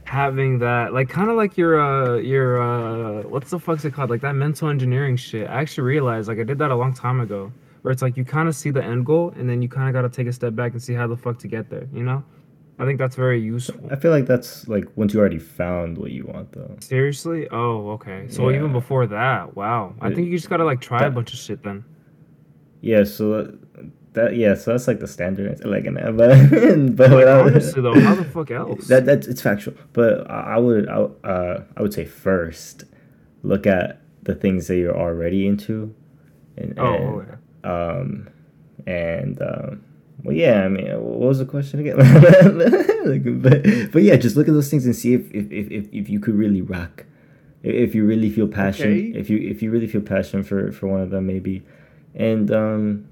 having 0.05 0.59
that, 0.59 0.93
like 0.93 1.09
kind 1.09 1.31
of 1.31 1.37
like 1.37 1.57
your 1.57 1.81
uh 1.81 2.17
your 2.17 2.61
uh 2.61 3.23
what's 3.23 3.49
the 3.49 3.59
fuck's 3.59 3.87
it 3.87 3.95
called? 3.95 4.11
Like 4.11 4.21
that 4.21 4.35
mental 4.35 4.69
engineering 4.69 5.17
shit. 5.17 5.49
I 5.49 5.63
actually 5.63 5.85
realized 5.85 6.29
like 6.29 6.39
I 6.39 6.43
did 6.45 6.59
that 6.59 6.71
a 6.71 6.77
long 6.77 6.93
time 6.93 7.21
ago, 7.21 7.51
where 7.89 7.93
it's 7.95 8.03
like 8.03 8.19
you 8.19 8.25
kind 8.25 8.51
of 8.51 8.55
see 8.55 8.69
the 8.69 8.85
end 8.85 9.07
goal 9.07 9.33
and 9.39 9.49
then 9.49 9.63
you 9.63 9.69
kind 9.69 9.89
of 9.89 9.95
got 9.95 10.03
to 10.03 10.15
take 10.15 10.27
a 10.27 10.33
step 10.33 10.55
back 10.55 10.73
and 10.73 10.83
see 10.83 10.93
how 10.93 11.07
the 11.07 11.17
fuck 11.17 11.39
to 11.39 11.49
get 11.49 11.71
there. 11.71 11.89
You 11.91 12.03
know, 12.03 12.23
I 12.79 12.85
think 12.85 12.99
that's 12.99 13.17
very 13.17 13.41
useful. 13.41 13.81
I 13.91 13.97
feel 13.97 14.11
like 14.11 14.27
that's 14.27 14.69
like 14.69 14.85
once 14.95 15.15
you 15.15 15.21
already 15.21 15.39
found 15.39 15.97
what 15.97 16.11
you 16.11 16.27
want 16.27 16.53
though. 16.53 16.77
Seriously? 16.81 17.49
Oh, 17.51 17.93
okay. 17.93 18.27
So 18.29 18.51
even 18.51 18.73
before 18.73 19.07
that, 19.07 19.57
wow. 19.57 19.95
I 20.03 20.09
It- 20.09 20.17
think 20.17 20.29
you 20.29 20.37
just 20.37 20.51
gotta 20.51 20.67
like 20.67 20.83
try 20.83 21.07
a 21.07 21.11
bunch 21.11 21.33
of 21.33 21.39
shit 21.39 21.63
then. 21.63 21.83
Yeah, 22.83 23.05
so 23.05 23.31
that, 23.45 23.59
that 24.13 24.37
yeah, 24.37 24.53
so 24.55 24.73
that's 24.73 24.87
like 24.87 25.01
the 25.01 25.09
standard 25.09 25.65
like 25.65 25.87
an 25.87 25.95
but 26.15 26.17
but 26.95 27.11
Like, 27.11 27.19
without- 27.21 27.47
honestly 27.47 27.81
though, 27.81 27.99
how 27.99 28.17
the 28.17 28.25
fuck 28.25 28.51
else? 28.61 28.87
that 28.89 29.07
that's 29.07 29.27
it's 29.27 29.41
factual. 29.41 29.73
But 29.95 30.31
I, 30.31 30.41
I 30.41 30.59
would 30.59 30.91
I, 30.91 30.93
uh 31.27 31.65
I 31.75 31.81
would 31.81 31.95
say 31.95 32.05
first 32.05 32.85
look 33.43 33.67
at 33.67 34.03
the 34.25 34.35
things 34.35 34.67
that 34.67 34.77
you're 34.77 34.95
already 34.95 35.47
into, 35.47 35.95
and, 36.59 36.73
and 36.73 36.79
oh, 36.81 37.23
okay. 37.23 37.37
Um 37.69 38.29
and 38.87 39.41
um 39.43 39.85
well 40.25 40.35
yeah 40.35 40.65
i 40.65 40.69
mean 40.69 40.87
what 41.01 41.29
was 41.29 41.39
the 41.39 41.45
question 41.55 41.81
again? 41.81 41.97
But, 43.09 43.63
but 43.93 44.03
yeah 44.03 44.17
just 44.17 44.37
look 44.37 44.49
at 44.49 44.55
those 44.55 44.71
things 44.71 44.85
and 44.85 44.95
see 44.95 45.15
if 45.15 45.31
if, 45.33 45.51
if, 45.51 45.89
if, 45.93 46.11
you 46.11 46.21
could 46.21 46.35
really 46.35 46.61
rock. 46.61 47.07
If, 47.63 47.75
if 47.89 47.95
you 47.95 48.05
really 48.05 48.29
feel 48.29 48.49
passion 48.49 48.93
Okay. 48.93 49.19
if 49.21 49.31
you 49.31 49.39
if 49.39 49.63
you 49.63 49.71
really 49.71 49.87
feel 49.87 50.03
passion 50.03 50.43
for 50.43 50.73
for 50.73 50.87
one 50.89 51.01
of 51.01 51.11
them 51.11 51.27
maybe. 51.27 51.63
And 52.15 52.51
um 52.51 53.09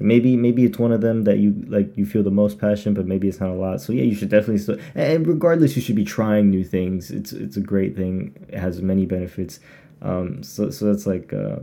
maybe 0.00 0.36
maybe 0.36 0.64
it's 0.64 0.78
one 0.78 0.92
of 0.92 1.02
them 1.02 1.24
that 1.24 1.38
you 1.38 1.50
like 1.68 1.88
you 1.98 2.06
feel 2.06 2.22
the 2.22 2.30
most 2.42 2.58
passion 2.58 2.94
but 2.94 3.06
maybe 3.06 3.28
it's 3.28 3.40
not 3.40 3.50
a 3.50 3.58
lot. 3.66 3.80
So 3.82 3.92
yeah 3.92 4.04
you 4.04 4.14
should 4.14 4.30
definitely 4.30 4.58
still 4.58 4.78
and 4.94 5.26
regardless 5.26 5.76
you 5.76 5.82
should 5.82 5.96
be 5.96 6.04
trying 6.18 6.48
new 6.48 6.64
things. 6.64 7.10
It's 7.10 7.32
it's 7.32 7.56
a 7.58 7.64
great 7.72 7.94
thing. 7.96 8.16
It 8.48 8.58
has 8.58 8.80
many 8.80 9.04
benefits. 9.04 9.60
Um 10.00 10.42
so 10.42 10.70
so 10.70 10.86
that's 10.86 11.06
like 11.06 11.32
uh 11.32 11.58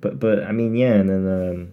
but 0.00 0.18
but 0.18 0.42
I 0.44 0.52
mean 0.52 0.74
yeah, 0.74 0.94
and 0.94 1.08
then 1.08 1.72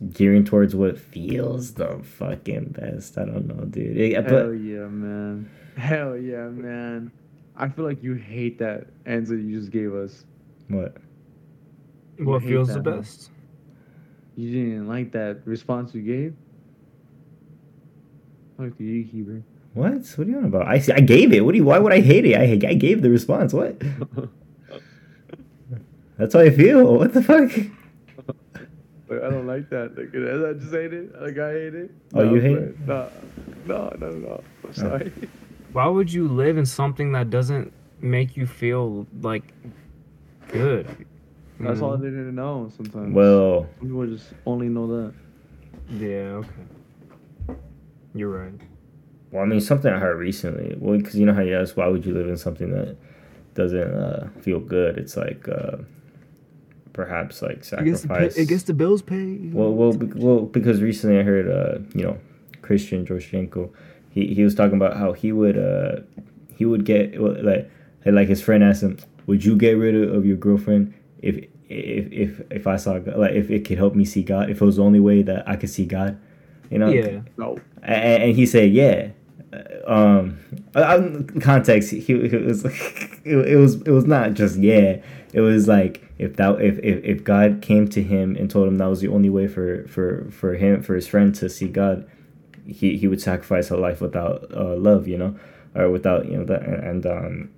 um, 0.00 0.10
gearing 0.12 0.44
towards 0.44 0.74
what 0.74 0.98
feels 0.98 1.74
the 1.74 2.00
fucking 2.02 2.70
best. 2.70 3.16
I 3.18 3.24
don't 3.24 3.46
know, 3.46 3.64
dude. 3.64 3.96
It- 3.96 4.14
hell 4.14 4.46
but 4.48 4.52
yeah 4.52 4.86
man 4.86 5.50
hell 5.76 6.16
yeah 6.16 6.48
man 6.48 7.12
i 7.54 7.68
feel 7.68 7.84
like 7.84 8.02
you 8.02 8.14
hate 8.14 8.58
that 8.58 8.86
answer 9.04 9.36
you 9.36 9.58
just 9.58 9.70
gave 9.70 9.94
us 9.94 10.24
what? 10.68 10.96
You 12.18 12.24
What 12.24 12.42
feels 12.42 12.68
the 12.68 12.80
that, 12.80 12.90
huh? 12.90 12.96
best? 12.96 13.30
You 14.36 14.50
didn't 14.52 14.88
like 14.88 15.12
that 15.12 15.46
response 15.46 15.94
you 15.94 16.00
gave? 16.02 16.34
Fuck 18.56 18.72
you, 18.80 19.04
Heber. 19.04 19.42
What? 19.74 19.92
What 20.16 20.26
are 20.26 20.30
you 20.30 20.38
on 20.38 20.44
about? 20.46 20.66
I 20.66 20.78
see. 20.78 20.92
I 20.92 21.00
gave 21.00 21.32
it. 21.32 21.44
What 21.44 21.52
do 21.52 21.58
you? 21.58 21.64
Why 21.64 21.78
would 21.78 21.92
I 21.92 22.00
hate 22.00 22.24
it? 22.24 22.36
I 22.36 22.52
I 22.68 22.74
gave 22.74 23.02
the 23.02 23.10
response. 23.10 23.52
What? 23.52 23.80
That's 26.18 26.34
how 26.34 26.40
I 26.40 26.50
feel. 26.50 26.96
What 26.96 27.12
the 27.14 27.22
fuck? 27.22 27.50
Like, 29.08 29.22
I 29.22 29.30
don't 29.30 29.46
like 29.46 29.70
that. 29.70 29.96
Like, 29.96 30.10
did 30.10 30.44
I 30.44 30.52
just 30.54 30.72
hate 30.72 30.92
it? 30.92 31.12
Like, 31.22 31.38
I 31.38 31.52
hate 31.52 31.74
it? 31.76 31.90
Oh, 32.12 32.24
you 32.24 32.40
hate 32.40 32.58
it? 32.58 32.80
No, 32.88 33.08
no, 33.64 33.94
no, 34.00 34.10
no. 34.10 34.42
I'm 34.64 34.74
sorry. 34.74 35.12
Why 35.72 35.86
would 35.86 36.12
you 36.12 36.26
live 36.26 36.58
in 36.58 36.66
something 36.66 37.12
that 37.12 37.30
doesn't 37.30 37.72
make 38.00 38.36
you 38.36 38.46
feel 38.48 39.06
like 39.22 39.44
good? 40.48 40.88
That's 41.60 41.80
all 41.80 41.96
Mm. 41.96 42.00
they 42.00 42.08
didn't 42.08 42.34
know 42.34 42.68
sometimes. 42.76 43.14
Well, 43.14 43.68
Some 43.78 43.88
people 43.90 44.06
just 44.08 44.32
only 44.44 44.68
know 44.68 44.88
that. 44.88 45.14
Yeah, 45.90 46.42
okay. 46.42 47.60
You're 48.12 48.30
right. 48.30 48.60
well, 49.30 49.44
I 49.44 49.46
mean, 49.46 49.60
something 49.60 49.92
I 49.92 50.00
heard 50.00 50.18
recently. 50.18 50.74
Well, 50.80 50.98
because 50.98 51.14
you 51.14 51.26
know 51.26 51.34
how 51.34 51.42
you 51.42 51.56
ask, 51.56 51.76
why 51.76 51.86
would 51.86 52.04
you 52.04 52.12
live 52.12 52.26
in 52.28 52.36
something 52.36 52.72
that 52.72 52.96
doesn't 53.54 53.94
uh, 53.94 54.30
feel 54.40 54.58
good? 54.58 54.98
It's 54.98 55.16
like 55.16 55.46
uh, 55.48 55.76
perhaps 56.96 57.42
like 57.42 57.62
sacrifice. 57.62 58.36
It 58.36 58.48
gets 58.48 58.62
the 58.64 58.72
bills 58.72 59.02
paid. 59.02 59.52
Well, 59.52 59.72
well, 59.72 59.92
be- 59.92 60.18
well, 60.18 60.40
because 60.40 60.80
recently 60.80 61.18
I 61.20 61.22
heard, 61.22 61.46
uh, 61.46 61.78
you 61.94 62.04
know, 62.04 62.18
Christian 62.62 63.04
Georgienko, 63.06 63.70
he, 64.08 64.34
he 64.34 64.42
was 64.42 64.54
talking 64.54 64.76
about 64.76 64.96
how 64.96 65.12
he 65.12 65.30
would, 65.30 65.58
uh, 65.58 66.00
he 66.56 66.64
would 66.64 66.86
get 66.86 67.20
well, 67.20 67.36
like, 67.44 67.70
like 68.06 68.28
his 68.28 68.42
friend 68.42 68.64
asked 68.64 68.82
him, 68.82 68.98
"Would 69.26 69.44
you 69.44 69.56
get 69.56 69.72
rid 69.72 69.94
of, 69.94 70.14
of 70.14 70.24
your 70.24 70.38
girlfriend 70.38 70.94
if, 71.20 71.36
if, 71.68 72.12
if, 72.12 72.40
if 72.50 72.66
I 72.66 72.76
saw 72.76 72.98
God, 72.98 73.18
like, 73.18 73.32
if 73.32 73.50
it 73.50 73.66
could 73.66 73.76
help 73.76 73.94
me 73.94 74.06
see 74.06 74.22
God, 74.22 74.48
if 74.48 74.62
it 74.62 74.64
was 74.64 74.76
the 74.76 74.82
only 74.82 75.00
way 75.00 75.20
that 75.22 75.46
I 75.46 75.56
could 75.56 75.70
see 75.70 75.84
God, 75.84 76.18
you 76.70 76.78
know?" 76.78 76.88
Yeah. 76.88 77.20
No. 77.36 77.60
and, 77.82 78.22
and 78.22 78.34
he 78.34 78.46
said, 78.46 78.72
"Yeah." 78.72 79.10
Um, 79.86 80.38
context. 81.40 81.90
He, 81.90 82.00
he 82.00 82.14
was 82.14 82.64
it, 83.24 83.48
it 83.48 83.56
was 83.56 83.76
it 83.82 83.90
was 83.90 84.04
not 84.04 84.34
just 84.34 84.56
yeah. 84.56 85.00
It 85.32 85.40
was 85.40 85.68
like 85.68 86.02
if 86.18 86.36
that 86.36 86.60
if, 86.60 86.78
if 86.78 87.04
if 87.04 87.24
God 87.24 87.60
came 87.62 87.88
to 87.88 88.02
him 88.02 88.36
and 88.36 88.50
told 88.50 88.68
him 88.68 88.78
that 88.78 88.86
was 88.86 89.00
the 89.00 89.08
only 89.08 89.30
way 89.30 89.46
for 89.46 89.86
for 89.88 90.30
for 90.30 90.54
him 90.54 90.82
for 90.82 90.94
his 90.94 91.06
friend 91.06 91.34
to 91.36 91.48
see 91.48 91.68
God, 91.68 92.08
he 92.66 92.96
he 92.96 93.06
would 93.06 93.20
sacrifice 93.20 93.70
a 93.70 93.76
life 93.76 94.00
without 94.00 94.50
uh, 94.54 94.76
love, 94.76 95.06
you 95.08 95.18
know, 95.18 95.38
or 95.74 95.90
without 95.90 96.26
you 96.26 96.38
know 96.38 96.44
that 96.44 96.62
and 96.62 97.06
um. 97.06 97.50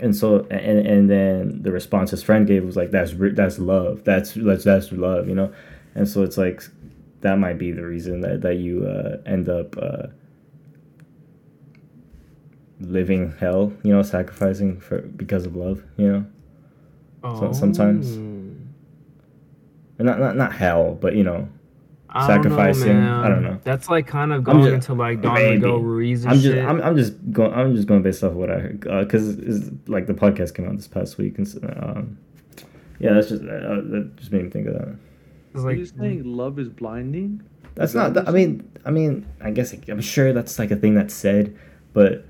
And 0.00 0.14
so, 0.14 0.46
and 0.48 0.86
and 0.86 1.10
then 1.10 1.62
the 1.62 1.72
response 1.72 2.12
his 2.12 2.22
friend 2.22 2.46
gave 2.46 2.64
was 2.64 2.76
like, 2.76 2.92
"That's 2.92 3.14
that's 3.32 3.58
love. 3.58 4.04
That's 4.04 4.32
that's 4.34 4.62
that's 4.62 4.92
love," 4.92 5.28
you 5.28 5.34
know. 5.34 5.52
And 5.96 6.08
so 6.08 6.22
it's 6.22 6.38
like, 6.38 6.62
that 7.22 7.38
might 7.38 7.58
be 7.58 7.72
the 7.72 7.84
reason 7.84 8.20
that 8.20 8.42
that 8.42 8.56
you 8.56 8.86
uh, 8.86 9.16
end 9.26 9.48
up 9.48 9.76
uh, 9.76 10.06
living 12.80 13.34
hell, 13.38 13.72
you 13.82 13.92
know, 13.92 14.02
sacrificing 14.02 14.80
for 14.80 15.02
because 15.02 15.46
of 15.46 15.56
love, 15.56 15.82
you 15.96 16.12
know. 16.12 16.26
Oh. 17.24 17.52
sometimes. 17.52 18.16
Or 19.98 20.04
not 20.04 20.20
not 20.20 20.36
not 20.36 20.52
hell, 20.52 20.94
but 21.00 21.16
you 21.16 21.24
know, 21.24 21.48
I 22.08 22.26
don't 22.28 22.28
know, 22.28 22.50
Sacrificing, 22.50 22.96
I 22.98 23.28
don't 23.28 23.42
know. 23.42 23.58
That's 23.64 23.88
like 23.88 24.06
kind 24.06 24.32
of 24.32 24.44
going 24.44 24.62
just- 24.62 24.72
into 24.72 24.94
like 24.94 25.20
Don 25.20 25.34
maybe. 25.34 25.56
Miguel 25.56 25.80
Ruiz 25.80 26.24
I'm 26.24 26.34
just 26.34 26.44
shit. 26.44 26.64
I'm, 26.64 26.80
I'm 26.80 26.96
just 26.96 27.14
going 27.32 27.52
I'm 27.52 27.74
just 27.74 27.88
going 27.88 28.02
based 28.02 28.22
off 28.22 28.32
what 28.34 28.50
I 28.50 28.58
heard 28.60 28.80
because 28.80 29.30
it's 29.38 29.70
like 29.88 30.06
the 30.06 30.14
podcast 30.14 30.54
came 30.54 30.68
out 30.68 30.76
this 30.76 30.86
past 30.88 31.18
week 31.18 31.38
and 31.38 31.48
so, 31.48 31.58
um, 31.82 32.16
yeah, 33.00 33.12
that's 33.14 33.28
just 33.28 33.42
uh, 33.42 33.46
that 33.46 34.12
just 34.16 34.30
made 34.32 34.44
me 34.44 34.50
think 34.50 34.68
of 34.68 34.74
that. 34.74 34.96
It's 35.54 35.64
Are 35.64 35.66
like 35.66 35.78
you 35.78 35.86
saying 35.86 36.22
love 36.24 36.58
is 36.60 36.68
blinding? 36.68 37.42
That's 37.74 37.90
Is 37.90 37.96
not. 37.96 38.14
what 38.14 38.28
I 38.28 38.32
mean, 38.32 38.70
I 38.84 38.90
mean, 38.90 39.26
I 39.40 39.50
guess 39.50 39.72
I'm 39.72 40.00
sure 40.00 40.32
that's 40.32 40.58
like 40.60 40.70
a 40.70 40.76
thing 40.76 40.94
that's 40.94 41.14
said, 41.14 41.56
but 41.92 42.24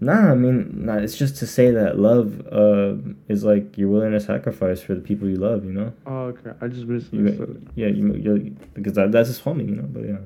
nah. 0.00 0.32
I 0.32 0.34
mean, 0.34 0.86
nah, 0.86 0.96
it's 0.96 1.16
just 1.16 1.36
to 1.36 1.46
say 1.46 1.70
that 1.70 1.98
love 1.98 2.46
uh, 2.50 2.94
is 3.28 3.44
like 3.44 3.76
you're 3.78 3.88
willing 3.88 4.12
to 4.12 4.20
sacrifice 4.20 4.80
for 4.82 4.94
the 4.94 5.00
people 5.00 5.28
you 5.28 5.36
love. 5.36 5.64
You 5.64 5.72
know. 5.72 5.92
Oh, 6.06 6.32
okay. 6.32 6.52
I 6.60 6.68
just 6.68 6.82
You, 6.82 6.92
misunderstood. 6.94 7.68
yeah, 7.74 7.88
you, 7.88 8.14
you 8.14 8.56
because 8.74 8.94
that, 8.94 9.12
that's 9.12 9.28
his 9.28 9.40
homie. 9.40 9.68
You 9.68 9.76
know, 9.76 9.88
but 9.88 10.04
yeah. 10.04 10.16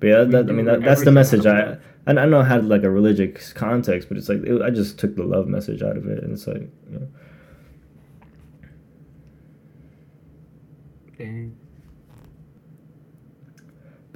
But 0.00 0.06
yeah, 0.08 0.24
that, 0.24 0.48
I 0.48 0.52
mean, 0.52 0.66
that, 0.66 0.82
that's 0.82 1.04
the 1.04 1.12
message. 1.12 1.46
I 1.46 1.78
and 2.06 2.20
I 2.20 2.26
know 2.26 2.40
it 2.40 2.44
had 2.44 2.66
like 2.66 2.82
a 2.82 2.90
religious 2.90 3.52
context, 3.52 4.08
but 4.08 4.18
it's 4.18 4.28
like 4.28 4.42
it, 4.44 4.60
I 4.60 4.70
just 4.70 4.98
took 4.98 5.16
the 5.16 5.24
love 5.24 5.46
message 5.48 5.82
out 5.82 5.96
of 5.96 6.06
it, 6.06 6.22
and 6.22 6.32
it's 6.32 6.46
like, 6.46 6.68
you 6.90 6.98
know, 6.98 7.08
Dang. 11.16 11.56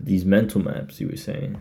These 0.08 0.24
mental 0.24 0.60
maps 0.62 1.00
you 1.00 1.08
were 1.08 1.16
saying. 1.16 1.60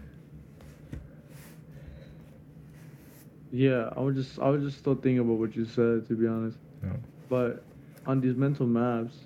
Yeah, 3.52 3.90
I 3.96 4.00
was 4.00 4.16
just 4.16 4.40
I 4.40 4.50
was 4.50 4.64
just 4.64 4.78
still 4.80 4.96
thinking 4.96 5.20
about 5.20 5.38
what 5.38 5.56
you 5.56 5.66
said 5.66 6.08
to 6.08 6.16
be 6.16 6.28
honest. 6.28 6.58
Oh. 6.86 6.96
But 7.30 7.64
on 8.06 8.22
these 8.22 8.36
mental 8.36 8.66
maps, 8.66 9.18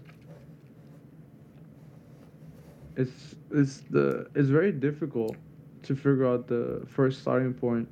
it's 2.95 3.35
it's 3.51 3.81
the 3.91 4.27
it's 4.33 4.49
very 4.49 4.71
difficult 4.71 5.35
to 5.83 5.95
figure 5.95 6.27
out 6.27 6.47
the 6.47 6.85
first 6.87 7.21
starting 7.21 7.53
point. 7.53 7.87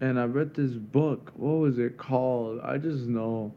And 0.00 0.20
I 0.20 0.24
read 0.24 0.54
this 0.54 0.72
book. 0.72 1.32
What 1.34 1.54
was 1.54 1.78
it 1.78 1.96
called? 1.96 2.60
I 2.62 2.76
just 2.76 3.06
know. 3.06 3.54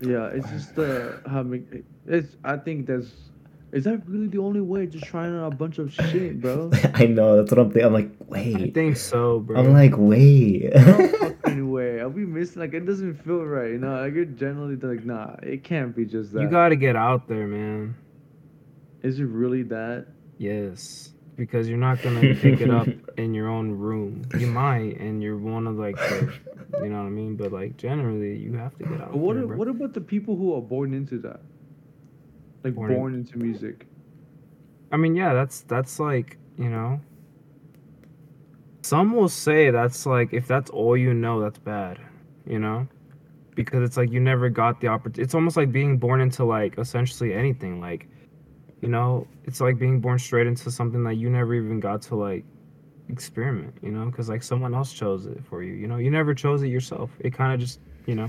Yeah, 0.00 0.26
it's 0.26 0.50
just 0.50 0.74
the 0.74 1.22
having. 1.30 1.84
It's. 2.06 2.36
I 2.44 2.56
think 2.58 2.86
that's. 2.86 3.31
Is 3.72 3.84
that 3.84 4.02
really 4.06 4.26
the 4.28 4.38
only 4.38 4.60
way? 4.60 4.86
Just 4.86 5.06
trying 5.06 5.34
out 5.34 5.50
a 5.52 5.56
bunch 5.56 5.78
of 5.78 5.92
shit, 5.92 6.40
bro. 6.42 6.70
I 6.94 7.06
know 7.06 7.36
that's 7.38 7.50
what 7.50 7.58
I'm 7.58 7.70
thinking. 7.70 7.86
I'm 7.86 7.92
like, 7.94 8.10
wait. 8.28 8.56
I 8.56 8.70
think 8.70 8.98
so, 8.98 9.40
bro. 9.40 9.58
I'm 9.58 9.72
like, 9.72 9.94
wait. 9.96 10.74
no 10.74 11.08
fucking 11.42 11.70
way. 11.70 12.00
I'll 12.00 12.10
be 12.10 12.26
missing. 12.26 12.60
Like 12.60 12.74
it 12.74 12.84
doesn't 12.84 13.14
feel 13.24 13.44
right. 13.44 13.70
You 13.70 13.78
know, 13.78 14.02
like 14.02 14.12
you're 14.14 14.26
generally 14.26 14.76
like, 14.76 15.06
nah, 15.06 15.36
it 15.42 15.64
can't 15.64 15.96
be 15.96 16.04
just 16.04 16.32
that. 16.34 16.42
you 16.42 16.48
gotta 16.48 16.76
get 16.76 16.96
out 16.96 17.28
there, 17.28 17.46
man. 17.46 17.94
Is 19.02 19.18
it 19.18 19.24
really 19.24 19.62
that? 19.64 20.06
Yes, 20.36 21.12
because 21.36 21.66
you're 21.66 21.78
not 21.78 22.02
gonna 22.02 22.20
pick 22.34 22.60
it 22.60 22.70
up 22.70 22.88
in 23.16 23.32
your 23.32 23.48
own 23.48 23.70
room. 23.72 24.22
You 24.38 24.48
might, 24.48 24.98
and 25.00 25.22
you're 25.22 25.38
one 25.38 25.66
of 25.66 25.76
like, 25.78 25.96
the, 25.96 26.30
you 26.82 26.88
know 26.90 26.98
what 26.98 27.06
I 27.06 27.10
mean. 27.10 27.36
But 27.36 27.52
like 27.52 27.78
generally, 27.78 28.36
you 28.36 28.52
have 28.54 28.76
to 28.78 28.84
get 28.84 29.00
out 29.00 29.12
But 29.12 29.16
what? 29.18 29.34
there, 29.36 29.44
a- 29.44 29.46
bro. 29.46 29.56
what 29.56 29.68
about 29.68 29.94
the 29.94 30.00
people 30.02 30.36
who 30.36 30.54
are 30.54 30.60
born 30.60 30.92
into 30.92 31.18
that? 31.20 31.40
Like 32.64 32.74
Born 32.74 32.94
born, 32.94 33.14
into 33.14 33.38
music. 33.38 33.86
I 34.92 34.96
mean, 34.96 35.16
yeah, 35.16 35.34
that's 35.34 35.62
that's 35.62 35.98
like 35.98 36.38
you 36.56 36.68
know. 36.68 37.00
Some 38.82 39.14
will 39.14 39.28
say 39.28 39.70
that's 39.70 40.06
like 40.06 40.32
if 40.32 40.46
that's 40.46 40.70
all 40.70 40.96
you 40.96 41.14
know, 41.14 41.40
that's 41.40 41.58
bad, 41.58 41.98
you 42.46 42.58
know, 42.58 42.86
because 43.54 43.82
it's 43.82 43.96
like 43.96 44.10
you 44.10 44.20
never 44.20 44.48
got 44.48 44.80
the 44.80 44.88
opportunity. 44.88 45.22
It's 45.22 45.34
almost 45.34 45.56
like 45.56 45.70
being 45.72 45.98
born 45.98 46.20
into 46.20 46.44
like 46.44 46.78
essentially 46.78 47.32
anything, 47.32 47.80
like, 47.80 48.08
you 48.80 48.88
know, 48.88 49.26
it's 49.44 49.60
like 49.60 49.78
being 49.78 50.00
born 50.00 50.18
straight 50.18 50.46
into 50.46 50.70
something 50.70 51.04
that 51.04 51.14
you 51.14 51.30
never 51.30 51.54
even 51.54 51.78
got 51.80 52.02
to 52.02 52.16
like 52.16 52.44
experiment, 53.08 53.74
you 53.82 53.92
know, 53.92 54.06
because 54.06 54.28
like 54.28 54.42
someone 54.42 54.74
else 54.74 54.92
chose 54.92 55.26
it 55.26 55.44
for 55.44 55.62
you, 55.62 55.74
you 55.74 55.86
know, 55.86 55.96
you 55.96 56.10
never 56.10 56.34
chose 56.34 56.62
it 56.62 56.68
yourself. 56.68 57.10
It 57.20 57.32
kind 57.32 57.52
of 57.54 57.60
just, 57.60 57.80
you 58.06 58.14
know. 58.14 58.28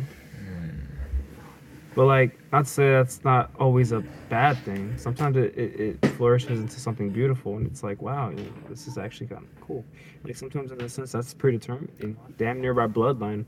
But 1.96 2.06
like, 2.06 2.40
not 2.52 2.66
to 2.66 2.72
say 2.72 2.92
that's 2.92 3.24
not 3.24 3.52
always 3.60 3.92
a 3.92 4.02
bad 4.30 4.64
thing. 4.66 4.98
Sometimes 4.98 5.38
it, 5.38 5.56
it, 5.58 6.00
it 6.04 6.10
flourishes 6.18 6.60
into 6.60 6.80
something 6.80 7.10
beautiful, 7.12 7.58
and 7.58 7.68
it's 7.68 7.84
like, 7.84 8.02
wow, 8.02 8.30
you 8.30 8.38
know, 8.38 8.54
this 8.68 8.88
is 8.88 8.98
actually 8.98 9.28
kind 9.28 9.44
of 9.44 9.62
cool. 9.62 9.86
Like 10.24 10.36
sometimes 10.36 10.72
in 10.72 10.82
a 10.82 10.90
sense, 10.90 11.12
that's 11.12 11.34
predetermined, 11.34 12.18
damn 12.38 12.62
near 12.62 12.74
by 12.74 12.88
bloodline. 12.88 13.46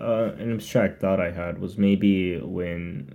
uh, 0.00 0.32
an 0.38 0.52
abstract 0.52 1.00
thought 1.00 1.20
I 1.20 1.30
had 1.30 1.58
was 1.58 1.78
maybe 1.78 2.38
when, 2.40 3.12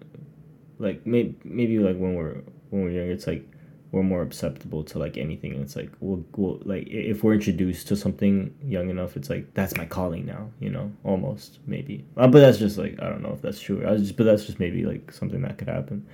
like, 0.80 1.06
maybe 1.06 1.36
maybe 1.44 1.80
like 1.80 1.98
when 1.98 2.16
we're 2.16 2.42
when 2.70 2.84
we're 2.84 2.92
young, 2.92 3.10
it's 3.10 3.28
like 3.28 3.48
we're 3.92 4.04
more 4.04 4.22
acceptable 4.22 4.84
to 4.86 5.00
like 5.00 5.18
anything. 5.18 5.54
And 5.54 5.64
it's 5.64 5.76
like 5.76 5.92
we'll, 6.00 6.26
we'll 6.36 6.62
like 6.66 6.88
if 6.88 7.24
we're 7.24 7.34
introduced 7.36 7.88
to 7.90 7.96
something 7.96 8.54
young 8.64 8.90
enough, 8.90 9.18
it's 9.18 9.30
like 9.30 9.54
that's 9.54 9.76
my 9.76 9.86
calling 9.86 10.26
now. 10.26 10.52
You 10.60 10.70
know, 10.72 10.92
almost 11.04 11.60
maybe. 11.68 12.06
Uh, 12.18 12.28
but 12.28 12.40
that's 12.40 12.58
just 12.58 12.78
like 12.78 13.00
I 13.02 13.10
don't 13.10 13.22
know 13.22 13.34
if 13.34 13.42
that's 13.42 13.60
true. 13.60 13.86
I 13.86 13.92
was 13.92 14.04
just 14.04 14.18
but 14.18 14.26
that's 14.26 14.46
just 14.46 14.60
maybe 14.60 14.86
like 14.86 15.12
something 15.12 15.42
that 15.44 15.58
could 15.58 15.70
happen. 15.70 16.06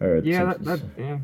Or 0.00 0.24
Yeah, 0.24 0.44
that, 0.44 0.64
that 0.64 0.80
yeah. 0.98 1.18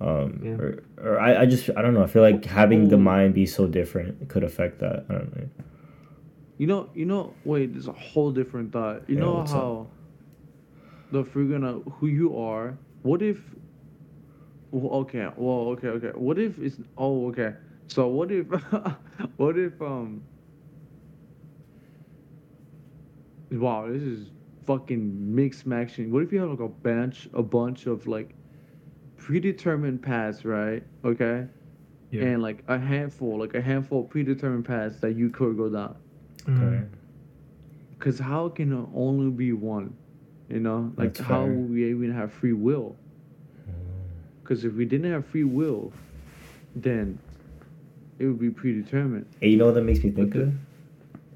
um 0.00 0.40
yeah. 0.42 0.50
or, 0.52 0.82
or 0.98 1.20
I, 1.20 1.42
I 1.42 1.46
just 1.46 1.70
I 1.76 1.82
don't 1.82 1.94
know. 1.94 2.02
I 2.02 2.06
feel 2.06 2.22
like 2.22 2.44
having 2.44 2.88
the 2.88 2.98
mind 2.98 3.34
be 3.34 3.46
so 3.46 3.66
different 3.66 4.28
could 4.28 4.44
affect 4.44 4.80
that. 4.80 5.06
I 5.08 5.14
don't 5.14 5.36
know. 5.36 5.48
You 6.58 6.66
know, 6.66 6.90
you 6.94 7.04
know. 7.06 7.34
Wait, 7.44 7.72
there's 7.72 7.88
a 7.88 7.92
whole 7.92 8.32
different 8.32 8.72
thought. 8.72 9.08
You 9.08 9.16
Yeah, 9.16 9.20
know 9.20 9.34
what's 9.34 9.54
up? 9.54 9.62
how 9.62 9.88
the 11.10 11.24
freaking 11.24 11.64
uh, 11.64 11.90
who 11.92 12.06
you 12.06 12.38
are. 12.38 12.78
What 13.02 13.22
if? 13.22 13.38
Well, 14.70 15.00
okay. 15.00 15.28
Well, 15.36 15.68
okay, 15.70 15.88
okay. 15.88 16.10
What 16.14 16.38
if 16.38 16.58
it's? 16.58 16.76
Oh, 16.96 17.28
okay. 17.28 17.54
So 17.88 18.08
what 18.08 18.30
if? 18.30 18.46
what 19.36 19.58
if 19.58 19.80
um? 19.80 20.22
Wow, 23.50 23.86
this 23.88 24.02
is 24.02 24.30
fucking 24.66 25.34
mixed 25.34 25.66
matching. 25.66 26.10
What 26.10 26.22
if 26.22 26.32
you 26.32 26.40
have 26.40 26.50
like 26.50 26.60
a 26.60 26.68
bunch, 26.68 27.28
a 27.32 27.42
bunch 27.42 27.86
of 27.86 28.06
like 28.06 28.34
predetermined 29.16 30.02
paths, 30.02 30.44
right? 30.44 30.82
Okay. 31.04 31.46
Yeah. 32.10 32.22
And 32.22 32.42
like 32.42 32.62
a 32.68 32.78
handful, 32.78 33.38
like 33.38 33.54
a 33.54 33.60
handful 33.60 34.04
of 34.04 34.10
predetermined 34.10 34.64
paths 34.64 35.00
that 35.00 35.16
you 35.16 35.30
could 35.30 35.56
go 35.56 35.68
down. 35.68 35.96
Mm. 36.44 36.62
Okay. 36.62 36.86
Because 37.98 38.18
how 38.18 38.48
can 38.48 38.72
it 38.72 38.88
only 38.94 39.30
be 39.30 39.52
one? 39.52 39.96
You 40.48 40.60
know, 40.60 40.92
like 40.96 41.14
That's 41.14 41.26
how 41.26 41.44
fair. 41.44 41.52
will 41.52 41.62
we 41.62 41.90
even 41.90 42.12
have 42.12 42.32
free 42.32 42.52
will? 42.52 42.96
Because 44.46 44.64
if 44.64 44.74
we 44.74 44.84
didn't 44.84 45.10
have 45.10 45.26
free 45.26 45.42
will, 45.42 45.92
then 46.76 47.18
it 48.18 48.26
would 48.26 48.38
be 48.38 48.50
predetermined. 48.50 49.26
And 49.42 49.50
you 49.50 49.56
know 49.56 49.66
what 49.66 49.74
that 49.74 49.82
makes 49.82 50.04
me 50.04 50.10
think 50.10 50.34
of? 50.36 50.54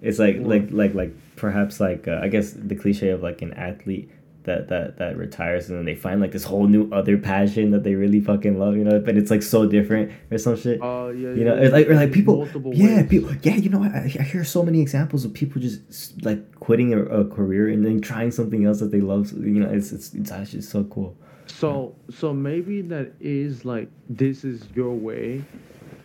It's 0.00 0.18
like 0.18 0.36
What? 0.38 0.46
like 0.48 0.70
like 0.70 0.94
like 0.94 1.36
perhaps 1.36 1.80
like 1.80 2.06
uh, 2.06 2.20
I 2.22 2.28
guess 2.28 2.52
the 2.52 2.76
cliche 2.76 3.11
of 3.11 3.22
like 3.22 3.42
an 3.42 3.52
athlete 3.54 4.11
that 4.44 4.68
that 4.68 4.98
that 4.98 5.16
retires 5.18 5.68
and 5.68 5.76
then 5.78 5.84
they 5.84 5.94
find 5.94 6.20
like 6.20 6.32
this 6.32 6.44
whole 6.44 6.66
new 6.66 6.88
other 6.92 7.18
passion 7.18 7.72
that 7.72 7.82
they 7.82 7.94
really 7.94 8.20
fucking 8.20 8.58
love, 8.58 8.76
you 8.76 8.84
know, 8.84 8.98
but 9.00 9.16
it's 9.16 9.30
like 9.30 9.42
so 9.42 9.66
different 9.66 10.12
or 10.30 10.38
some 10.38 10.56
shit. 10.56 10.78
Oh 10.80 11.11
yeah, 11.11 11.32
you 11.32 11.44
know, 11.44 11.54
yeah, 11.56 11.62
it's 11.62 11.72
like 11.72 11.88
or 11.88 11.96
like 11.96 12.12
people, 12.12 12.48
yeah, 12.72 13.02
people, 13.02 13.34
yeah. 13.42 13.56
You 13.56 13.68
know, 13.70 13.82
I, 13.82 14.04
I 14.04 14.22
hear 14.22 14.44
so 14.44 14.62
many 14.62 14.80
examples 14.80 15.24
of 15.24 15.34
people 15.34 15.61
just 15.61 16.24
like 16.24 16.54
quitting 16.61 16.94
a, 16.94 17.02
a 17.02 17.24
career 17.26 17.68
and 17.68 17.84
then 17.84 18.00
trying 18.00 18.30
something 18.30 18.64
else 18.64 18.78
that 18.78 18.92
they 18.92 19.00
love. 19.00 19.32
You 19.32 19.61
know, 19.61 19.68
it's 19.68 19.92
it's 19.92 20.14
it's 20.14 20.30
actually 20.30 20.62
so 20.62 20.84
cool. 20.84 21.16
So 21.51 21.94
so 22.11 22.32
maybe 22.32 22.80
that 22.82 23.12
is 23.20 23.64
like 23.64 23.88
this 24.09 24.44
is 24.44 24.64
your 24.74 24.94
way, 24.94 25.44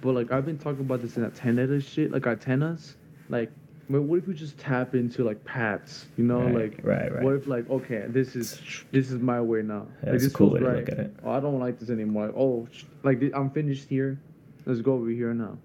but 0.01 0.13
like 0.13 0.31
I've 0.31 0.45
been 0.45 0.57
talking 0.57 0.81
about 0.81 1.01
this 1.01 1.17
in 1.17 1.23
antenna 1.23 1.79
shit, 1.79 2.11
like 2.11 2.25
antennas. 2.27 2.95
Like, 3.29 3.51
but 3.89 4.01
what 4.01 4.17
if 4.19 4.27
we 4.27 4.33
just 4.33 4.57
tap 4.57 4.95
into 4.95 5.23
like 5.23 5.43
paths? 5.45 6.07
You 6.17 6.23
know, 6.25 6.41
Right, 6.41 6.53
like 6.55 6.79
right, 6.83 7.13
right. 7.13 7.23
what 7.23 7.35
if 7.35 7.47
like 7.47 7.69
okay, 7.69 8.05
this 8.07 8.35
is 8.35 8.59
this 8.91 9.11
is 9.11 9.19
my 9.21 9.39
way 9.39 9.61
now. 9.61 9.87
Yeah, 10.03 10.11
like 10.11 10.11
that's 10.11 10.23
a 10.23 10.27
this 10.27 10.35
cool 10.35 10.49
feels 10.49 10.53
way 10.53 10.59
to 10.61 10.65
right. 10.65 10.79
look 10.79 10.89
at 10.89 10.99
it. 10.99 11.15
Oh, 11.23 11.31
I 11.31 11.39
don't 11.39 11.59
like 11.59 11.79
this 11.79 11.89
anymore. 11.89 12.27
Like, 12.27 12.35
oh, 12.35 12.67
sh- 12.71 12.83
like 13.03 13.19
thi- 13.19 13.33
I'm 13.33 13.49
finished 13.51 13.87
here. 13.87 14.19
Let's 14.65 14.81
go 14.81 14.93
over 14.93 15.09
here 15.09 15.33
now. 15.33 15.57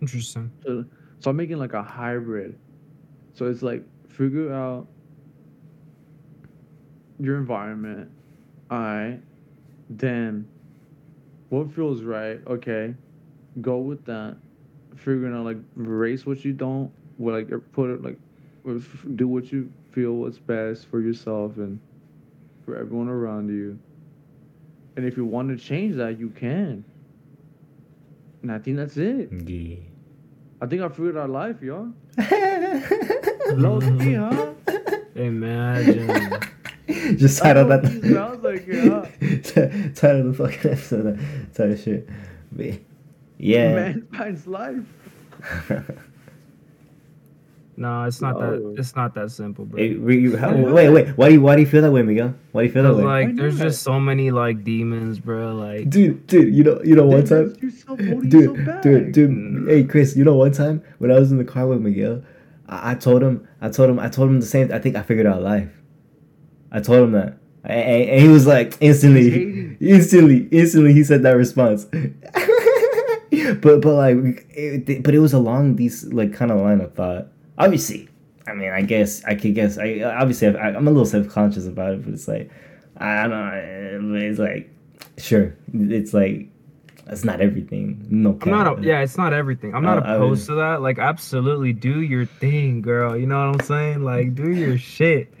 Interesting. 0.00 0.50
So, 0.64 0.84
so 1.20 1.30
I'm 1.30 1.36
making 1.36 1.58
like 1.58 1.74
a 1.74 1.82
hybrid. 1.82 2.58
So 3.34 3.46
it's 3.46 3.62
like 3.62 3.84
figure 4.08 4.52
out 4.52 4.86
your 7.20 7.36
environment. 7.36 8.10
Alright. 8.70 9.20
Then 9.88 10.48
what 11.50 11.72
feels 11.72 12.02
right? 12.02 12.40
Okay. 12.46 12.94
Go 13.60 13.78
with 13.78 14.04
that. 14.06 14.36
Figuring 14.96 15.34
out 15.34 15.44
like 15.44 15.58
erase 15.78 16.26
what 16.26 16.44
you 16.44 16.52
don't. 16.52 16.90
What 17.16 17.34
like 17.34 17.50
er, 17.50 17.60
put 17.60 17.90
it 17.90 18.02
like 18.02 18.18
do 19.14 19.28
what 19.28 19.52
you 19.52 19.72
feel 19.92 20.12
what's 20.12 20.38
best 20.38 20.86
for 20.88 21.00
yourself 21.00 21.56
and 21.56 21.78
for 22.64 22.76
everyone 22.76 23.08
around 23.08 23.48
you. 23.48 23.78
And 24.96 25.06
if 25.06 25.16
you 25.16 25.24
want 25.24 25.48
to 25.48 25.62
change 25.62 25.96
that, 25.96 26.18
you 26.18 26.30
can. 26.30 26.84
And 28.42 28.50
I 28.50 28.58
think 28.58 28.76
that's 28.76 28.96
it. 28.96 29.30
Yeah. 29.32 29.76
I 30.60 30.66
think 30.66 30.82
I 30.82 30.88
figured 30.88 31.16
out 31.16 31.30
life, 31.30 31.60
y'all. 31.62 31.92
Low 33.54 33.80
key, 33.80 34.14
huh? 34.14 34.52
Imagine. 35.14 36.40
Just 37.16 37.38
title 37.42 37.64
Low 37.66 37.80
that. 37.80 37.90
key 38.02 38.12
sounds 38.12 38.42
like 38.44 38.64
it, 38.66 38.88
huh? 38.88 39.90
title 39.94 40.30
the 40.30 40.34
fucking 40.36 40.70
episode. 40.70 41.02
That 41.18 41.54
type 41.54 41.70
of 41.70 41.80
shit. 41.80 42.08
But, 42.52 42.78
yeah. 43.38 43.74
Man 43.74 44.06
finds 44.12 44.46
life. 44.46 44.84
No, 47.78 48.04
it's 48.04 48.22
not 48.22 48.40
No. 48.40 48.52
that. 48.72 48.80
It's 48.80 48.96
not 48.96 49.14
that 49.16 49.30
simple, 49.30 49.66
bro. 49.66 49.76
Hey, 49.78 49.92
re- 49.96 50.18
you- 50.18 50.36
how- 50.38 50.56
wait, 50.56 50.88
wait. 50.88 51.08
Why 51.10 51.28
do 51.28 51.34
you 51.34 51.42
why 51.42 51.56
do 51.56 51.60
you 51.60 51.66
feel 51.68 51.82
that 51.82 51.92
way, 51.92 52.00
Miguel? 52.02 52.34
Why 52.52 52.62
do 52.62 52.66
you 52.68 52.72
feel 52.72 52.82
that 52.84 52.96
way? 52.96 53.04
like, 53.04 53.36
there's 53.36 53.58
that. 53.58 53.64
just 53.64 53.82
so 53.82 54.00
many 54.00 54.30
like 54.30 54.64
demons, 54.64 55.18
bro. 55.18 55.54
Like, 55.54 55.90
dude, 55.90 56.26
dude, 56.26 56.54
you 56.54 56.64
know, 56.64 56.80
you 56.82 56.96
know, 56.96 57.04
one 57.06 57.26
time, 57.26 57.54
messed 57.60 57.86
dude, 58.30 58.46
so 58.46 58.64
bad. 58.64 58.80
dude, 58.80 59.12
dude. 59.12 59.68
Hey, 59.68 59.84
Chris, 59.84 60.16
you 60.16 60.24
know, 60.24 60.36
one 60.36 60.52
time 60.52 60.82
when 60.98 61.10
I 61.10 61.18
was 61.18 61.30
in 61.30 61.36
the 61.36 61.44
car 61.44 61.66
with 61.66 61.82
Miguel, 61.82 62.22
I, 62.66 62.92
I 62.92 62.94
told 62.94 63.22
him, 63.22 63.46
I 63.60 63.68
told 63.68 63.90
him, 63.90 63.98
I 63.98 64.08
told 64.08 64.30
him 64.30 64.40
the 64.40 64.46
same. 64.46 64.72
I 64.72 64.78
think 64.78 64.96
I 64.96 65.02
figured 65.02 65.26
out 65.26 65.42
life. 65.42 65.68
I 66.72 66.80
told 66.80 67.04
him 67.04 67.12
that, 67.12 67.38
and, 67.64 68.10
and- 68.10 68.20
he 68.22 68.28
was 68.28 68.46
like 68.46 68.76
instantly, 68.80 69.76
instantly, 69.80 70.48
instantly. 70.50 70.92
He 70.92 71.04
said 71.04 71.22
that 71.22 71.36
response. 71.36 71.84
but 73.60 73.80
but 73.80 73.94
like, 73.94 74.46
it, 74.50 75.02
but 75.02 75.14
it 75.14 75.18
was 75.18 75.32
along 75.32 75.76
these 75.76 76.04
like 76.12 76.32
kind 76.32 76.50
of 76.50 76.60
line 76.60 76.80
of 76.80 76.94
thought. 76.94 77.28
Obviously, 77.58 78.08
I 78.46 78.52
mean, 78.54 78.70
I 78.72 78.82
guess 78.82 79.24
I 79.24 79.34
could 79.34 79.54
guess. 79.54 79.78
I 79.78 80.00
obviously 80.02 80.48
I, 80.48 80.68
I'm 80.70 80.86
a 80.86 80.90
little 80.90 81.06
self 81.06 81.28
conscious 81.28 81.66
about 81.66 81.94
it, 81.94 82.04
but 82.04 82.14
it's 82.14 82.28
like 82.28 82.50
I 82.96 83.22
don't 83.28 84.12
know. 84.12 84.18
It's 84.18 84.38
like 84.38 84.70
sure, 85.18 85.54
it's 85.72 86.12
like 86.14 86.48
that's 87.06 87.24
not 87.24 87.40
everything. 87.40 88.04
No, 88.10 88.36
I'm 88.42 88.50
not. 88.50 88.78
A, 88.78 88.82
yeah, 88.82 89.00
it's 89.00 89.16
not 89.16 89.32
everything. 89.32 89.74
I'm 89.74 89.84
not 89.84 89.98
Uh, 89.98 90.16
opposed 90.16 90.46
to 90.46 90.54
that. 90.56 90.82
Like, 90.82 90.98
absolutely, 90.98 91.72
do 91.72 92.00
your 92.02 92.24
thing, 92.26 92.82
girl. 92.82 93.16
You 93.16 93.26
know 93.26 93.46
what 93.50 93.60
I'm 93.60 93.66
saying? 93.66 94.02
Like, 94.02 94.34
do 94.34 94.50
your 94.50 94.76
shit. 94.76 95.32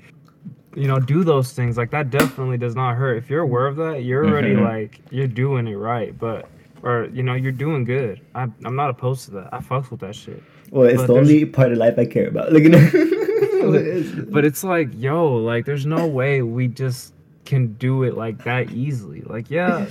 You 0.76 0.86
know, 0.88 0.98
do 1.00 1.24
those 1.24 1.52
things. 1.52 1.76
Like 1.76 1.90
that 1.90 2.10
definitely 2.10 2.58
does 2.58 2.76
not 2.76 2.96
hurt. 2.96 3.16
If 3.16 3.30
you're 3.30 3.40
aware 3.42 3.66
of 3.66 3.76
that, 3.76 4.04
you're 4.04 4.24
already 4.28 4.54
Mhm. 4.54 4.62
like 4.64 5.00
you're 5.10 5.26
doing 5.26 5.66
it 5.66 5.74
right. 5.76 6.16
But 6.18 6.48
or 6.82 7.08
you 7.12 7.22
know, 7.22 7.34
you're 7.34 7.50
doing 7.66 7.84
good. 7.84 8.20
I'm 8.34 8.54
I'm 8.64 8.76
not 8.76 8.90
opposed 8.90 9.24
to 9.26 9.30
that. 9.32 9.48
I 9.52 9.58
fucks 9.58 9.90
with 9.90 10.00
that 10.00 10.14
shit. 10.14 10.42
Well, 10.70 10.86
it's 10.86 10.98
but 11.02 11.06
the 11.06 11.14
only 11.14 11.44
part 11.46 11.72
of 11.72 11.78
life 11.78 11.98
I 11.98 12.04
care 12.04 12.28
about. 12.28 12.52
Look 12.52 12.64
at 12.64 12.72
that. 12.72 14.26
But 14.30 14.44
it's 14.44 14.62
like, 14.62 14.88
yo, 14.94 15.34
like 15.36 15.64
there's 15.64 15.86
no 15.86 16.06
way 16.06 16.42
we 16.42 16.68
just 16.68 17.14
can 17.44 17.72
do 17.74 18.02
it 18.04 18.16
like 18.16 18.44
that 18.44 18.70
easily. 18.72 19.22
Like, 19.22 19.50
yeah, 19.50 19.86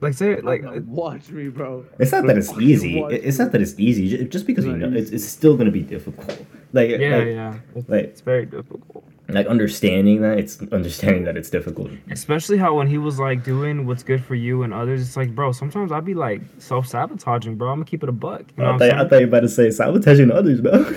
like 0.00 0.14
say 0.14 0.40
like 0.40 0.64
watch 0.86 1.30
me, 1.30 1.48
bro. 1.48 1.84
It's 1.98 2.12
not 2.12 2.26
that 2.26 2.36
it's 2.36 2.52
easy. 2.58 2.98
It's 3.00 3.38
not 3.38 3.52
that 3.52 3.62
it's 3.62 3.78
easy. 3.78 4.24
Just 4.26 4.46
because 4.46 4.64
you 4.66 4.76
know, 4.76 4.90
it's, 4.92 5.10
it's 5.10 5.24
still 5.24 5.56
gonna 5.56 5.70
be 5.70 5.82
difficult. 5.82 6.44
Like, 6.72 6.90
yeah, 6.90 7.16
like, 7.16 7.26
yeah, 7.28 7.54
it's, 7.74 7.88
like- 7.88 8.04
it's 8.04 8.20
very 8.20 8.46
difficult. 8.46 9.04
like 9.28 9.46
understanding 9.46 10.20
that 10.22 10.38
it's 10.38 10.60
understanding 10.72 11.24
that 11.24 11.36
it's 11.36 11.50
difficult. 11.50 11.90
Especially 12.10 12.58
how 12.58 12.74
when 12.76 12.86
he 12.86 12.98
was 12.98 13.18
like 13.18 13.42
doing 13.44 13.86
what's 13.86 14.02
good 14.02 14.22
for 14.24 14.34
you 14.34 14.62
and 14.62 14.72
others, 14.74 15.00
it's 15.00 15.16
like, 15.16 15.34
bro, 15.34 15.52
sometimes 15.52 15.90
I'd 15.92 16.04
be 16.04 16.14
like 16.14 16.42
self 16.58 16.86
sabotaging, 16.86 17.56
bro. 17.56 17.70
I'm 17.70 17.76
gonna 17.78 17.84
keep 17.86 18.02
it 18.02 18.08
a 18.08 18.12
buck. 18.12 18.42
You 18.56 18.62
know 18.64 18.68
I, 18.68 18.72
what 18.72 18.78
thought, 18.80 18.90
I'm 18.90 18.98
I 19.06 19.08
thought 19.08 19.20
you 19.20 19.26
were 19.26 19.28
about 19.30 19.40
to 19.40 19.48
say 19.48 19.70
sabotaging 19.70 20.30
others, 20.30 20.60
bro. 20.60 20.72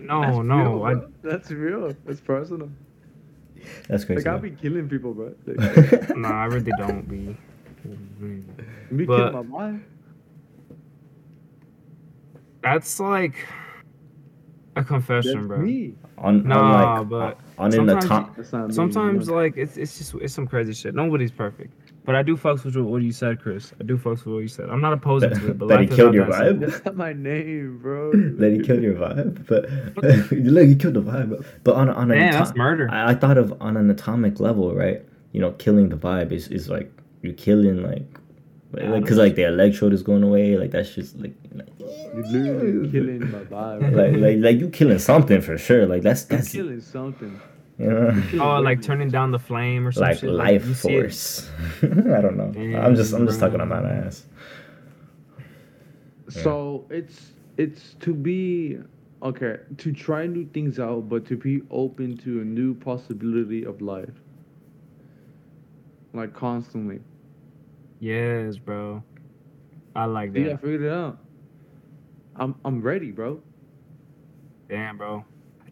No, 0.00 0.20
That's 0.22 0.38
no, 0.38 0.56
real, 0.56 0.82
I- 0.84 0.94
bro. 0.94 1.08
That's 1.22 1.50
real. 1.50 1.94
It's 2.06 2.20
personal. 2.20 2.70
That's 3.88 4.04
crazy. 4.04 4.20
Like 4.22 4.26
I'll 4.26 4.40
man. 4.40 4.50
be 4.54 4.56
killing 4.62 4.88
people, 4.88 5.12
bro. 5.14 5.34
Like, 5.46 6.16
Nah, 6.16 6.42
I 6.42 6.46
really 6.46 6.72
don't 6.78 7.02
be. 7.08 7.36
me 8.90 9.04
But- 9.04 9.30
kill 9.32 9.42
my 9.44 9.72
wife. 9.72 9.80
That's 12.62 12.98
like 12.98 13.34
a 14.76 14.84
confession, 14.84 15.34
That's 15.34 15.46
bro. 15.46 15.58
me. 15.58 15.94
on, 16.18 16.46
Nah, 16.46 16.56
on 16.58 16.98
like 17.00 17.08
but 17.08 17.38
on 17.58 17.66
an 17.66 17.72
sometimes 17.72 18.04
atom- 18.06 18.34
That's. 18.36 18.74
Sometimes 18.76 19.30
like 19.30 19.56
it's 19.56 19.76
it's 19.76 19.96
just 19.98 20.14
it's 20.16 20.34
some 20.34 20.46
crazy 20.46 20.72
shit. 20.72 20.94
Nobody's 20.94 21.30
perfect. 21.30 21.72
But 22.04 22.14
I 22.16 22.22
do 22.22 22.36
fucks 22.36 22.64
with 22.64 22.76
what 22.76 23.00
you 23.00 23.12
said, 23.12 23.40
Chris. 23.40 23.72
I 23.80 23.84
do 23.84 23.96
fucks 23.96 24.24
with 24.26 24.34
what 24.34 24.38
you 24.40 24.48
said. 24.48 24.68
I'm 24.68 24.80
not 24.82 24.92
opposed 24.92 25.24
to 25.24 25.50
it, 25.50 25.58
but 25.58 25.68
That 25.68 25.80
he 25.80 25.86
killed 25.86 26.12
your 26.14 26.26
vibe? 26.26 26.60
That's 26.60 26.84
not 26.84 26.96
my 26.96 27.14
name, 27.14 27.78
bro. 27.80 28.12
that 28.12 28.52
he 28.52 28.58
killed 28.60 28.82
your 28.82 28.94
vibe, 28.94 29.46
but 29.46 29.70
look, 30.32 30.66
he 30.68 30.76
killed 30.76 30.94
the 30.94 31.02
vibe. 31.02 31.44
But 31.64 31.76
on 31.76 31.88
on 31.88 32.10
an 32.10 32.18
Damn, 32.18 32.28
ato- 32.34 32.38
that's 32.44 32.56
murder. 32.56 32.90
I, 32.90 33.12
I 33.12 33.14
thought 33.14 33.38
of 33.38 33.54
on 33.62 33.76
an 33.78 33.90
atomic 33.90 34.38
level, 34.40 34.74
right? 34.74 35.02
You 35.32 35.40
know, 35.40 35.52
killing 35.52 35.88
the 35.88 35.96
vibe 35.96 36.30
is, 36.30 36.48
is 36.48 36.68
like 36.68 36.90
you're 37.22 37.32
killing 37.34 37.82
like, 37.82 38.06
like 38.82 39.02
because 39.02 39.18
like 39.18 39.34
the 39.34 39.44
electrode 39.44 39.92
is 39.92 40.02
going 40.02 40.22
away. 40.22 40.56
Like 40.56 40.70
that's 40.70 40.94
just 40.94 41.16
like, 41.18 41.34
like 41.52 41.68
You're 41.78 42.26
literally 42.26 42.90
killing 42.90 43.30
my 43.30 43.40
vibe. 43.44 43.92
like 43.94 44.16
like 44.20 44.38
like 44.38 44.58
you 44.60 44.68
killing 44.70 44.98
something 44.98 45.40
for 45.40 45.56
sure. 45.58 45.86
Like 45.86 46.02
that's 46.02 46.28
You're 46.30 46.38
that's 46.38 46.52
killing 46.52 46.80
something. 46.80 47.40
know 47.78 48.22
Oh, 48.40 48.60
like 48.60 48.82
turning 48.82 49.10
down 49.10 49.30
the 49.32 49.38
flame 49.38 49.86
or 49.86 49.92
something. 49.92 50.10
like 50.10 50.18
shit. 50.20 50.30
life 50.30 50.66
you 50.66 50.74
see 50.74 50.94
it. 50.94 51.02
force. 51.02 51.50
I 51.82 52.20
don't 52.20 52.36
know. 52.36 52.52
I'm 52.80 52.94
just 52.96 53.12
I'm 53.12 53.26
just 53.26 53.40
talking 53.40 53.60
on 53.60 53.68
my 53.68 53.80
Damn. 53.80 54.06
ass. 54.06 54.24
So 56.28 56.86
it's 56.90 57.32
it's 57.56 57.94
to 58.00 58.14
be 58.14 58.78
okay 59.22 59.58
to 59.78 59.92
try 59.92 60.26
new 60.26 60.46
things 60.46 60.78
out, 60.78 61.08
but 61.08 61.26
to 61.26 61.36
be 61.36 61.62
open 61.70 62.16
to 62.18 62.40
a 62.40 62.44
new 62.44 62.74
possibility 62.74 63.64
of 63.64 63.80
life. 63.82 64.14
Like 66.12 66.32
constantly. 66.34 67.00
Yes, 68.04 68.58
bro. 68.58 69.02
I 69.96 70.04
like 70.04 70.34
See, 70.34 70.44
I 70.44 70.48
that. 70.48 70.60
figured 70.60 70.82
it 70.82 70.92
out. 70.92 71.18
I'm 72.36 72.54
I'm 72.64 72.82
ready, 72.82 73.10
bro. 73.12 73.40
Damn, 74.68 74.98
bro. 74.98 75.24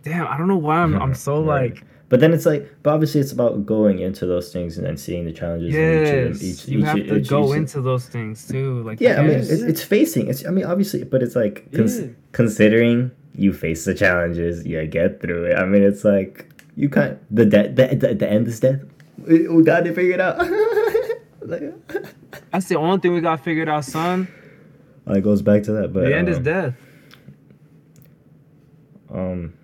Damn, 0.03 0.27
I 0.27 0.39
don't 0.39 0.49
know 0.49 0.57
why 0.57 0.77
I'm 0.79 0.95
I'm 1.01 1.15
so 1.29 1.43
Right. 1.45 1.75
like 1.75 1.85
But 2.09 2.21
then 2.21 2.33
it's 2.33 2.47
like, 2.47 2.71
but 2.83 2.95
obviously 2.95 3.21
it's 3.21 3.33
about 3.33 3.67
going 3.67 3.99
into 3.99 4.25
those 4.27 4.51
things 4.53 4.79
and 4.79 4.87
then 4.87 4.97
seeing 4.97 5.25
the 5.27 5.33
challenges. 5.33 5.75
in 5.75 5.81
each 5.83 6.09
yes. 6.09 6.43
each- 6.43 6.69
you 6.69 6.79
each- 6.79 6.85
have 6.87 6.97
to 6.97 7.17
each- 7.17 7.29
go 7.29 7.51
each- 7.53 7.57
into 7.59 7.81
those 7.83 8.07
things 8.09 8.49
too. 8.49 8.83
Like 8.83 8.99
Yeah, 9.01 9.21
I 9.21 9.23
mean, 9.27 9.39
it's, 9.39 9.51
it's 9.51 9.83
facing. 9.83 10.29
It's 10.29 10.47
I 10.47 10.51
mean, 10.51 10.65
obviously, 10.65 11.05
but 11.05 11.23
it's 11.23 11.37
like 11.37 11.71
cons- 11.73 12.01
Yeah. 12.01 12.07
considering 12.33 13.11
you 13.35 13.53
face 13.53 13.85
the 13.85 13.95
challenges, 13.95 14.65
you 14.67 14.87
get 14.87 15.21
through 15.21 15.45
it. 15.51 15.55
I 15.57 15.65
mean, 15.67 15.83
it's 15.83 16.05
like 16.05 16.49
you 16.77 16.89
can't. 16.89 17.19
The 17.35 17.45
death, 17.45 17.77
the, 17.77 17.85
the, 17.95 18.15
the 18.15 18.29
end 18.31 18.47
is 18.49 18.61
death. 18.61 18.81
We, 19.29 19.47
we 19.47 19.63
got 19.63 19.85
to 19.85 19.93
figure 19.95 20.15
it 20.15 20.21
out. 20.21 20.37
like, 21.47 21.63
that's 22.51 22.67
the 22.69 22.77
only 22.77 22.99
thing 22.99 23.13
we 23.15 23.21
got 23.21 23.43
figured 23.45 23.69
out, 23.69 23.85
son. 23.85 24.29
it 25.07 25.21
goes 25.23 25.43
back 25.43 25.63
to 25.65 25.73
that, 25.73 25.93
but 25.93 26.05
the 26.05 26.17
end 26.17 26.29
is 26.29 26.39
um, 26.39 26.43
death. 26.43 26.75
Um, 29.13 29.55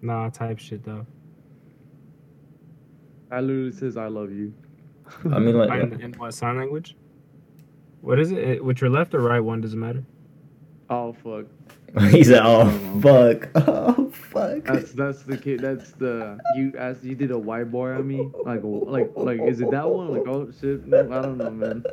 Nah, 0.00 0.30
type 0.30 0.58
shit 0.60 0.84
though. 0.84 1.04
I 3.30 3.40
literally 3.40 3.72
says 3.72 3.96
I 3.96 4.06
love 4.06 4.30
you. 4.30 4.54
I 5.32 5.38
mean, 5.38 5.56
like, 5.56 5.82
In, 5.82 6.00
in 6.00 6.12
what 6.14 6.32
sign 6.34 6.56
language? 6.56 6.96
What 8.00 8.18
is 8.20 8.30
it? 8.30 8.38
it? 8.38 8.64
With 8.64 8.80
your 8.80 8.90
left 8.90 9.14
or 9.14 9.20
right 9.20 9.40
one 9.40 9.60
doesn't 9.60 9.78
matter. 9.78 10.04
oh 10.90 11.12
fuck. 11.12 11.46
he 12.10 12.22
said, 12.22 12.42
"Oh 12.44 12.68
fuck, 13.00 13.48
oh 13.66 14.10
fuck." 14.10 14.64
That's 14.64 14.92
that's 14.92 15.22
the 15.22 15.36
kid. 15.36 15.60
That's 15.60 15.92
the 15.92 16.38
you 16.54 16.72
as 16.76 17.02
you 17.02 17.14
did 17.14 17.30
a 17.30 17.38
white 17.38 17.70
boy 17.70 17.92
on 17.92 18.06
me. 18.06 18.30
Like 18.44 18.60
like 18.62 19.10
like 19.16 19.40
is 19.40 19.60
it 19.60 19.70
that 19.70 19.88
one? 19.88 20.12
Like 20.12 20.26
oh 20.28 20.50
shit. 20.60 20.86
No, 20.86 21.00
I 21.00 21.22
don't 21.22 21.38
know, 21.38 21.50
man. 21.50 21.84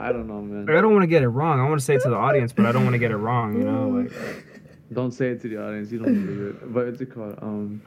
I 0.00 0.10
don't 0.10 0.26
know, 0.26 0.40
man. 0.40 0.74
I 0.74 0.80
don't 0.80 0.92
want 0.92 1.02
to 1.02 1.06
get 1.08 1.22
it 1.22 1.28
wrong. 1.28 1.60
I 1.60 1.68
want 1.68 1.80
to 1.80 1.84
say 1.84 1.96
it 1.96 2.02
to 2.02 2.08
the 2.08 2.16
audience, 2.16 2.52
but 2.52 2.64
I 2.64 2.72
don't 2.72 2.84
want 2.84 2.94
to 2.94 2.98
get 2.98 3.10
it 3.10 3.16
wrong. 3.16 3.56
You 3.56 3.64
know, 3.64 3.88
like 3.88 4.46
Don't 4.92 5.12
say 5.12 5.28
it 5.28 5.42
to 5.42 5.48
the 5.48 5.62
audience. 5.62 5.92
You 5.92 5.98
don't 5.98 6.26
believe 6.26 6.54
it. 6.54 6.72
But 6.72 6.88
it's 6.88 7.00
a 7.02 7.06
called 7.06 7.38
um. 7.42 7.82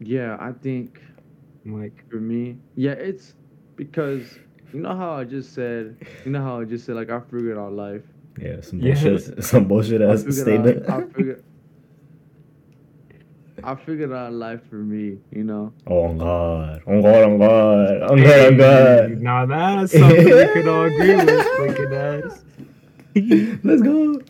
Yeah, 0.00 0.36
I 0.40 0.52
think 0.52 1.00
like 1.66 2.08
for 2.08 2.16
me, 2.16 2.56
yeah, 2.74 2.92
it's 2.92 3.34
because 3.76 4.38
you 4.72 4.80
know 4.80 4.96
how 4.96 5.12
I 5.12 5.24
just 5.24 5.54
said, 5.54 5.96
you 6.24 6.30
know 6.32 6.42
how 6.42 6.60
I 6.60 6.64
just 6.64 6.84
said 6.86 6.94
like 6.96 7.10
I 7.10 7.20
figured 7.20 7.56
out 7.58 7.72
life. 7.72 8.02
Yeah, 8.40 8.60
some 8.60 8.80
Yeah. 8.80 8.94
bullshit, 8.94 9.44
some 9.50 9.64
bullshit 9.64 10.02
I 10.02 10.12
ass 10.12 10.20
figured 10.22 10.34
statement. 10.34 10.88
out. 10.88 11.02
I 11.02 11.06
figured. 11.08 11.44
I 13.64 13.74
figured 13.74 14.12
out 14.12 14.32
life 14.32 14.60
for 14.70 14.76
me, 14.76 15.18
you 15.32 15.42
know. 15.42 15.72
oh 15.88 16.12
god, 16.14 16.80
oh 16.86 17.02
god, 17.02 17.14
oh 17.24 17.38
god, 17.38 18.02
oh 18.02 18.16
god, 18.16 18.52
oh 18.52 18.56
god. 18.56 19.20
Now 19.20 19.46
that's 19.46 19.92
something 19.92 20.24
we 20.24 20.46
could 20.52 20.68
all 20.68 20.84
agree 20.84 21.16
with. 21.16 21.28
Looking 21.58 21.94
ass. 21.94 22.44
Let's 23.64 23.82
go. 23.82 24.20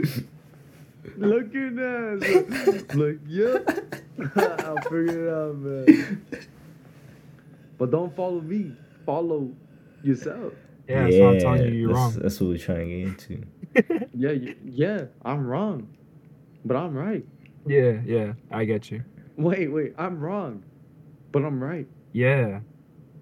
Look 1.19 1.55
at 1.55 1.77
that. 1.77 2.87
Like, 2.95 3.19
yep. 3.27 3.69
I 4.19 4.81
figured 4.85 5.11
it 5.11 5.29
out, 5.31 5.57
man. 5.57 6.25
But 7.77 7.91
don't 7.91 8.15
follow 8.17 8.41
me. 8.41 8.73
Follow 9.05 9.51
yourself. 10.03 10.53
Yeah, 10.89 11.05
that's 11.05 11.17
what 11.17 11.29
I'm 11.29 11.39
telling 11.39 11.63
you. 11.65 11.73
You're 11.73 11.89
that's, 11.89 11.97
wrong. 11.97 12.19
That's 12.23 12.41
what 12.41 12.49
we're 12.51 12.59
trying 12.59 12.89
to 12.89 12.97
get 12.97 13.31
into. 13.31 13.45
Yeah, 14.15 14.33
you, 14.33 14.57
yeah, 14.65 15.05
I'm 15.25 15.47
wrong. 15.47 15.89
But 16.65 16.77
I'm 16.77 16.95
right. 16.97 17.25
Yeah, 17.67 18.01
yeah, 18.05 18.33
I 18.51 18.65
get 18.65 18.91
you. 18.91 19.05
Wait, 19.37 19.69
wait, 19.69 19.95
I'm 19.99 20.19
wrong. 20.19 20.65
But 21.31 21.45
I'm 21.45 21.63
right. 21.63 21.87
Yeah, 22.13 22.61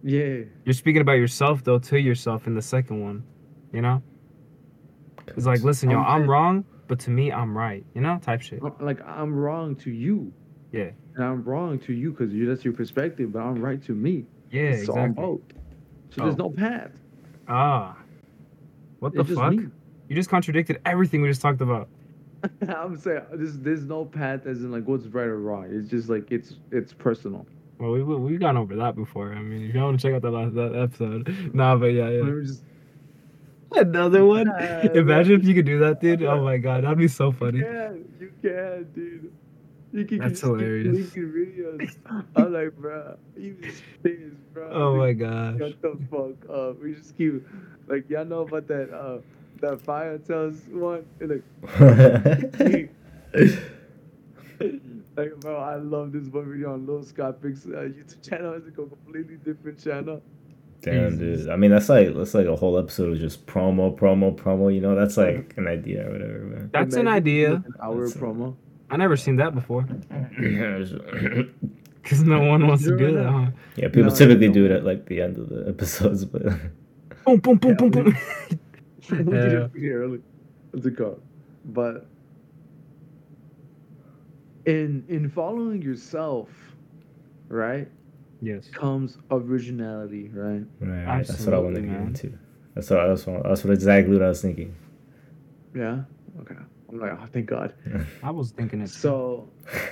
Yeah. 0.03 0.45
you're 0.65 0.73
speaking 0.73 1.03
about 1.03 1.15
yourself 1.15 1.65
though 1.65 1.79
to 1.81 2.01
yourself 2.01 2.47
in 2.47 2.55
the 2.55 2.63
second 2.63 3.03
one. 3.03 3.25
You 3.73 3.83
know, 3.83 4.03
it's 5.37 5.45
like, 5.45 5.63
listen, 5.63 5.91
yo, 5.91 5.99
I'm 5.99 6.23
I'm 6.23 6.31
wrong, 6.31 6.65
but 6.89 6.99
to 7.01 7.11
me, 7.11 7.33
I'm 7.33 7.57
right. 7.57 7.85
You 7.95 8.01
know, 8.01 8.19
type 8.23 8.41
shit. 8.41 8.63
Like 8.81 9.07
I'm 9.07 9.35
wrong 9.35 9.75
to 9.77 9.91
you. 9.91 10.33
Yeah. 10.73 10.91
And 11.17 11.25
I'm 11.25 11.45
wrong 11.45 11.79
to 11.81 11.93
you 11.93 12.13
because 12.13 12.33
you 12.33 12.47
that's 12.47 12.65
your 12.65 12.75
perspective, 12.75 13.33
but 13.33 13.41
I'm 13.41 13.61
right 13.61 13.83
to 13.85 13.93
me. 13.93 14.25
Yeah, 14.51 14.77
so 14.85 14.97
I'm 14.97 15.11
exactly. 15.11 15.25
both. 15.25 15.41
So 15.51 15.57
there's 16.15 16.35
Oh. 16.35 16.37
no 16.37 16.51
path. 16.51 16.91
Ah, 17.49 17.97
what 19.01 19.15
the 19.15 19.25
fuck? 19.25 19.53
me. 19.55 19.67
You 20.09 20.15
just 20.17 20.31
contradicted 20.31 20.81
everything 20.85 21.21
we 21.23 21.29
just 21.29 21.41
talked 21.43 21.61
about. 21.61 21.89
I'm 22.69 22.97
saying 22.97 23.23
there's 23.33 23.59
there's 23.59 23.85
no 23.85 24.05
path 24.05 24.47
as 24.47 24.63
in 24.63 24.71
like 24.71 24.85
what's 24.87 25.07
right 25.07 25.27
or 25.27 25.39
wrong. 25.41 25.67
It's 25.71 25.89
just 25.91 26.09
like 26.09 26.31
it's 26.31 26.55
it's 26.71 26.93
personal. 26.93 27.47
Well, 27.79 27.91
we 27.93 28.03
we 28.03 28.15
we've 28.17 28.41
gone 28.41 28.57
over 28.57 28.77
that 28.77 28.95
before. 28.95 29.33
I 29.33 29.41
mean, 29.43 29.69
if 29.69 29.75
you 29.75 29.81
want 29.81 29.99
to 30.01 30.07
check 30.07 30.15
out 30.15 30.23
that 30.23 30.31
last 30.31 30.55
that 30.55 30.75
episode, 30.75 31.51
nah, 31.55 31.77
but 31.77 31.87
yeah, 31.87 32.09
yeah. 32.09 32.23
Just 32.43 32.63
Another 33.73 34.25
one. 34.25 34.49
Imagine 34.95 35.41
if 35.41 35.45
you 35.47 35.55
could 35.55 35.67
do 35.67 35.81
that, 35.81 36.01
dude. 36.01 36.23
Oh 36.23 36.43
my 36.43 36.57
god, 36.57 36.85
that'd 36.85 36.97
be 36.99 37.09
so 37.09 37.33
funny. 37.33 37.59
You 37.59 37.65
can, 37.65 38.15
you 38.21 38.33
can, 38.41 38.87
dude. 38.95 39.33
You 39.97 40.05
can 40.05 40.19
That's 40.19 40.33
just 40.33 40.43
keep 40.43 40.51
hilarious. 40.51 40.95
linking 41.15 41.33
videos. 41.33 41.97
I'm 42.37 42.53
like, 42.53 42.77
bro, 42.77 43.17
you 43.37 43.57
just 43.63 43.83
pissed, 44.03 44.53
bro. 44.53 44.71
Oh 44.71 44.97
my 44.97 45.13
gosh. 45.15 45.59
Shut 45.59 45.81
the 45.81 45.99
fuck 46.11 46.51
up. 46.55 46.83
We 46.83 46.95
just 46.95 47.17
keep 47.17 47.47
like 47.89 48.09
y'all 48.11 48.25
know 48.27 48.41
about 48.41 48.67
that 48.69 48.93
uh 48.95 49.19
that 49.61 49.81
fire 49.81 50.19
tells 50.19 50.61
one 50.69 51.07
and 51.21 51.31
like 51.31 51.43
like 55.17 55.41
bro, 55.41 55.57
I 55.57 55.77
love 55.77 56.13
this 56.13 56.29
one 56.29 56.51
video 56.51 56.73
on 56.75 56.87
Lil 56.87 57.03
Scopic's 57.05 57.65
uh, 57.67 57.89
YouTube 57.89 58.29
channel. 58.29 58.53
It's 58.55 58.67
like 58.67 58.75
a 58.79 58.87
completely 58.89 59.37
different 59.37 59.83
channel. 59.83 60.23
Damn, 60.83 61.17
dude. 61.19 61.49
I 61.49 61.57
mean, 61.57 61.71
that's 61.71 61.89
like 61.89 62.15
that's 62.15 62.35
like 62.35 62.47
a 62.47 62.55
whole 62.57 62.77
episode 62.79 63.13
of 63.15 63.19
just 63.19 63.47
promo, 63.47 63.97
promo, 63.99 64.37
promo. 64.37 64.73
You 64.73 64.81
know, 64.83 64.95
that's 64.95 65.17
like 65.17 65.55
an 65.57 65.67
idea 65.67 66.07
or 66.07 66.13
whatever, 66.13 66.39
man. 66.41 66.71
That's 66.73 66.97
an 66.97 67.09
idea. 67.09 67.55
An 67.55 67.75
hour 67.83 68.03
That's 68.05 68.15
a- 68.15 68.19
promo. 68.19 68.57
I 68.91 68.97
never 68.97 69.17
seen 69.17 69.37
that 69.37 69.55
before. 69.55 69.87
yeah, 70.41 70.85
Cause 72.05 72.23
no 72.23 72.41
one 72.41 72.69
wants 72.69 72.85
to 72.85 72.97
do 72.97 73.13
that. 73.17 73.23
now. 73.25 73.53
Huh? 73.77 73.83
people 73.89 74.05
No, 74.05 74.11
typically 74.15 74.49
do 74.49 74.65
it 74.65 74.71
at 74.71 74.85
like 74.85 75.07
the 75.07 75.21
end 75.21 75.39
of 75.39 75.49
the 75.49 75.65
episodes, 75.69 76.25
but 76.25 76.43
Boom, 77.25 77.39
boom, 77.41 77.57
boom, 77.59 77.71
Yeah, 77.71 77.75
boom, 77.75 77.91
boom. 77.91 78.17
we 79.11 79.17
did 79.17 79.53
Yeah. 79.53 79.65
it 79.65 79.73
pretty 79.73 79.91
early. 79.91 80.21
What's 80.71 80.87
it 80.87 80.97
called? 80.97 81.21
But 81.65 82.07
in 84.67 85.05
in 85.09 85.29
following 85.31 85.83
yourself, 85.83 86.49
right, 87.49 87.89
yes. 88.41 88.69
comes 88.69 89.19
originality, 89.33 90.29
right? 90.33 90.65
right, 90.81 91.05
right, 91.07 91.27
that's 91.27 91.45
what 91.45 91.55
I 91.55 91.59
wanted 91.59 91.83
to 91.83 91.89
get 91.89 92.01
into. 92.01 92.39
That's 92.75 92.91
what 92.91 93.07
that's 93.09 93.27
what 93.27 93.43
that's 93.43 93.65
what 93.65 93.73
exactly 93.75 94.13
what 94.15 94.23
I 94.25 94.29
was 94.29 94.43
thinking. 94.43 94.75
Yeah. 95.75 96.03
Okay. 96.41 96.55
I'm 96.89 96.99
like, 97.01 97.13
oh, 97.13 97.27
thank 97.33 97.47
God. 97.47 97.75
I 98.23 98.31
was 98.31 98.51
thinking 98.53 98.81
it. 98.81 98.91
So 98.91 99.49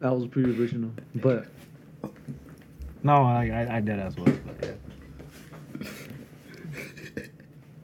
that 0.00 0.12
was 0.12 0.26
pretty 0.26 0.58
original, 0.58 0.90
but 1.16 1.46
no, 3.02 3.22
I 3.24 3.48
I, 3.48 3.76
I 3.76 3.80
did 3.80 3.98
as 3.98 4.16
well. 4.16 4.26
But 4.44 4.64
yeah. 4.64 4.72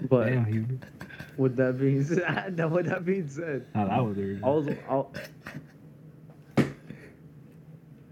but 0.08 0.26
Damn, 0.26 0.44
Heber. 0.44 0.78
with 1.36 1.56
that 1.56 1.78
being 1.78 2.02
said, 2.56 2.70
with 2.70 2.86
that 2.86 3.04
being 3.04 3.28
said, 3.28 3.66
No, 3.74 3.86
that 3.86 4.04
was 4.04 4.16
I 4.18 4.20
original. 4.20 4.62
was 4.62 4.76
I'll, 4.88 5.12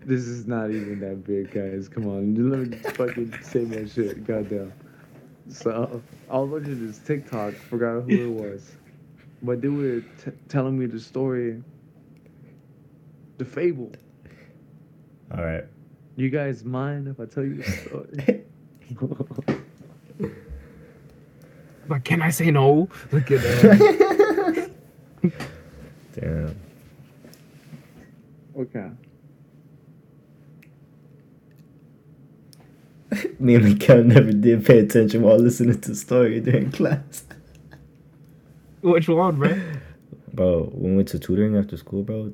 This 0.05 0.23
is 0.27 0.47
not 0.47 0.71
even 0.71 1.01
that 1.01 1.25
big, 1.25 1.51
guys. 1.53 1.89
Come 1.89 2.07
on, 2.07 2.35
let 2.51 2.61
me 2.69 2.77
fucking 2.95 3.35
say 3.43 3.61
my 3.65 3.85
shit. 3.87 4.25
Goddamn. 4.27 4.73
So 5.51 6.03
I 6.31 6.39
was 6.39 6.51
watching 6.51 6.87
this 6.87 6.99
TikTok, 6.99 7.55
forgot 7.55 8.03
who 8.03 8.11
it 8.11 8.29
was, 8.29 8.71
but 9.43 9.61
they 9.61 9.69
were 9.69 10.01
t- 10.25 10.31
telling 10.49 10.79
me 10.79 10.87
the 10.87 11.01
story, 11.01 11.63
the 13.39 13.45
fable. 13.45 13.93
All 15.37 15.45
right. 15.45 15.65
You 16.17 16.31
guys 16.31 16.65
mind 16.65 17.09
if 17.09 17.19
I 17.21 17.25
tell 17.27 17.45
you 17.45 17.57
the 17.57 17.71
story? 17.71 18.45
But 21.89 22.05
can 22.05 22.23
I 22.23 22.31
say 22.31 22.53
no? 22.53 22.89
Look 23.11 23.33
at 23.33 23.41
that. 23.43 24.71
Damn. 26.15 26.57
okay. 28.57 28.91
Me 33.51 33.57
and 33.57 33.65
Mikael 33.65 34.05
never 34.05 34.31
did 34.31 34.65
pay 34.65 34.79
attention 34.79 35.23
while 35.23 35.37
listening 35.37 35.81
to 35.81 35.89
the 35.89 35.97
story 35.97 36.39
during 36.39 36.71
class. 36.71 37.25
Which 38.81 39.09
one, 39.09 39.41
bro? 39.41 39.61
Bro, 40.33 40.71
when 40.73 40.93
we 40.93 40.97
went 40.99 41.09
to 41.09 41.19
tutoring 41.19 41.57
after 41.57 41.77
school, 41.77 42.05
bro. 42.05 42.31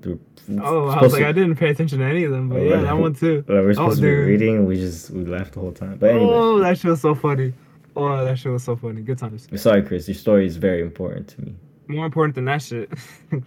Oh, 0.60 0.88
I 0.88 1.00
was 1.00 1.14
like, 1.14 1.22
to- 1.22 1.28
I 1.28 1.32
didn't 1.32 1.56
pay 1.56 1.70
attention 1.70 2.00
to 2.00 2.04
any 2.04 2.24
of 2.24 2.32
them, 2.32 2.50
but 2.50 2.58
oh, 2.58 2.64
yeah, 2.64 2.82
that 2.82 2.98
one 2.98 3.14
too. 3.14 3.36
Like, 3.36 3.48
we're 3.48 3.70
oh, 3.70 3.72
supposed 3.72 3.96
to 3.96 4.02
be 4.02 4.08
dude. 4.08 4.26
reading, 4.26 4.56
and 4.56 4.66
we 4.66 4.76
just 4.76 5.08
we 5.08 5.24
laughed 5.24 5.54
the 5.54 5.60
whole 5.60 5.72
time. 5.72 5.96
But 5.96 6.10
anyway, 6.10 6.26
Oh, 6.30 6.58
that 6.58 6.76
shit 6.76 6.90
was 6.90 7.00
so 7.00 7.14
funny. 7.14 7.54
Oh, 7.96 8.22
that 8.22 8.38
shit 8.38 8.52
was 8.52 8.64
so 8.64 8.76
funny. 8.76 9.00
Good 9.00 9.16
times. 9.16 9.48
sorry, 9.58 9.84
Chris. 9.84 10.06
Your 10.06 10.16
story 10.16 10.44
is 10.44 10.58
very 10.58 10.82
important 10.82 11.28
to 11.28 11.40
me, 11.40 11.54
More 11.88 12.04
important 12.04 12.34
than 12.34 12.44
that 12.44 12.60
shit. 12.60 12.92
and 13.32 13.42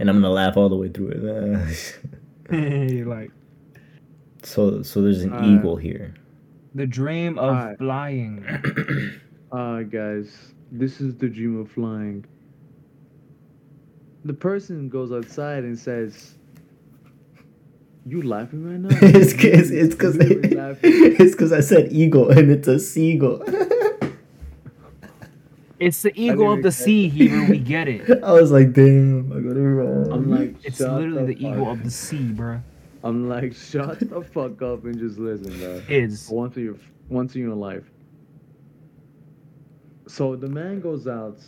I'm 0.00 0.16
gonna 0.16 0.30
laugh 0.30 0.56
all 0.56 0.68
the 0.68 0.74
way 0.74 0.88
through 0.88 1.10
it. 1.10 2.00
hey, 2.50 3.04
like 3.04 3.30
so, 4.44 4.82
so 4.82 5.02
there's 5.02 5.22
an 5.22 5.32
Alright. 5.32 5.48
eagle 5.50 5.76
here. 5.76 6.14
the 6.74 6.86
dream 6.86 7.38
of 7.38 7.50
Alright. 7.56 7.78
flying. 7.78 8.44
Uh, 9.52 9.82
guys, 9.82 10.52
this 10.72 11.00
is 11.00 11.14
the 11.14 11.28
dream 11.28 11.60
of 11.60 11.70
flying. 11.70 12.24
The 14.24 14.32
person 14.34 14.88
goes 14.88 15.12
outside 15.12 15.62
and 15.62 15.78
says, 15.78 16.34
"You 18.04 18.22
laughing 18.22 18.64
right 18.68 18.80
now?" 18.80 18.88
it's 19.00 19.32
cause, 19.32 19.70
it's 19.70 19.94
cause 19.94 20.16
You 20.16 20.40
really 20.40 20.48
laughing. 20.56 20.90
it's 21.20 21.36
cause 21.36 21.52
I 21.52 21.60
said 21.60 21.92
eagle 21.92 22.30
and 22.30 22.50
it's 22.50 22.66
a 22.66 22.80
seagull. 22.80 23.44
It's 25.80 26.02
the 26.02 26.12
eagle 26.20 26.52
of 26.52 26.62
the 26.62 26.72
sea, 26.72 27.08
Heber. 27.08 27.50
We 27.50 27.58
get 27.58 27.88
it. 27.88 28.22
I 28.22 28.32
was 28.32 28.50
like, 28.52 28.72
damn, 28.72 29.30
I 29.32 29.40
got 29.40 29.56
it 29.56 29.60
wrong. 29.60 30.10
I'm 30.12 30.30
like, 30.30 30.54
It's 30.64 30.80
literally 30.80 31.34
the 31.34 31.34
fuck- 31.34 31.52
eagle 31.52 31.70
of 31.70 31.82
the 31.84 31.90
sea, 31.90 32.30
bruh. 32.32 32.62
I'm 33.04 33.28
like, 33.28 33.54
shut 33.54 34.00
the 34.00 34.22
fuck 34.22 34.62
up 34.62 34.84
and 34.84 34.98
just 34.98 35.18
listen, 35.18 35.58
bro. 35.60 35.82
Is 35.88 36.28
Once 36.30 36.56
in 36.56 36.64
your 36.64 36.76
once 37.10 37.34
in 37.36 37.42
your 37.42 37.54
life. 37.54 37.84
So 40.08 40.36
the 40.36 40.48
man 40.48 40.80
goes 40.80 41.06
out 41.06 41.38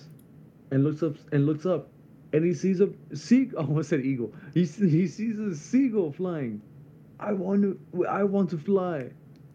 and 0.71 0.85
looks 0.85 1.03
up 1.03 1.17
and 1.33 1.47
looks 1.47 1.65
up, 1.65 1.89
and 2.35 2.45
he 2.45 2.53
sees 2.53 2.81
a 2.83 2.91
sea. 3.15 3.51
Oh, 3.57 3.61
I 3.63 3.67
almost 3.67 3.89
said 3.89 4.01
eagle. 4.01 4.35
He 4.53 4.65
he 4.65 5.09
sees 5.09 5.39
a 5.39 5.55
seagull 5.57 6.13
flying. 6.13 6.61
I 7.19 7.33
want 7.33 7.63
to. 7.63 8.07
I 8.07 8.25
want 8.25 8.51
to 8.51 8.59
fly. 8.59 9.11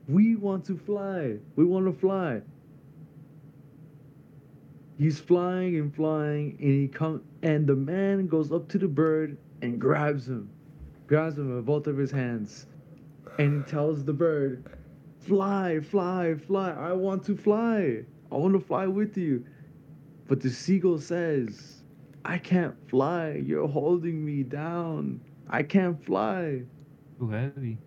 We 0.08 0.36
want 0.36 0.66
to 0.66 0.78
fly. 0.78 1.38
We 1.56 1.66
want 1.66 1.86
to 1.86 1.94
fly. 1.94 2.42
He's 4.98 5.20
flying 5.20 5.78
and 5.78 5.96
flying, 5.96 6.58
and 6.60 6.82
he 6.82 6.88
come 6.88 7.24
and 7.44 7.68
the 7.68 7.76
man 7.76 8.28
goes 8.28 8.52
up 8.52 8.70
to 8.70 8.80
the 8.80 8.88
bird 8.88 9.38
and 9.62 9.80
grabs 9.80 10.28
him, 10.28 10.50
grabs 11.12 11.38
him 11.38 11.54
with 11.54 11.66
both 11.66 11.88
of 11.88 11.98
his 11.98 12.10
hands, 12.10 12.68
and 13.38 13.66
he 13.66 13.70
tells 13.70 14.06
the 14.06 14.14
bird, 14.14 14.64
"Fly, 15.20 15.82
fly, 15.82 16.36
fly! 16.36 16.72
I 16.72 16.94
want 16.94 17.26
to 17.26 17.36
fly. 17.36 18.06
I 18.32 18.36
want 18.38 18.54
to 18.54 18.62
fly 18.62 18.88
with 18.88 19.18
you." 19.18 19.44
But 20.30 20.40
the 20.40 20.50
seagull 20.50 21.00
says, 21.00 21.84
"I 22.24 22.38
can't 22.38 22.78
fly. 22.88 23.44
You're 23.46 23.68
holding 23.68 24.24
me 24.24 24.44
down. 24.44 25.20
I 25.50 25.64
can't 25.64 26.02
fly." 26.02 26.64
too 27.20 27.28
heavy. 27.28 27.78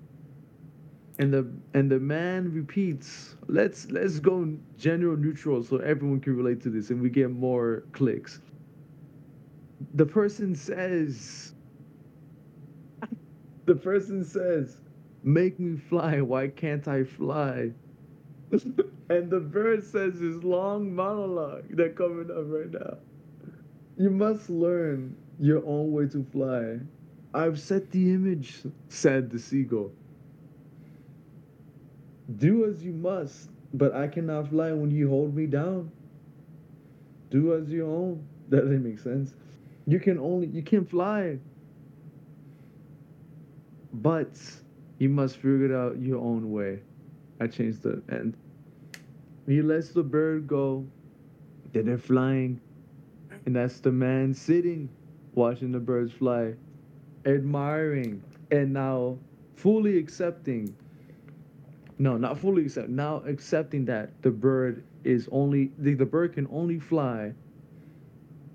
And 1.18 1.33
the 1.33 1.47
and 1.72 1.91
the 1.91 2.01
man 2.01 2.53
repeats, 2.53 3.37
"Let's 3.49 3.91
let's 3.91 4.20
go 4.20 4.55
general 4.77 5.16
neutral 5.16 5.62
so 5.62 5.79
everyone 5.79 6.20
can 6.20 6.37
relate 6.37 6.61
to 6.61 6.68
this 6.68 6.91
and 6.91 7.01
we 7.01 7.09
get 7.09 7.31
more 7.31 7.85
clicks." 7.93 8.43
The 9.95 10.05
person 10.05 10.55
says, 10.55 11.54
the 13.67 13.75
person 13.75 14.25
says, 14.25 14.79
"Make 15.23 15.59
me 15.59 15.77
fly. 15.77 16.21
Why 16.21 16.49
can't 16.49 16.87
I 16.87 17.05
fly?" 17.05 17.73
and 18.51 19.31
the 19.31 19.41
bird 19.41 19.85
says 19.85 20.19
his 20.19 20.45
long 20.45 20.95
monologue 20.95 21.77
that 21.77 21.97
coming 21.97 22.31
up 22.31 22.45
right 22.47 22.71
now. 22.71 22.99
You 23.97 24.11
must 24.11 24.51
learn 24.51 25.17
your 25.39 25.65
own 25.67 25.93
way 25.93 26.07
to 26.09 26.25
fly. 26.25 26.81
I've 27.33 27.59
set 27.59 27.91
the 27.91 28.12
image," 28.12 28.62
said 28.89 29.31
the 29.31 29.39
seagull. 29.39 29.93
Do 32.37 32.65
as 32.65 32.85
you 32.85 32.93
must, 32.93 33.51
but 33.75 33.95
I 33.95 34.09
cannot 34.09 34.49
fly 34.49 34.73
when 34.73 34.91
you 34.91 35.09
hold 35.09 35.35
me 35.35 35.47
down. 35.47 35.91
Do 37.31 37.55
as 37.55 37.69
you 37.71 37.87
own. 37.87 38.27
That 38.49 38.62
doesn't 38.62 38.85
make 38.85 38.99
sense. 38.99 39.35
You 39.87 39.99
can 40.01 40.19
only 40.19 40.49
you 40.49 40.62
can 40.62 40.85
fly. 40.85 41.39
But 43.95 44.40
you 44.99 45.09
must 45.09 45.36
figure 45.36 45.66
it 45.66 45.72
out 45.72 46.01
your 46.01 46.18
own 46.18 46.51
way. 46.51 46.80
I 47.40 47.47
changed 47.47 47.82
the 47.82 48.03
end. 48.11 48.36
He 49.47 49.62
lets 49.62 49.90
the 49.90 50.03
bird 50.03 50.49
go. 50.49 50.84
Then 51.72 51.86
they're 51.86 51.99
flying. 51.99 52.61
And 53.47 53.55
that's 53.55 53.78
the 53.80 53.92
man 53.92 54.34
sitting, 54.34 54.88
watching 55.34 55.70
the 55.70 55.78
birds 55.78 56.12
fly, 56.12 56.55
admiring, 57.24 58.22
and 58.51 58.72
now 58.72 59.18
fully 59.55 59.99
accepting. 59.99 60.74
No, 61.99 62.16
not 62.16 62.38
fully 62.38 62.64
accept. 62.64 62.88
Now 62.88 63.22
accepting 63.26 63.84
that 63.84 64.11
the 64.22 64.30
bird 64.30 64.82
is 65.05 65.28
only 65.30 65.70
the, 65.78 65.95
the 65.95 66.07
bird 66.07 66.32
can 66.32 66.49
only 66.51 66.80
fly 66.80 67.32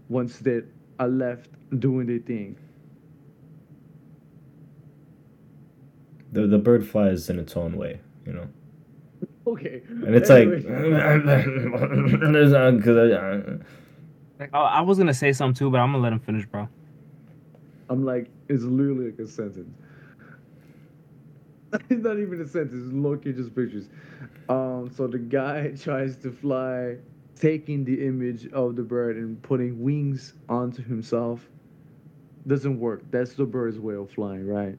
once 0.10 0.40
they 0.40 0.64
are 1.00 1.08
left 1.08 1.50
doing 1.80 2.08
their 2.08 2.20
thing. 2.20 2.58
The 6.32 6.48
the 6.48 6.58
bird 6.60 6.88
flies 6.88 7.30
in 7.30 7.40
its 7.40 7.56
own 7.58 7.76
way, 7.78 8.00
you 8.26 8.34
know. 8.34 8.48
Okay. 9.48 9.82
And 9.90 10.16
it's 10.16 10.30
Anyway. 10.30 10.62
like 10.62 10.64
because 12.78 13.60
Like, 14.40 14.50
oh, 14.54 14.60
I 14.62 14.82
was 14.82 14.98
gonna 14.98 15.14
say 15.14 15.34
something 15.34 15.56
too, 15.58 15.70
but 15.72 15.80
I'm 15.80 15.92
gonna 15.92 16.04
let 16.04 16.14
him 16.14 16.20
finish, 16.20 16.46
bro. 16.46 16.68
I'm 17.90 18.06
like, 18.06 18.30
it's 18.48 18.64
literally 18.64 19.06
like 19.12 19.20
a 19.20 19.28
sentence. 19.28 19.76
it's 21.74 21.84
not 22.04 22.20
even 22.20 22.40
a 22.42 22.48
sentence. 22.48 22.86
It's 22.86 22.94
low-key 22.94 23.34
just 23.34 23.56
pictures. 23.56 23.90
Um, 24.48 24.92
so 24.96 25.08
the 25.08 25.18
guy 25.18 25.70
tries 25.80 26.16
to 26.18 26.32
fly, 26.32 26.98
taking 27.36 27.84
the 27.84 28.06
image 28.06 28.48
of 28.54 28.76
the 28.76 28.84
bird 28.84 29.18
and 29.18 29.42
putting 29.42 29.82
wings 29.82 30.34
onto 30.48 30.84
himself. 30.84 31.48
Doesn't 32.48 32.80
work. 32.80 33.02
That's 33.12 33.34
the 33.34 33.46
bird's 33.46 33.80
way 33.80 33.96
of 33.96 34.10
flying, 34.12 34.48
right? 34.48 34.78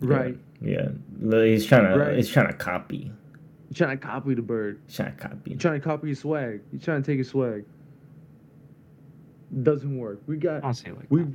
Right. 0.00 0.36
yeah, 0.60 0.88
he's 1.20 1.66
trying 1.66 1.92
to 1.92 1.98
Right. 1.98 2.16
he's 2.16 2.28
trying 2.28 2.46
to 2.48 2.52
copy. 2.54 3.12
You're 3.70 3.74
trying 3.74 3.98
to 3.98 4.06
copy 4.06 4.34
the 4.34 4.42
bird. 4.42 4.80
He's 4.86 4.96
trying 4.96 5.14
to 5.16 5.22
copy. 5.28 5.50
You're 5.50 5.58
trying 5.58 5.80
to 5.80 5.84
copy 5.86 6.08
his 6.08 6.20
swag. 6.20 6.60
You're 6.72 6.80
trying 6.80 7.02
to 7.02 7.06
take 7.12 7.18
his 7.18 7.28
swag. 7.28 7.64
Doesn't 9.62 9.96
work. 9.98 10.20
We 10.26 10.36
got 10.36 10.58
I 10.58 10.60
don't 10.60 10.74
say 10.74 10.90
like 10.92 11.06
we 11.10 11.22
that. 11.22 11.32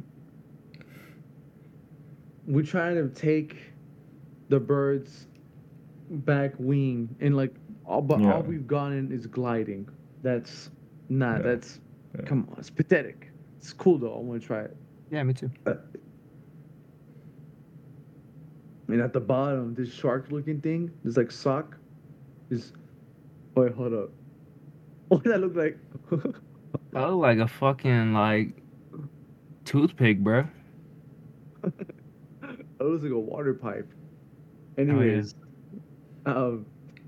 we're 2.47 2.64
trying 2.64 2.95
to 2.95 3.07
take 3.09 3.57
the 4.49 4.59
bird's 4.59 5.28
back 6.09 6.53
wing 6.59 7.16
and 7.22 7.36
like 7.36 7.53
all 7.86 8.01
but 8.01 8.20
Yeah. 8.20 8.34
all 8.34 8.41
we've 8.43 8.68
gotten 8.68 9.11
is 9.11 9.26
gliding 9.26 9.88
that's 10.22 10.70
not 11.09 11.38
Yeah. 11.38 11.41
that's 11.43 11.80
Yeah. 12.16 12.22
come 12.26 12.47
on 12.51 12.59
it's 12.59 12.70
pathetic 12.70 13.32
it's 13.57 13.74
cool 13.74 13.97
though 13.97 14.14
i 14.16 14.20
want 14.20 14.41
to 14.41 14.45
try 14.47 14.61
it 14.61 14.76
Yeah, 15.09 15.24
me 15.24 15.34
too. 15.34 15.49
Uh, 15.66 15.76
and 18.93 19.01
at 19.01 19.11
the 19.11 19.19
bottom 19.19 19.73
this 19.73 19.91
shark 19.91 20.27
looking 20.29 20.61
thing 20.61 20.91
this 21.03 21.17
like 21.17 21.31
sock 21.31 21.75
is 22.51 22.73
wait 23.55 23.73
hold 23.73 23.93
up. 23.93 24.11
What 25.09 25.23
does 25.23 25.33
that 25.33 25.41
look 25.41 25.55
like? 25.55 25.77
That 26.91 27.09
look 27.09 27.21
like 27.21 27.39
a 27.39 27.47
fucking 27.47 28.13
like 28.13 28.61
toothpick, 29.65 30.19
bro. 30.19 30.47
it 31.63 31.73
looks 32.79 33.03
like 33.03 33.11
a 33.11 33.19
water 33.19 33.55
pipe. 33.55 33.91
Oh, 34.77 34.81
anyways 34.81 35.33
um 36.27 36.65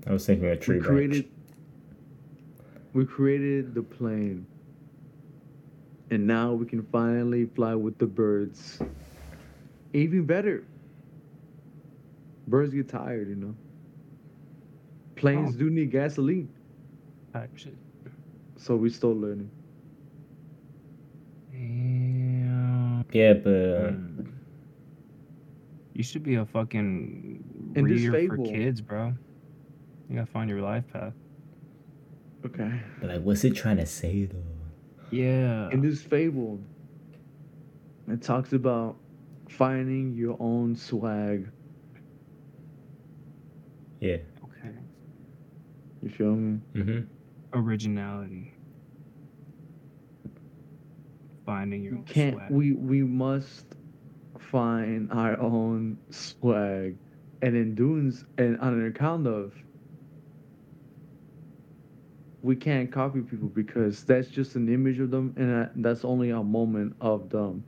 I 0.08 0.12
was 0.12 0.26
thinking 0.26 0.46
a 0.48 0.56
tree 0.56 0.78
we 0.78 0.82
branch. 0.82 1.08
created 1.10 1.30
we 2.94 3.04
created 3.06 3.74
the 3.74 3.82
plane. 3.82 4.44
And 6.10 6.26
now 6.26 6.52
we 6.52 6.66
can 6.66 6.82
finally 6.90 7.46
fly 7.46 7.74
with 7.74 7.98
the 7.98 8.06
birds. 8.06 8.80
Even 9.92 10.24
better 10.24 10.64
birds 12.46 12.72
get 12.72 12.88
tired 12.88 13.28
you 13.28 13.34
know 13.36 13.54
planes 15.16 15.54
Oh. 15.54 15.58
do 15.58 15.70
need 15.70 15.90
gasoline 15.90 16.48
Actually. 17.34 17.76
so 18.56 18.76
we 18.76 18.88
still 18.90 19.14
learning 19.14 19.50
Damn. 21.52 23.04
Yeah, 23.12 23.32
but 23.34 23.50
uh, 23.50 23.90
Mm. 23.92 24.26
You 25.94 26.02
should 26.02 26.22
be 26.22 26.34
a 26.34 26.44
fucking 26.44 27.72
In 27.74 27.86
this 27.88 28.02
reader 28.02 28.36
for 28.36 28.44
kids, 28.44 28.82
bro. 28.82 29.14
You 30.10 30.16
gotta 30.16 30.26
find 30.26 30.50
your 30.50 30.60
life 30.60 30.84
path. 30.92 31.14
okay 32.44 32.70
but 33.00 33.08
like, 33.10 33.22
what's 33.22 33.44
it 33.44 33.54
trying 33.54 33.78
to 33.78 33.86
say 33.86 34.26
though? 34.26 34.42
Yeah. 35.10 35.70
in 35.70 35.80
this 35.80 36.02
fable 36.02 36.60
it 38.08 38.22
talks 38.22 38.52
about 38.52 38.96
finding 39.48 40.14
your 40.14 40.36
own 40.38 40.76
swag 40.76 41.48
Yeah. 44.00 44.16
Okay. 44.44 44.74
you 46.02 46.08
feel 46.10 46.32
me 46.34 46.60
Mm-hmm. 46.74 47.00
Originality. 47.58 48.52
Finding 51.44 51.82
your 51.84 51.92
we 51.92 51.98
own 51.98 52.04
can't 52.04 52.34
swag. 52.36 52.50
we 52.50 52.72
we 52.72 53.02
must 53.02 53.66
find 54.38 55.10
our 55.12 55.38
own 55.40 55.96
swag 56.10 56.96
and 57.42 57.56
in 57.56 57.74
doing 57.74 58.08
s- 58.08 58.24
and 58.38 58.58
on 58.60 58.74
an 58.74 58.86
account 58.86 59.26
of 59.26 59.54
we 62.42 62.54
can't 62.56 62.90
copy 62.92 63.20
people 63.20 63.48
because 63.48 64.04
that's 64.04 64.28
just 64.28 64.54
an 64.56 64.68
image 64.68 64.98
of 65.00 65.10
them 65.10 65.32
and 65.36 65.50
that- 65.50 65.72
that's 65.82 66.04
only 66.04 66.30
a 66.30 66.42
moment 66.42 66.94
of 67.00 67.30
them 67.30 67.62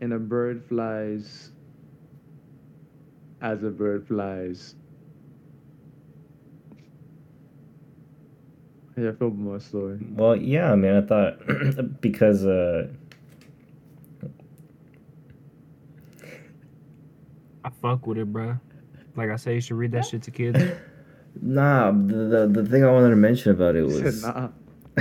and 0.00 0.12
a 0.12 0.18
bird 0.18 0.62
flies 0.64 1.50
as 3.40 3.62
a 3.64 3.70
bird 3.70 4.06
flies 4.06 4.76
yeah 8.96 9.10
I 9.10 9.12
feel 9.12 9.30
my 9.30 9.58
story 9.58 9.98
Well, 10.12 10.36
yeah. 10.36 10.72
I 10.72 10.76
mean, 10.76 10.94
I 10.94 11.00
thought 11.00 12.00
because 12.00 12.44
uh, 12.44 12.88
I 17.64 17.70
fuck 17.80 18.06
with 18.06 18.18
it, 18.18 18.32
bro. 18.32 18.56
Like 19.16 19.30
I 19.30 19.36
say, 19.36 19.54
you 19.54 19.60
should 19.60 19.76
read 19.76 19.92
that 19.92 20.06
shit 20.06 20.22
to 20.22 20.30
kids. 20.30 20.58
nah, 21.40 21.90
the, 21.92 22.48
the 22.50 22.62
the 22.62 22.68
thing 22.68 22.84
I 22.84 22.90
wanted 22.90 23.10
to 23.10 23.16
mention 23.16 23.52
about 23.52 23.76
it 23.76 23.82
was. 23.86 24.22
nah 24.22 24.48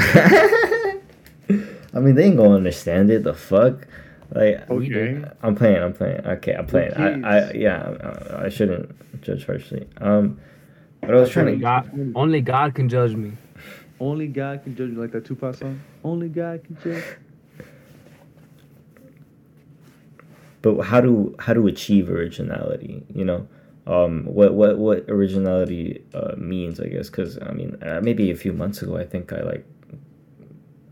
I 1.94 2.00
mean, 2.00 2.16
they 2.16 2.26
ain't 2.26 2.38
gonna 2.38 2.56
understand 2.56 3.10
it. 3.10 3.24
The 3.24 3.34
fuck, 3.34 3.88
like. 4.34 4.70
Okay 4.70 5.24
I'm 5.44 5.56
playing. 5.56 5.84
I'm 5.84 5.94
playing. 5.94 6.26
Okay, 6.26 6.54
I'm 6.54 6.66
playing. 6.66 6.94
I, 6.94 7.50
I 7.50 7.52
yeah. 7.52 7.96
I, 8.40 8.46
I 8.46 8.50
shouldn't 8.50 9.22
judge 9.22 9.46
harshly. 9.46 9.88
Um, 9.98 10.40
but 11.02 11.12
I 11.12 11.16
was 11.16 11.30
trying 11.30 11.48
to. 11.48 11.56
God, 11.58 12.14
only 12.16 12.42
God 12.42 12.76
can 12.76 12.88
judge 12.88 13.16
me. 13.16 13.34
Only 14.02 14.28
God 14.28 14.64
can 14.64 14.76
judge 14.76 14.90
you 14.90 15.00
like 15.00 15.12
that 15.12 15.26
Tupac 15.26 15.56
song. 15.56 15.80
Only 16.04 16.28
God 16.28 16.64
can 16.64 16.76
judge. 16.84 17.04
But 20.64 20.82
how 20.82 21.02
to 21.02 21.36
how 21.38 21.54
to 21.54 21.68
achieve 21.68 22.10
originality? 22.10 23.04
You 23.14 23.26
know, 23.26 23.48
um, 23.86 24.26
what 24.26 24.56
what 24.56 24.80
what 24.80 25.06
originality 25.08 26.04
uh, 26.16 26.34
means? 26.36 26.80
I 26.80 26.88
guess 26.88 27.12
because 27.12 27.38
I 27.44 27.52
mean 27.52 27.78
uh, 27.84 28.02
maybe 28.02 28.32
a 28.32 28.36
few 28.36 28.54
months 28.54 28.82
ago 28.82 28.98
I 28.98 29.06
think 29.06 29.32
I 29.34 29.42
like 29.42 29.68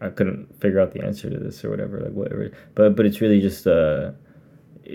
I 0.01 0.09
couldn't 0.09 0.61
figure 0.61 0.79
out 0.79 0.91
the 0.91 1.03
answer 1.03 1.31
to 1.31 1.37
this 1.39 1.65
or 1.65 1.71
whatever 1.71 1.99
like 1.99 2.13
whatever. 2.13 2.51
But 2.75 2.95
but 2.95 3.07
it's 3.07 3.21
really 3.21 3.41
just 3.41 3.65
uh 3.65 4.11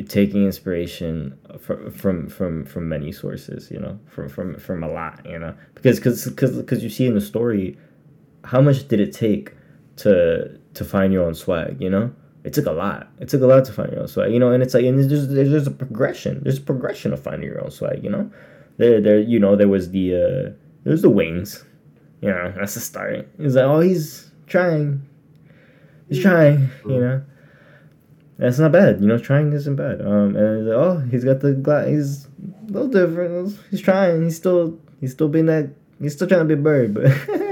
taking 0.09 0.45
inspiration 0.45 1.37
from 1.59 1.91
from 1.91 2.29
from 2.29 2.65
from 2.65 2.89
many 2.89 3.12
sources 3.12 3.71
you 3.71 3.79
know 3.79 3.97
from 4.09 4.29
from 4.29 4.59
from 4.59 4.83
a 4.83 4.89
lot 4.89 5.25
you 5.25 5.39
know 5.39 5.55
because 5.75 6.01
because 6.01 6.57
because 6.57 6.83
you 6.83 6.91
see 6.91 7.07
in 7.07 7.15
the 7.15 7.21
story 7.21 7.77
how 8.45 8.61
much 8.61 8.88
did 8.88 9.01
it 9.01 9.12
take 9.12 9.53
to 9.97 10.59
to 10.74 10.84
find 10.84 11.12
your 11.12 11.24
own 11.24 11.34
swag 11.34 11.80
you 11.80 11.90
know 11.90 12.12
it 12.45 12.53
took 12.53 12.66
a 12.66 12.72
lot 12.72 13.09
it 13.20 13.28
took 13.28 13.42
a 13.42 13.47
lot 13.47 13.64
to 13.64 13.72
find 13.72 13.90
your 13.92 14.01
own 14.01 14.09
swag 14.09 14.32
you 14.32 14.38
know 14.38 14.51
and 14.51 14.62
it's 14.62 14.74
like 14.74 14.84
and 14.84 14.99
there's 14.99 15.28
there's, 15.28 15.51
there's 15.51 15.66
a 15.66 15.70
progression 15.70 16.42
there's 16.42 16.59
a 16.59 16.62
progression 16.62 17.12
of 17.12 17.22
finding 17.22 17.49
your 17.49 17.62
own 17.62 17.70
swag 17.70 18.03
you 18.03 18.11
know 18.11 18.30
there 18.76 19.01
there 19.01 19.20
you 19.20 19.38
know 19.38 19.57
there 19.57 19.68
was 19.68 19.90
the 19.90 20.14
uh 20.14 20.53
there's 20.84 21.03
the 21.03 21.11
wings 21.11 21.64
you 22.20 22.28
know 22.28 22.53
that's 22.57 22.74
the 22.74 22.80
start 22.80 23.28
he's 23.38 23.55
like 23.55 23.64
oh 23.64 23.80
he's 23.80 24.30
trying 24.47 25.01
he's 26.09 26.20
trying 26.20 26.68
you 26.86 27.01
know 27.01 27.22
that's 28.38 28.59
not 28.59 28.72
bad, 28.72 29.01
you 29.01 29.07
know. 29.07 29.18
Trying 29.18 29.53
isn't 29.53 29.76
bad. 29.76 30.01
Um, 30.01 30.36
and 30.36 30.66
like, 30.66 30.76
oh, 30.76 30.99
he's 31.11 31.24
got 31.24 31.40
the 31.40 31.53
glass. 31.53 31.86
He's 31.86 32.26
a 32.26 32.72
little 32.72 32.88
different. 32.88 33.57
He's 33.70 33.80
trying. 33.80 34.24
He's 34.24 34.36
still. 34.36 34.78
He's 35.01 35.12
still 35.12 35.28
being 35.28 35.47
that. 35.47 35.70
He's 36.01 36.14
still 36.14 36.26
trying 36.26 36.40
to 36.40 36.45
be 36.45 36.55
a 36.55 36.62
bird, 36.62 36.95
but. 36.95 37.05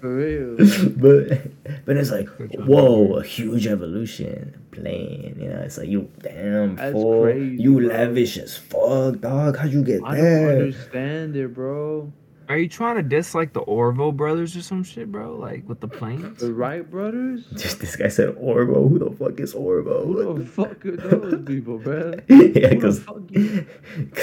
For 0.00 0.14
real. 0.16 0.56
but 0.96 1.84
but 1.86 1.96
it's 1.96 2.10
like 2.10 2.28
whoa, 2.28 3.14
a 3.14 3.22
huge 3.22 3.66
evolution 3.66 4.64
plane. 4.72 5.36
You 5.40 5.48
know, 5.48 5.60
it's 5.60 5.78
like 5.78 5.88
you 5.88 6.10
damn 6.20 6.76
That's 6.76 6.92
fool, 6.92 7.22
crazy, 7.22 7.62
you 7.62 7.74
bro. 7.80 7.88
lavish 7.88 8.36
as 8.38 8.56
fuck, 8.56 9.20
dog. 9.20 9.56
How'd 9.56 9.72
you 9.72 9.82
get 9.84 10.00
that? 10.02 10.06
I 10.08 10.14
don't 10.16 10.24
there? 10.24 10.50
understand 10.52 11.36
it, 11.36 11.54
bro. 11.54 12.12
Are 12.48 12.56
you 12.56 12.68
trying 12.68 12.94
to 12.94 13.02
diss 13.02 13.34
like 13.34 13.52
the 13.54 13.60
Orville 13.60 14.12
brothers 14.12 14.56
or 14.56 14.62
some 14.62 14.84
shit, 14.84 15.10
bro? 15.10 15.34
Like 15.36 15.68
with 15.68 15.80
the 15.80 15.88
planes? 15.88 16.38
The 16.38 16.52
Wright 16.54 16.88
brothers? 16.88 17.44
Just 17.56 17.80
this 17.80 17.96
guy 17.96 18.06
said 18.06 18.36
Orbo. 18.36 18.88
Who 18.88 19.00
the 19.00 19.10
fuck 19.10 19.40
is 19.40 19.52
Orbo? 19.52 20.04
Who 20.06 20.38
the 20.38 20.46
fuck 20.46 20.86
are 20.86 20.96
those 20.96 21.44
people, 21.44 21.78
bro? 21.78 22.14
yeah, 22.28 22.36
Who 22.36 22.50
because 22.70 23.00
fuck 23.02 23.22
you- 23.30 23.66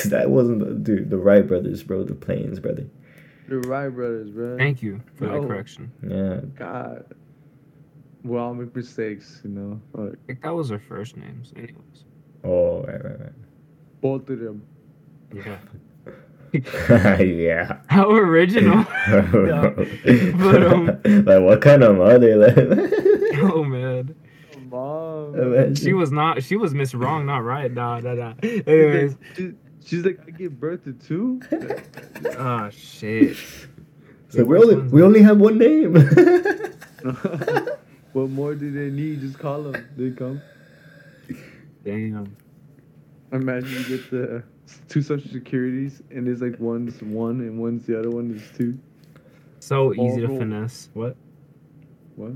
that 0.06 0.30
wasn't 0.30 0.60
the 0.60 0.74
dude. 0.74 1.10
The 1.10 1.18
Wright 1.18 1.46
brothers, 1.46 1.84
bro. 1.84 2.04
The 2.06 2.16
planes, 2.16 2.62
brother. 2.62 2.86
The 3.48 3.60
Wright 3.60 3.94
brothers, 3.94 4.30
bro. 4.30 4.58
Thank 4.58 4.82
you 4.82 5.02
for 5.16 5.28
the 5.28 5.40
correction. 5.40 5.92
Yeah. 6.02 6.42
God. 6.58 7.06
We 8.24 8.38
all 8.38 8.54
make 8.54 8.74
mistakes, 8.76 9.42
you 9.44 9.50
know. 9.50 9.82
Like, 9.94 10.18
I 10.30 10.48
that 10.48 10.56
was 10.56 10.70
their 10.70 10.80
first 10.80 11.18
names, 11.18 11.52
anyways. 11.58 12.06
Oh, 12.46 12.84
right, 12.84 13.04
right, 13.04 13.34
both 14.02 14.30
of 14.30 14.40
them. 14.40 14.66
Yeah. 15.34 15.58
yeah. 17.22 17.80
How 17.88 18.12
original. 18.12 18.86
But, 19.06 20.64
um, 20.64 20.86
like, 21.26 21.42
what 21.42 21.62
kind 21.62 21.84
of 21.84 21.98
mother? 21.98 22.38
Like, 22.38 22.58
oh 23.42 23.64
man. 23.64 24.16
Mom. 24.70 25.76
She 25.76 25.94
was 25.94 26.12
not. 26.12 26.44
She 26.44 26.56
was 26.56 26.74
miss 26.74 26.94
wrong, 26.94 27.26
not 27.26 27.44
right. 27.44 27.72
Nah, 27.72 28.00
nah, 28.00 28.14
nah. 28.14 28.34
Anyways. 28.42 29.16
She- 29.84 29.98
she's 29.98 30.06
like, 30.06 30.20
I 30.28 30.32
give 30.32 30.60
birth 30.60 30.84
to 30.86 30.94
two. 30.94 31.42
Ah, 32.38 32.70
shit. 32.72 33.36
So 34.30 34.44
we 34.46 34.58
only 34.58 34.76
we 34.78 35.04
only 35.04 35.22
have 35.22 35.38
one 35.40 35.58
name. 35.60 35.94
what 38.14 38.30
more 38.30 38.56
do 38.56 38.72
they 38.72 38.90
need? 38.90 39.22
Just 39.22 39.38
call 39.38 39.64
them. 39.64 39.88
They 39.96 40.10
come. 40.12 40.42
Damn. 41.84 42.36
Imagine 43.32 43.70
you 43.70 43.84
get 43.98 44.10
the 44.10 44.44
two 44.88 45.02
social 45.02 45.30
securities, 45.32 46.02
and 46.12 46.26
there's 46.26 46.42
like 46.42 46.60
one's 46.60 47.02
one 47.04 47.42
and 47.42 47.60
one's 47.60 47.86
the 47.86 48.00
other 48.00 48.10
one 48.10 48.32
is 48.36 48.58
two. 48.58 48.80
So 49.60 49.94
easy 49.94 50.22
to 50.22 50.28
Horrible. 50.28 50.40
finesse. 50.40 50.90
What? 50.94 51.16
What? 52.16 52.34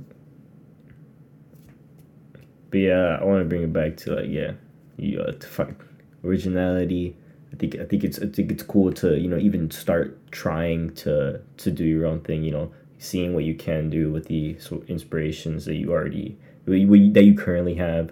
but 2.69 2.77
yeah, 2.77 3.17
I 3.19 3.23
want 3.23 3.41
to 3.41 3.45
bring 3.45 3.63
it 3.63 3.73
back 3.73 3.97
to 3.97 4.15
like 4.15 4.29
yeah, 4.29 4.51
you 4.97 5.21
uh, 5.21 5.31
to 5.31 5.47
find 5.47 5.75
originality. 6.23 7.15
I 7.57 7.59
think 7.59 7.75
I 7.79 7.85
think 7.85 8.03
it's 8.03 8.19
I 8.19 8.27
think 8.27 8.51
it's 8.51 8.61
cool 8.61 8.93
to 8.93 9.17
you 9.17 9.27
know 9.27 9.37
even 9.37 9.71
start 9.71 10.31
trying 10.31 10.93
to 10.95 11.41
to 11.57 11.71
do 11.71 11.83
your 11.83 12.05
own 12.05 12.21
thing. 12.21 12.43
You 12.43 12.51
know, 12.51 12.71
seeing 12.99 13.33
what 13.33 13.45
you 13.45 13.55
can 13.55 13.89
do 13.89 14.11
with 14.11 14.27
the 14.27 14.59
sort 14.59 14.83
of 14.83 14.89
inspirations 14.89 15.65
that 15.65 15.75
you 15.75 15.91
already 15.91 16.37
that 16.67 17.23
you 17.23 17.33
currently 17.33 17.73
have, 17.75 18.11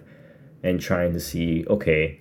and 0.64 0.80
trying 0.80 1.12
to 1.12 1.20
see 1.20 1.64
okay, 1.68 2.18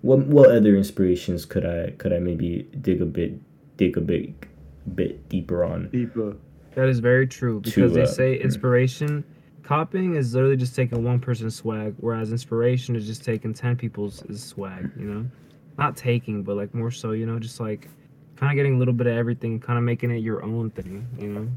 what 0.00 0.20
what 0.20 0.50
other 0.50 0.76
inspirations 0.76 1.44
could 1.44 1.66
I 1.66 1.90
could 1.98 2.14
I 2.14 2.20
maybe 2.20 2.66
dig 2.80 3.02
a 3.02 3.06
bit 3.06 3.38
dig 3.76 3.98
a 3.98 4.00
bit 4.00 4.32
bit 4.94 5.28
deeper 5.28 5.62
on. 5.62 5.90
Deeper. 5.90 6.36
That 6.74 6.88
is 6.88 7.00
very 7.00 7.26
true 7.26 7.60
because 7.60 7.92
To, 7.92 7.98
they 7.98 8.02
uh, 8.02 8.06
say 8.06 8.34
inspiration, 8.40 9.24
copying 9.62 10.16
is 10.16 10.34
literally 10.34 10.56
just 10.56 10.74
taking 10.74 11.04
one 11.04 11.20
person's 11.20 11.54
swag, 11.54 11.94
whereas 11.98 12.32
inspiration 12.32 12.96
is 12.96 13.06
just 13.06 13.24
taking 13.24 13.52
ten 13.52 13.76
people's 13.76 14.22
swag. 14.34 14.90
You 14.98 15.04
know, 15.06 15.26
not 15.78 15.96
taking, 15.96 16.42
but 16.42 16.56
like 16.56 16.74
more 16.74 16.90
so. 16.90 17.12
You 17.12 17.26
know, 17.26 17.38
just 17.38 17.60
like 17.60 17.88
kind 18.36 18.52
of 18.52 18.56
getting 18.56 18.76
a 18.76 18.78
little 18.78 18.94
bit 18.94 19.06
of 19.06 19.14
everything, 19.14 19.60
kind 19.60 19.78
of 19.78 19.84
making 19.84 20.10
it 20.10 20.18
your 20.18 20.42
own 20.42 20.70
thing. 20.70 21.06
You 21.18 21.28
know. 21.28 21.48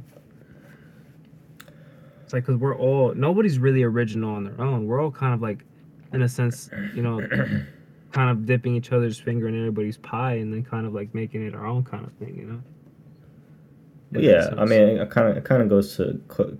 It's 2.23 2.33
like 2.33 2.45
because 2.45 2.59
we're 2.59 2.77
all 2.77 3.13
nobody's 3.15 3.57
really 3.59 3.83
original 3.83 4.35
on 4.35 4.43
their 4.43 4.61
own. 4.61 4.85
We're 4.85 5.01
all 5.01 5.11
kind 5.11 5.33
of 5.33 5.41
like, 5.41 5.65
in 6.13 6.21
a 6.21 6.29
sense, 6.29 6.69
you 6.93 7.01
know, 7.01 7.19
kind 8.11 8.29
of 8.29 8.45
dipping 8.45 8.75
each 8.75 8.91
other's 8.91 9.19
finger 9.19 9.47
in 9.47 9.57
everybody's 9.57 9.97
pie, 9.97 10.33
and 10.33 10.53
then 10.53 10.63
kind 10.63 10.85
of 10.85 10.93
like 10.93 11.13
making 11.15 11.45
it 11.45 11.55
our 11.55 11.65
own 11.65 11.83
kind 11.83 12.05
of 12.05 12.13
thing. 12.13 12.35
You 12.35 12.45
know. 12.45 12.61
That 14.11 14.23
yeah 14.23 14.49
i 14.57 14.65
mean 14.65 14.81
it 14.81 15.11
kind 15.11 15.27
of 15.27 15.37
it 15.37 15.43
kind 15.43 15.61
of 15.61 15.69
goes 15.69 15.95
to 15.97 16.13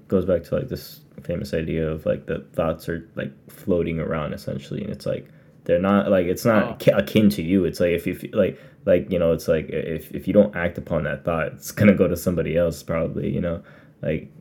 goes 0.08 0.26
back 0.26 0.44
to 0.44 0.56
like 0.56 0.70
this 0.70 1.02
famous 1.24 1.54
idea 1.54 1.90
of 1.90 2.06
like 2.06 2.28
the 2.28 2.46
thoughts 2.54 2.88
are 2.88 3.10
like 3.16 3.32
floating 3.50 4.00
around 4.00 4.34
essentially 4.34 4.84
and 4.84 4.92
it's 4.92 5.08
like 5.08 5.28
they're 5.70 5.80
not 5.92 6.10
like 6.10 6.26
it's 6.26 6.46
not 6.46 6.82
Oh. 6.90 6.98
akin 6.98 7.30
to 7.32 7.44
you. 7.44 7.66
It's 7.66 7.80
like 7.80 7.92
if 7.92 8.08
you 8.08 8.16
feel 8.16 8.32
like 8.34 8.60
like 8.86 9.12
you 9.12 9.20
know 9.20 9.32
it's 9.34 9.48
like 9.48 9.70
if 9.70 10.12
if 10.16 10.28
you 10.28 10.34
don't 10.34 10.56
act 10.56 10.78
upon 10.80 11.04
that 11.04 11.24
thought 11.24 11.48
it's 11.54 11.72
gonna 11.72 11.94
go 11.94 12.08
to 12.08 12.18
somebody 12.18 12.58
else 12.58 12.82
probably 12.82 13.30
you 13.30 13.42
know? 13.42 13.62
Like 14.02 14.32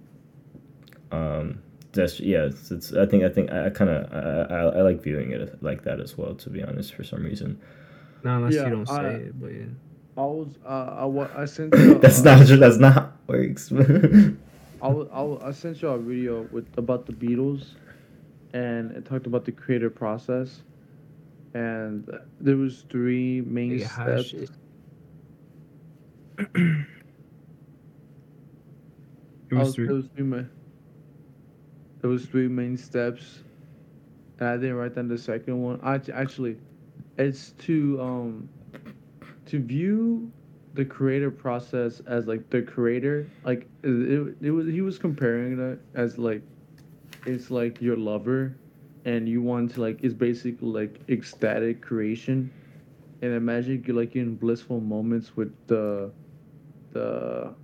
um 1.13 1.61
that's 1.93 2.21
yeah 2.21 2.45
it's, 2.45 2.71
it's 2.71 2.93
i 2.95 3.05
think 3.07 3.25
i 3.25 3.29
think 3.29 3.51
i 3.51 3.71
kind 3.71 3.91
of 3.91 4.13
I, 4.13 4.55
I 4.55 4.61
i 4.79 4.83
like 4.83 5.03
viewing 5.03 5.33
it 5.33 5.63
like 5.63 5.83
that 5.85 6.01
as 6.01 6.17
well 6.19 6.35
to 6.35 6.51
be 6.51 6.63
honest 6.63 6.95
for 6.95 7.05
some 7.05 7.23
reason. 7.25 7.59
No, 8.25 8.37
unless 8.37 8.55
Yeah, 8.55 8.65
you 8.65 8.71
don't 8.71 8.87
say 8.89 9.15
it, 9.27 9.41
but 9.41 9.49
yeah. 9.53 9.65
I 10.17 10.21
was 10.23 10.49
uh, 10.67 10.97
I, 10.99 11.05
wa- 11.05 11.29
I 11.37 11.45
sent 11.45 11.75
you, 11.79 11.99
that's 11.99 12.21
uh, 12.27 12.37
not 12.37 12.47
that's 12.47 12.79
not 12.79 12.93
how 12.93 13.05
it 13.05 13.33
works. 13.33 13.71
I, 14.83 14.89
was, 14.89 15.09
I, 15.13 15.23
was, 15.23 15.43
I 15.45 15.51
sent 15.53 15.81
you 15.83 15.89
a 15.89 15.99
video 15.99 16.43
with 16.53 16.67
about 16.77 17.07
the 17.07 17.13
Beatles, 17.13 17.75
and 18.53 18.91
it 18.93 19.05
talked 19.05 19.27
about 19.27 19.45
the 19.45 19.53
creative 19.53 19.95
process, 19.95 20.63
and 21.55 22.09
there 22.41 22.57
was 22.57 22.83
three 22.91 23.41
main 23.43 23.79
Yeah, 23.79 23.79
steps. 23.79 24.33
It 29.51 29.55
I 29.55 29.63
was 29.63 29.65
was, 29.65 29.75
three. 29.75 29.87
there 29.87 29.97
was 29.97 30.07
three 30.09 30.25
main. 30.25 30.49
There 32.01 32.11
was 32.11 32.27
three 32.27 32.49
main 32.49 32.77
steps, 32.77 33.43
and 34.39 34.49
I 34.49 34.57
didn't 34.57 34.77
write 34.77 34.95
down 34.95 35.09
the 35.09 35.19
second 35.19 35.63
one. 35.63 35.81
I 35.83 36.01
actually, 36.13 36.59
it's 37.19 37.53
to 37.67 38.01
um, 38.01 38.49
to 39.47 39.59
view 39.61 40.31
the 40.75 40.85
creative 40.85 41.39
process 41.39 42.01
as 42.07 42.27
like 42.27 42.51
the 42.51 42.63
creator. 42.63 43.31
Like 43.45 43.69
it, 43.83 43.89
it, 43.91 44.37
it 44.43 44.51
was 44.51 44.67
he 44.67 44.81
was 44.81 44.99
comparing 44.99 45.57
that 45.59 45.79
as 45.95 46.19
like, 46.19 46.43
it's 47.27 47.51
like 47.51 47.81
your 47.81 47.97
lover, 47.97 48.57
and 49.09 49.27
you 49.27 49.41
want 49.41 49.71
to 49.73 49.81
like 49.81 50.05
it's 50.05 50.13
basically 50.13 50.69
like 50.69 51.01
ecstatic 51.09 51.81
creation, 51.81 52.51
and 53.23 53.33
imagine 53.33 53.83
you're 53.87 53.97
like 53.97 54.15
in 54.17 54.37
blissful 54.37 54.81
moments 54.81 55.35
with 55.35 55.51
the, 55.67 56.11
the 56.93 57.55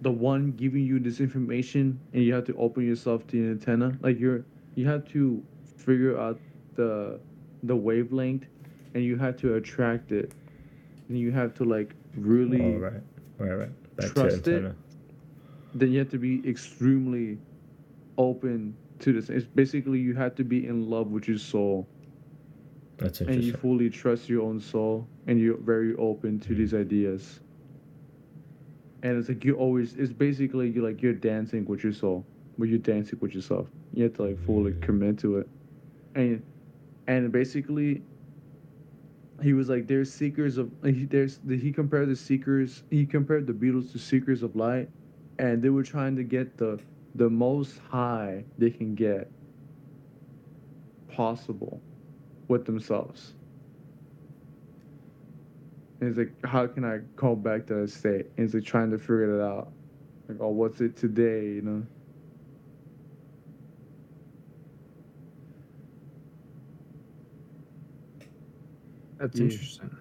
the 0.00 0.10
one 0.10 0.52
giving 0.52 0.84
you 0.84 0.98
this 0.98 1.20
information 1.20 2.00
and 2.14 2.22
you 2.22 2.32
have 2.32 2.44
to 2.44 2.56
open 2.56 2.86
yourself 2.86 3.26
to 3.26 3.36
the 3.36 3.50
antenna. 3.50 3.92
Like 4.00 4.18
you're 4.18 4.42
you 4.74 4.86
have 4.86 5.04
to 5.12 5.42
figure 5.76 6.18
out 6.18 6.40
the 6.74 7.20
the 7.62 7.76
wavelength 7.76 8.46
and 8.94 9.04
you 9.04 9.16
have 9.16 9.36
to 9.38 9.56
attract 9.56 10.12
it. 10.12 10.32
And 11.10 11.18
you 11.18 11.30
have 11.32 11.52
to 11.54 11.64
like 11.64 11.94
really 12.16 12.62
All 12.74 12.80
right, 12.80 13.02
right, 13.38 13.52
right. 13.52 13.96
Back 13.96 14.12
Trust 14.12 14.48
it. 14.48 14.74
then 15.74 15.92
you 15.92 15.98
have 15.98 16.10
to 16.10 16.18
be 16.18 16.42
extremely 16.48 17.38
open 18.16 18.74
to 19.00 19.12
this 19.12 19.28
it's 19.28 19.46
basically 19.46 19.98
you 19.98 20.14
have 20.14 20.34
to 20.36 20.44
be 20.44 20.66
in 20.66 20.88
love 20.88 21.08
with 21.08 21.28
your 21.28 21.38
soul. 21.38 21.88
That's 22.96 23.20
and 23.20 23.42
you 23.42 23.52
fully 23.52 23.90
trust 23.90 24.28
your 24.28 24.42
own 24.42 24.60
soul 24.60 25.06
and 25.26 25.38
you're 25.40 25.56
very 25.56 25.94
open 25.96 26.40
to 26.40 26.54
these 26.54 26.72
mm-hmm. 26.72 26.82
ideas. 26.82 27.40
And 29.02 29.16
it's 29.16 29.28
like 29.28 29.44
you 29.44 29.54
always 29.54 29.94
it's 29.94 30.12
basically 30.12 30.70
you 30.70 30.84
like 30.84 31.02
you're 31.02 31.12
dancing 31.12 31.64
with 31.64 31.84
your 31.84 31.92
soul 31.92 32.26
but 32.58 32.68
you're 32.68 32.78
dancing 32.78 33.18
with 33.20 33.34
yourself. 33.34 33.68
You 33.94 34.04
have 34.04 34.14
to 34.14 34.24
like 34.24 34.44
fully 34.44 34.72
mm. 34.72 34.82
commit 34.82 35.18
to 35.20 35.38
it. 35.38 35.48
And 36.14 36.42
and 37.06 37.30
basically 37.30 38.02
he 39.42 39.52
was 39.52 39.68
like 39.68 39.86
they're 39.86 40.04
seekers 40.04 40.58
of 40.58 40.70
he, 40.84 41.04
there's 41.04 41.38
he 41.48 41.72
compared 41.72 42.08
the 42.08 42.16
seekers 42.16 42.82
he 42.90 43.06
compared 43.06 43.46
the 43.46 43.52
beatles 43.52 43.92
to 43.92 43.98
seekers 43.98 44.42
of 44.42 44.56
light 44.56 44.88
and 45.38 45.62
they 45.62 45.68
were 45.68 45.84
trying 45.84 46.16
to 46.16 46.24
get 46.24 46.56
the 46.56 46.80
the 47.18 47.30
most 47.30 47.78
high 47.80 48.46
they 48.58 48.70
can 48.70 48.94
get 48.94 49.32
possible 51.08 51.84
with 52.48 52.66
themselves. 52.66 53.34
And 56.00 56.10
it's 56.10 56.18
like, 56.18 56.34
how 56.44 56.66
can 56.68 56.84
I 56.84 56.98
go 57.16 57.36
back 57.36 57.66
to 57.68 57.74
that 57.74 57.90
state? 57.90 58.26
And 58.36 58.46
it's 58.46 58.54
like 58.54 58.64
trying 58.64 58.90
to 58.92 58.98
figure 58.98 59.40
it 59.40 59.44
out. 59.44 59.74
Like, 60.28 60.38
oh, 60.40 60.50
what's 60.50 60.80
it 60.80 60.96
today, 60.96 61.46
you 61.54 61.62
know? 61.62 61.86
That's 69.18 69.40
Yeah. 69.40 69.50
interesting. 69.50 69.97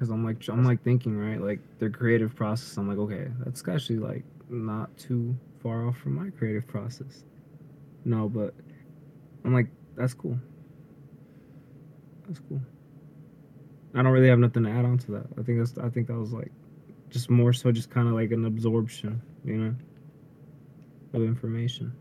Because 0.00 0.10
I'm 0.10 0.24
like, 0.24 0.42
I'm 0.48 0.64
like 0.64 0.82
thinking, 0.82 1.14
right? 1.14 1.38
Like 1.38 1.60
their 1.78 1.90
creative 1.90 2.34
process. 2.34 2.78
I'm 2.78 2.88
like, 2.88 2.96
okay, 2.96 3.28
that's 3.44 3.62
actually 3.68 3.98
like 3.98 4.24
not 4.48 4.96
too 4.96 5.36
far 5.62 5.86
off 5.86 5.98
from 5.98 6.14
my 6.14 6.30
creative 6.30 6.66
process. 6.66 7.24
No, 8.06 8.26
but 8.26 8.54
I'm 9.44 9.52
like, 9.52 9.66
that's 9.96 10.14
cool. 10.14 10.38
That's 12.26 12.40
cool. 12.48 12.62
I 13.94 14.02
don't 14.02 14.12
really 14.12 14.28
have 14.28 14.38
nothing 14.38 14.64
to 14.64 14.70
add 14.70 14.86
on 14.86 14.96
to 14.96 15.10
that. 15.12 15.26
I 15.38 15.42
think 15.42 15.58
that's, 15.58 15.76
I 15.76 15.90
think 15.90 16.06
that 16.06 16.14
was 16.14 16.32
like, 16.32 16.50
just 17.10 17.28
more 17.28 17.52
so, 17.52 17.70
just 17.70 17.90
kind 17.90 18.08
of 18.08 18.14
like 18.14 18.30
an 18.30 18.46
absorption, 18.46 19.20
you 19.44 19.58
know, 19.58 19.74
of 21.12 21.22
information. 21.22 21.92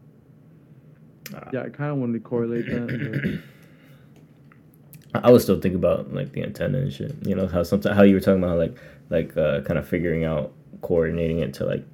Yeah, 1.51 1.63
I 1.63 1.69
kind 1.69 1.91
of 1.91 1.97
wanted 1.97 2.13
to 2.13 2.19
correlate 2.21 2.65
that. 2.67 3.41
I 5.13 5.31
would 5.31 5.41
still 5.41 5.59
think 5.59 5.75
about 5.75 6.13
like 6.13 6.33
the 6.33 6.43
antenna 6.43 6.79
and 6.79 6.93
shit. 6.93 7.15
You 7.25 7.35
know 7.35 7.47
how 7.47 7.63
sometimes 7.63 7.95
how 7.95 8.03
you 8.03 8.13
were 8.15 8.21
talking 8.21 8.43
about 8.43 8.57
like 8.57 8.77
like 9.09 9.35
uh, 9.35 9.61
kind 9.61 9.79
of 9.79 9.87
figuring 9.87 10.23
out 10.23 10.53
coordinating 10.81 11.39
it 11.39 11.53
to 11.55 11.65
like 11.65 11.85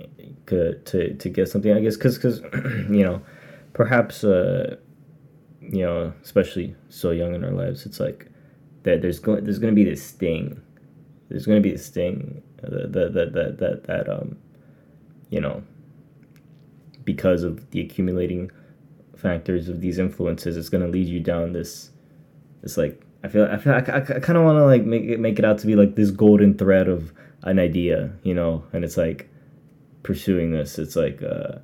to 0.47 0.77
to, 0.79 1.13
to 1.13 1.29
get 1.29 1.49
something. 1.49 1.71
I 1.71 1.79
guess 1.79 1.95
because 1.95 2.17
because 2.17 2.41
you 2.89 3.03
know 3.03 3.21
perhaps 3.73 4.23
uh, 4.23 4.75
you 5.61 5.85
know 5.85 6.13
especially 6.23 6.75
so 6.89 7.11
young 7.11 7.33
in 7.33 7.43
our 7.43 7.51
lives, 7.51 7.85
it's 7.85 7.99
like 7.99 8.29
that 8.83 9.01
there's 9.01 9.19
going 9.19 9.43
there's 9.43 9.59
going 9.59 9.73
to 9.73 9.75
be 9.75 9.89
this 9.89 10.11
thing 10.11 10.61
there's 11.29 11.45
going 11.45 11.61
to 11.61 11.61
be 11.61 11.71
this 11.71 11.89
thing 11.89 12.41
that 12.61 12.93
that 12.93 13.13
that 13.13 13.33
that, 13.33 13.57
that, 13.57 13.83
that 13.83 14.09
um 14.09 14.37
you 15.29 15.41
know 15.41 15.63
because 17.03 17.43
of 17.43 17.69
the 17.71 17.81
accumulating 17.81 18.49
factors 19.15 19.69
of 19.69 19.81
these 19.81 19.97
influences 19.99 20.57
it's 20.57 20.69
going 20.69 20.83
to 20.83 20.89
lead 20.89 21.07
you 21.07 21.19
down 21.19 21.53
this 21.53 21.91
this 22.61 22.77
like 22.77 23.04
i 23.25 23.27
feel 23.27 23.45
i 23.45 23.57
feel 23.57 23.73
i, 23.73 23.77
I, 23.77 23.97
I 23.97 24.19
kind 24.19 24.37
of 24.37 24.43
want 24.43 24.57
to 24.57 24.65
like 24.65 24.83
make 24.83 25.03
it 25.03 25.19
make 25.19 25.39
it 25.39 25.45
out 25.45 25.57
to 25.59 25.67
be 25.67 25.75
like 25.75 25.95
this 25.95 26.11
golden 26.11 26.57
thread 26.57 26.87
of 26.87 27.11
an 27.45 27.59
idea 27.59 28.11
you 28.23 28.33
know? 28.33 28.63
And 28.73 28.83
it's 28.83 28.97
like 28.97 29.29
pursuing 30.03 30.51
this. 30.51 30.77
It's 30.77 30.95
like 30.95 31.21
uh 31.23 31.59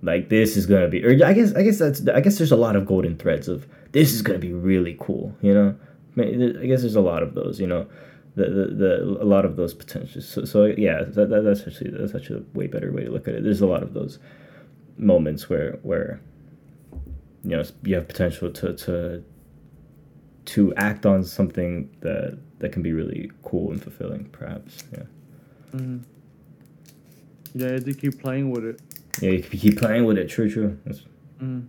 like 0.00 0.28
this 0.28 0.56
is 0.56 0.64
gonna 0.64 0.86
be 0.86 1.04
or 1.04 1.10
i 1.26 1.32
guess 1.32 1.52
i 1.56 1.62
guess 1.64 1.80
that's 1.80 2.06
i 2.08 2.20
guess 2.20 2.38
there's 2.38 2.52
a 2.52 2.56
lot 2.56 2.76
of 2.76 2.86
golden 2.86 3.16
threads 3.16 3.48
of 3.48 3.66
this 3.90 4.12
is 4.12 4.22
gonna 4.22 4.38
be 4.38 4.52
really 4.52 4.96
cool 5.00 5.34
you 5.42 5.52
know? 5.52 5.74
I 6.16 6.66
guess 6.66 6.82
there's 6.82 6.94
a 6.94 7.00
lot 7.00 7.22
of 7.22 7.34
those 7.34 7.60
you 7.60 7.66
know? 7.66 7.86
The, 8.36 8.44
the, 8.44 8.66
the 8.74 9.18
a 9.20 9.26
lot 9.26 9.44
of 9.44 9.56
those 9.56 9.74
potentials. 9.74 10.28
So, 10.28 10.44
so 10.44 10.66
yeah 10.66 11.02
that, 11.02 11.30
that, 11.30 11.42
that's 11.42 11.66
actually 11.66 11.90
that's 11.90 12.14
actually 12.14 12.44
a 12.44 12.56
way 12.56 12.68
better 12.68 12.92
way 12.92 13.04
to 13.04 13.10
look 13.10 13.26
at 13.26 13.34
it. 13.34 13.42
There's 13.42 13.60
a 13.60 13.66
lot 13.66 13.82
of 13.82 13.94
those 13.94 14.20
moments 14.96 15.50
where 15.50 15.80
where 15.82 16.20
you 17.42 17.56
know 17.56 17.64
you 17.82 17.96
have 17.96 18.06
potential 18.06 18.52
to 18.52 18.74
to 18.74 19.24
to 20.54 20.72
act 20.76 21.04
on 21.06 21.22
something 21.24 21.88
that 22.00 22.38
that 22.58 22.72
can 22.72 22.82
be 22.82 22.92
really 22.92 23.30
cool 23.42 23.70
and 23.70 23.82
fulfilling 23.82 24.24
perhaps 24.26 24.84
yeah 24.92 25.02
Mm-hmm. 25.74 25.98
Yeah, 27.54 27.66
you 27.66 27.72
have 27.74 27.84
to 27.84 27.94
keep 27.94 28.20
playing 28.22 28.50
with 28.50 28.64
it. 28.64 28.80
yeah 29.20 29.30
you 29.32 29.42
keep 29.42 29.78
playing 29.78 30.04
with 30.06 30.16
it 30.18 30.28
true 30.28 30.50
true 30.50 30.78
That's- 30.84 31.04
Mm. 31.40 31.66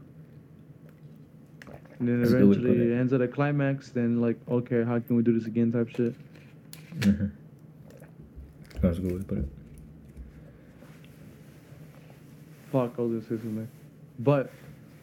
And 2.00 2.08
then 2.08 2.22
That's 2.22 2.32
a 2.32 2.38
good 2.38 2.48
way 2.48 2.56
to 2.56 2.62
put 2.62 2.66
eventually 2.70 2.92
it. 2.92 2.96
it 2.96 3.00
ends 3.00 3.12
at 3.14 3.22
a 3.22 3.28
climax. 3.28 3.90
Then 3.90 4.22
like, 4.22 4.38
okay, 4.50 4.84
how 4.86 5.00
can 5.00 5.16
we 5.18 5.22
do 5.22 5.38
this 5.38 5.46
again? 5.48 5.72
Type 5.74 5.90
shit. 5.90 6.16
Mhm. 7.02 7.32
That 8.82 8.88
was 8.88 8.98
a 9.00 9.02
good 9.02 9.12
way 9.12 9.18
to 9.20 9.24
put 9.26 9.38
it. 9.40 9.46
Fuck, 12.72 12.94
I 12.98 13.02
was 13.02 13.12
gonna 13.12 13.22
say 13.24 13.44
something. 13.44 13.68
But 14.20 14.50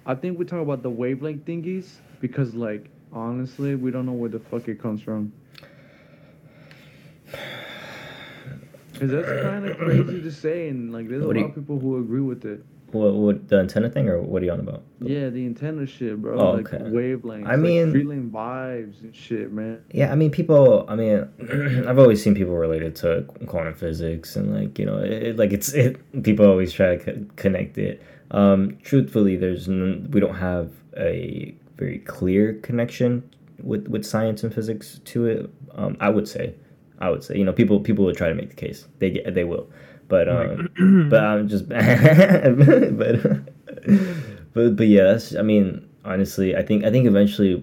I 0.07 0.15
think 0.15 0.39
we 0.39 0.45
talk 0.47 0.63
about 0.63 0.83
the 0.83 0.91
wavelength 0.91 1.45
thingies 1.45 1.97
because, 2.21 2.55
like, 2.55 2.89
honestly, 3.13 3.75
we 3.75 3.91
don't 3.91 4.07
know 4.07 4.13
where 4.13 4.31
the 4.31 4.41
fuck 4.41 4.69
it 4.69 4.81
comes 4.81 5.03
from. 5.03 5.33
Cause 8.99 9.11
that's 9.11 9.43
kind 9.43 9.67
of 9.69 9.77
crazy 9.77 10.23
to 10.23 10.33
say, 10.33 10.69
and 10.69 10.91
like, 10.93 11.09
there's 11.09 11.23
a 11.23 11.27
What 11.27 11.35
do 11.35 11.41
lot 11.41 11.47
you- 11.47 11.49
of 11.51 11.55
people 11.57 11.79
who 11.79 11.99
agree 11.99 12.21
with 12.23 12.45
it. 12.47 12.65
What, 12.93 13.15
what 13.15 13.49
the 13.49 13.59
antenna 13.59 13.91
thing, 13.91 14.09
or 14.09 14.23
what 14.23 14.41
are 14.41 14.45
you 14.45 14.53
on 14.53 14.61
about? 14.61 14.83
Yeah, 15.01 15.29
the 15.29 15.45
antenna 15.45 15.87
shit, 15.87 16.23
bro. 16.23 16.39
Oh, 16.39 16.53
like 16.53 16.73
okay. 16.73 16.85
wavelengths. 16.85 17.45
I 17.47 17.51
like, 17.51 17.59
mean- 17.59 17.93
feeling 17.93 18.31
vibes 18.31 19.03
and 19.03 19.15
shit, 19.15 19.53
man. 19.53 19.83
Yeah, 19.93 20.13
I 20.13 20.15
mean, 20.15 20.31
people. 20.31 20.87
I 20.89 20.95
mean, 20.95 21.29
I've 21.87 21.99
always 21.99 22.23
seen 22.23 22.35
people 22.35 22.55
related 22.55 22.95
to 22.97 23.23
quantum 23.49 23.75
physics, 23.75 24.37
and 24.37 24.55
like 24.55 24.79
you 24.79 24.87
know, 24.87 24.99
it- 24.99 25.37
like 25.37 25.53
it's 25.53 25.75
it. 25.75 25.99
People 26.23 26.47
always 26.47 26.73
try 26.73 26.97
to 26.97 27.27
connect 27.37 27.77
it. 27.77 28.01
Um, 28.31 28.79
truthfully, 28.83 29.37
there's 29.37 29.69
n- 29.69 30.09
we 30.13 30.21
don't 30.21 30.37
have 30.37 30.71
a 30.97 31.55
very 31.77 31.99
clear 31.99 32.55
connection 32.63 33.23
with 33.63 33.87
with 33.89 34.05
science 34.05 34.43
and 34.45 34.55
physics 34.55 35.01
to 35.07 35.27
it. 35.27 35.51
Um, 35.75 35.97
I 36.01 36.09
would 36.09 36.27
say, 36.29 36.55
I 36.99 37.11
would 37.11 37.23
say, 37.25 37.37
you 37.37 37.45
know, 37.45 37.53
people 37.53 37.81
people 37.81 38.05
would 38.07 38.17
try 38.17 38.29
to 38.29 38.35
make 38.35 38.51
the 38.51 38.57
case. 38.57 38.87
They 38.99 39.11
get 39.11 39.35
they 39.35 39.45
will, 39.45 39.69
but 40.09 40.29
um, 40.29 41.09
but 41.11 41.23
I'm 41.23 41.49
just 41.49 41.69
but 41.69 43.23
but 44.55 44.77
but 44.77 44.87
yeah, 44.87 45.05
that's 45.05 45.35
I 45.35 45.43
mean 45.43 45.89
honestly, 46.05 46.57
I 46.57 46.63
think 46.63 46.85
I 46.85 46.91
think 46.91 47.07
eventually, 47.07 47.63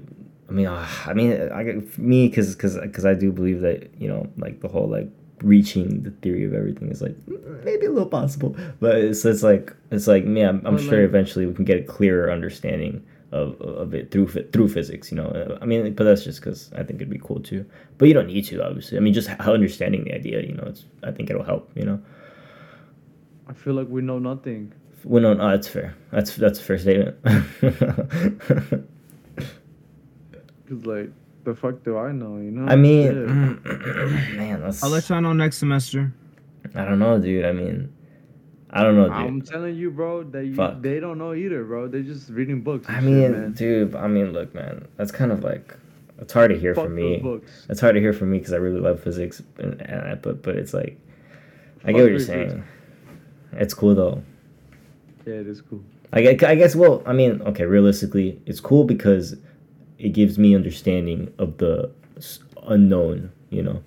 I 0.50 0.52
mean 0.52 0.68
uh, 0.68 0.88
I 1.06 1.14
mean 1.14 1.50
I 1.52 1.64
me 1.98 2.28
because 2.28 2.56
because 2.56 2.78
because 2.80 3.06
I 3.06 3.14
do 3.14 3.32
believe 3.32 3.62
that 3.62 3.90
you 4.00 4.08
know 4.08 4.28
like 4.38 4.62
the 4.62 4.68
whole 4.68 4.88
like 4.88 5.10
reaching 5.42 6.04
the 6.04 6.12
theory 6.12 6.46
of 6.46 6.54
everything 6.54 6.90
is 6.90 7.02
like 7.02 7.16
maybe 7.66 7.86
a 7.86 7.92
little 7.92 8.08
possible, 8.10 8.56
but 8.80 8.96
it's 8.98 9.26
it's 9.26 9.44
like 9.44 9.74
it's 9.92 10.08
like 10.08 10.24
yeah, 10.28 10.50
I'm, 10.50 10.66
I'm 10.66 10.78
sure 10.78 11.00
like- 11.02 11.10
eventually 11.10 11.46
we 11.46 11.54
can 11.54 11.66
get 11.66 11.80
a 11.80 11.84
clearer 11.84 12.32
understanding. 12.32 13.04
Of, 13.34 13.60
of 13.62 13.96
it 13.96 14.12
through 14.12 14.28
through 14.28 14.68
physics, 14.70 15.10
you 15.12 15.18
know. 15.18 15.26
Uh, 15.26 15.58
I 15.60 15.66
mean, 15.66 15.96
but 15.96 16.04
that's 16.04 16.24
just 16.24 16.40
because 16.40 16.72
I 16.74 16.84
think 16.84 17.02
it'd 17.02 17.10
be 17.10 17.18
cool 17.18 17.40
too. 17.40 17.66
But 17.98 18.08
you 18.08 18.14
don't 18.14 18.28
need 18.28 18.46
to, 18.46 18.64
obviously. 18.64 18.96
I 18.96 19.02
mean, 19.02 19.12
just 19.12 19.28
h- 19.28 19.40
understanding 19.40 20.04
the 20.04 20.14
idea, 20.14 20.42
you 20.44 20.54
know, 20.54 20.66
it's 20.68 20.86
I 21.02 21.10
think 21.10 21.32
it'll 21.32 21.44
help, 21.44 21.72
you 21.74 21.84
know. 21.84 22.00
I 23.48 23.54
feel 23.54 23.74
like 23.74 23.88
we 23.90 24.04
know 24.04 24.20
nothing. 24.20 24.72
We 25.04 25.20
know. 25.20 25.34
no, 25.34 25.50
that's 25.50 25.68
fair. 25.68 25.96
That's 26.12 26.36
that's 26.36 26.60
a 26.60 26.64
fair 26.64 26.78
statement. 26.78 27.18
Cause 30.70 30.86
like, 30.86 31.10
the 31.44 31.56
fuck 31.56 31.84
do 31.84 31.98
I 31.98 32.12
know? 32.12 32.38
You 32.38 32.52
know. 32.52 32.72
I 32.72 32.76
mean, 32.76 33.08
Shit. 33.08 33.16
man, 34.38 34.62
that's. 34.62 34.84
I'll 34.84 34.92
let 34.92 35.10
y'all 35.10 35.22
know 35.22 35.34
next 35.34 35.58
semester. 35.58 36.14
I 36.76 36.86
don't 36.86 37.00
know, 37.00 37.20
dude. 37.20 37.46
I 37.46 37.52
mean, 37.52 37.92
I 38.76 38.82
don't 38.84 38.96
know, 38.96 39.04
dude. 39.06 39.14
I'm 39.14 39.42
telling 39.44 39.76
you, 39.76 39.92
bro, 39.92 40.24
that 40.24 40.46
you, 40.46 40.56
Fuck. 40.56 40.82
they 40.82 41.00
don't 41.00 41.20
know 41.20 41.34
either, 41.36 41.64
bro. 41.64 41.88
They're 41.88 42.02
just 42.02 42.30
reading 42.30 42.62
books. 42.62 42.88
I 42.90 42.96
shit, 42.96 43.04
mean, 43.04 43.32
man. 43.32 43.52
dude. 43.54 43.96
I 43.96 44.08
mean, 44.08 44.34
look, 44.34 44.54
man. 44.56 44.88
That's 44.98 45.12
kind 45.12 45.32
of 45.32 45.44
like 45.44 45.76
it's 46.20 46.34
hard 46.34 46.50
to 46.52 46.58
hear 46.60 46.74
Fuck 46.74 46.86
from 46.86 46.96
me. 46.96 47.18
books. 47.18 47.68
It's 47.70 47.80
hard 47.80 47.94
to 47.96 48.02
hear 48.02 48.14
from 48.14 48.32
me 48.32 48.40
because 48.40 48.52
I 48.54 48.58
really 48.58 48.80
love 48.80 49.00
physics, 49.02 49.42
and, 49.60 49.80
and 49.82 50.02
I- 50.08 50.16
but 50.16 50.42
but 50.42 50.56
it's 50.56 50.74
like 50.74 50.98
I 51.84 51.88
Fuck 51.88 51.96
get 51.96 52.02
what 52.02 52.10
you're 52.10 52.20
physics. 52.20 52.52
saying. 52.52 52.64
It's 53.54 53.74
cool 53.76 53.94
though. 53.94 54.24
Yeah, 55.28 55.36
it 55.36 55.48
is 55.48 55.62
cool. 55.62 55.84
I 56.12 56.22
guess, 56.22 56.44
I 56.44 56.56
guess. 56.56 56.76
Well, 56.76 57.04
I 57.06 57.14
mean, 57.14 57.42
okay. 57.44 57.66
Realistically, 57.66 58.42
it's 58.48 58.60
cool 58.60 58.84
because 58.86 59.36
it 60.00 60.10
gives 60.10 60.38
me 60.40 60.56
understanding 60.56 61.32
of 61.38 61.58
the 61.58 61.92
unknown. 62.64 63.32
You 63.52 63.62
know, 63.64 63.84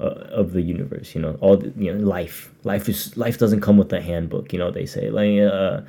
uh, 0.00 0.04
of 0.40 0.52
the 0.52 0.62
universe. 0.62 1.14
You 1.14 1.20
know, 1.22 1.36
all 1.40 1.56
the, 1.56 1.72
you 1.76 1.92
know, 1.92 1.98
life. 2.06 2.52
Life 2.64 2.88
is 2.88 3.16
life 3.16 3.38
doesn't 3.38 3.60
come 3.60 3.76
with 3.78 3.92
a 3.92 4.00
handbook. 4.00 4.52
You 4.52 4.58
know, 4.58 4.70
they 4.70 4.86
say 4.86 5.10
like 5.10 5.40
uh, 5.40 5.80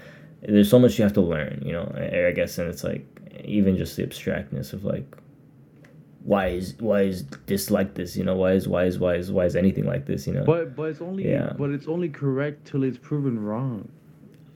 there's 0.41 0.70
so 0.70 0.80
much 0.80 0.97
you 0.97 1.03
have 1.03 1.14
to 1.14 1.22
learn. 1.22 1.62
You 1.66 1.74
know, 1.74 1.91
I, 1.95 2.28
I 2.28 2.32
guess, 2.32 2.57
and 2.57 2.68
it's 2.70 2.84
like 2.84 3.05
even 3.43 3.78
just 3.78 3.95
the 3.95 4.03
abstractness 4.03 4.74
of 4.74 4.84
like 4.84 5.05
why 6.24 6.47
is 6.47 6.76
why 6.80 7.01
is 7.03 7.26
this 7.45 7.72
like 7.72 7.93
this? 7.95 8.18
You 8.18 8.24
know, 8.24 8.36
why 8.36 8.53
is 8.53 8.68
why 8.68 8.86
is 8.86 8.99
why 8.99 9.16
is 9.16 9.32
why 9.32 9.45
is 9.45 9.55
anything 9.55 9.86
like 9.86 10.05
this? 10.05 10.28
You 10.28 10.34
know, 10.34 10.43
But 10.43 10.76
but 10.76 10.84
it's 10.84 11.01
only 11.01 11.30
Yeah. 11.30 11.53
but 11.57 11.70
it's 11.72 11.88
only 11.88 12.10
correct 12.10 12.66
till 12.68 12.84
it's 12.84 12.97
proven 12.97 13.39
wrong. 13.43 13.88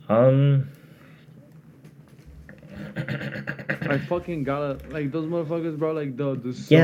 um. 0.10 0.68
I 2.98 3.98
fucking 4.10 4.44
gotta 4.44 4.78
like 4.90 5.12
those 5.12 5.30
motherfuckers, 5.30 5.78
bro. 5.78 5.94
Like 5.94 6.18
the 6.18 6.36
the 6.36 6.54
sun 6.54 6.78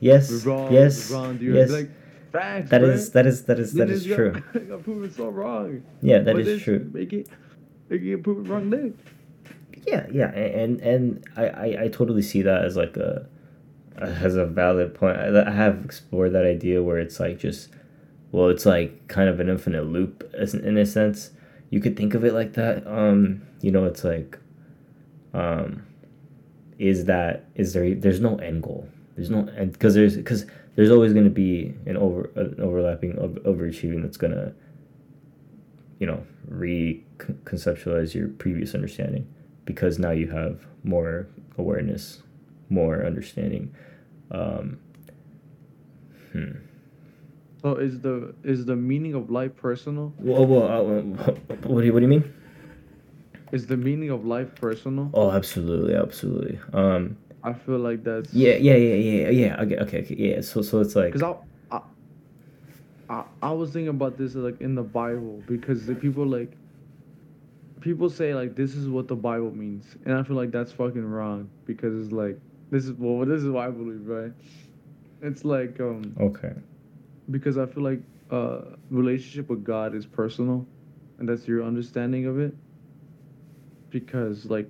Yeah. 0.00 0.14
Yes. 0.14 0.30
Yes. 0.44 1.10
earth. 1.12 1.40
Yes. 1.40 1.70
Like 1.70 1.90
facts. 2.32 2.70
That 2.70 2.82
is 2.82 3.10
that 3.12 3.26
is 3.26 3.44
that 3.44 3.58
is 3.58 3.72
that 3.74 3.86
Then 3.86 3.94
is 3.94 4.06
it's 4.06 4.14
true. 4.14 4.32
Got, 4.52 4.68
got 4.68 4.82
proven 4.84 5.10
so 5.12 5.28
wrong. 5.28 5.82
Yeah, 6.02 6.18
that 6.20 6.34
But 6.34 6.46
is 6.46 6.62
true. 6.62 6.90
Make 6.92 7.12
it 7.12 7.28
make 7.88 8.02
it 8.02 8.26
wrong 8.26 8.70
then. 8.70 8.96
Yeah, 9.86 10.06
yeah, 10.12 10.30
and 10.34 10.80
and 10.80 11.24
I, 11.36 11.46
I 11.48 11.82
I 11.84 11.88
totally 11.88 12.22
see 12.22 12.42
that 12.42 12.64
as 12.64 12.76
like 12.76 12.96
a 12.96 13.28
as 13.98 14.34
a 14.36 14.44
valid 14.46 14.94
point. 14.94 15.16
I 15.18 15.46
I 15.46 15.50
have 15.50 15.84
explored 15.84 16.32
that 16.32 16.44
idea 16.44 16.82
where 16.82 16.98
it's 16.98 17.20
like 17.20 17.38
just 17.38 17.68
well, 18.32 18.48
it's 18.48 18.66
like 18.66 19.06
kind 19.08 19.28
of 19.28 19.38
an 19.40 19.48
infinite 19.48 19.86
loop 19.86 20.28
as- 20.36 20.54
in 20.54 20.76
a 20.76 20.84
sense. 20.86 21.30
You 21.70 21.80
could 21.80 21.96
think 21.96 22.14
of 22.14 22.24
it 22.24 22.32
like 22.32 22.54
that. 22.54 22.86
Um, 22.86 23.42
you 23.60 23.70
know, 23.70 23.84
it's 23.84 24.04
like 24.04 24.38
um 25.34 25.84
is 26.78 27.04
that 27.06 27.44
is 27.54 27.72
there 27.72 27.94
there's 27.94 28.20
no 28.20 28.36
end 28.36 28.62
goal. 28.62 28.88
There's 29.14 29.30
no 29.30 29.48
and 29.56 29.72
because 29.72 29.94
there's 29.94 30.16
because 30.16 30.46
there's 30.76 30.90
always 30.90 31.12
going 31.12 31.24
to 31.24 31.30
be 31.30 31.74
an 31.86 31.96
over 31.96 32.30
an 32.36 32.54
overlapping 32.60 33.18
of 33.18 33.32
overachieving 33.44 34.02
that's 34.02 34.16
going 34.18 34.32
to 34.32 34.54
you 35.98 36.06
know 36.06 36.24
reconceptualize 36.48 38.14
your 38.14 38.28
previous 38.28 38.74
understanding 38.74 39.26
because 39.64 39.98
now 39.98 40.10
you 40.10 40.30
have 40.30 40.66
more 40.84 41.26
awareness 41.58 42.22
more 42.68 43.04
understanding 43.04 43.74
um 44.30 44.78
hmm. 46.32 46.52
So 47.62 47.74
is 47.76 47.98
the 48.00 48.34
is 48.44 48.64
the 48.64 48.76
meaning 48.76 49.14
of 49.14 49.28
life 49.30 49.56
personal? 49.56 50.12
well, 50.18 50.46
well 50.46 50.68
uh, 50.68 51.32
what 51.66 51.80
do 51.80 51.86
you 51.86 51.92
what 51.92 52.00
do 52.00 52.04
you 52.04 52.08
mean 52.08 52.32
Is 53.50 53.66
the 53.66 53.76
meaning 53.76 54.10
of 54.10 54.24
life 54.26 54.54
personal? 54.54 55.10
oh 55.14 55.30
absolutely 55.32 55.94
absolutely 55.94 56.60
um 56.72 57.16
I 57.46 57.52
feel 57.52 57.78
like 57.78 58.02
that's 58.02 58.34
yeah 58.34 58.56
yeah 58.56 58.74
yeah 58.74 58.94
yeah 58.94 59.30
yeah 59.30 59.62
okay 59.62 59.76
okay, 59.78 60.02
okay. 60.02 60.16
Yeah 60.18 60.40
so 60.40 60.62
so 60.62 60.80
it's 60.80 60.96
like 60.96 61.12
Because 61.12 61.22
I, 61.22 61.80
I, 63.08 63.24
I, 63.42 63.52
was 63.52 63.70
thinking 63.72 63.88
about 63.88 64.18
this 64.18 64.34
like 64.34 64.60
in 64.60 64.74
the 64.74 64.82
Bible. 64.82 65.42
Because 65.46 65.86
the 65.86 65.94
people 65.94 66.26
like, 66.26 66.52
people 67.80 68.10
say 68.10 68.34
like 68.34 68.56
this 68.56 68.74
is 68.74 68.88
what 68.88 69.06
the 69.06 69.14
Bible 69.14 69.54
means, 69.54 69.84
and 70.04 70.14
I 70.14 70.22
feel 70.22 70.36
like 70.36 70.50
that's 70.50 70.72
fucking 70.72 71.04
wrong. 71.04 71.48
Because 71.66 72.04
it's 72.04 72.12
like 72.12 72.38
this 72.70 72.84
is 72.86 72.92
well 72.94 73.24
this 73.24 73.42
is 73.42 73.48
what 73.48 73.68
I 73.68 73.70
believe 73.70 74.06
right. 74.06 74.32
It's 75.22 75.44
like 75.44 75.78
um 75.80 76.16
okay. 76.20 76.52
because 77.30 77.58
I 77.58 77.66
feel 77.66 77.84
like 77.84 78.00
uh 78.30 78.76
relationship 78.90 79.48
with 79.48 79.62
God 79.62 79.94
is 79.94 80.04
personal, 80.04 80.66
and 81.18 81.28
that's 81.28 81.46
your 81.46 81.62
understanding 81.62 82.26
of 82.26 82.40
it. 82.40 82.54
Because 83.90 84.46
like, 84.46 84.68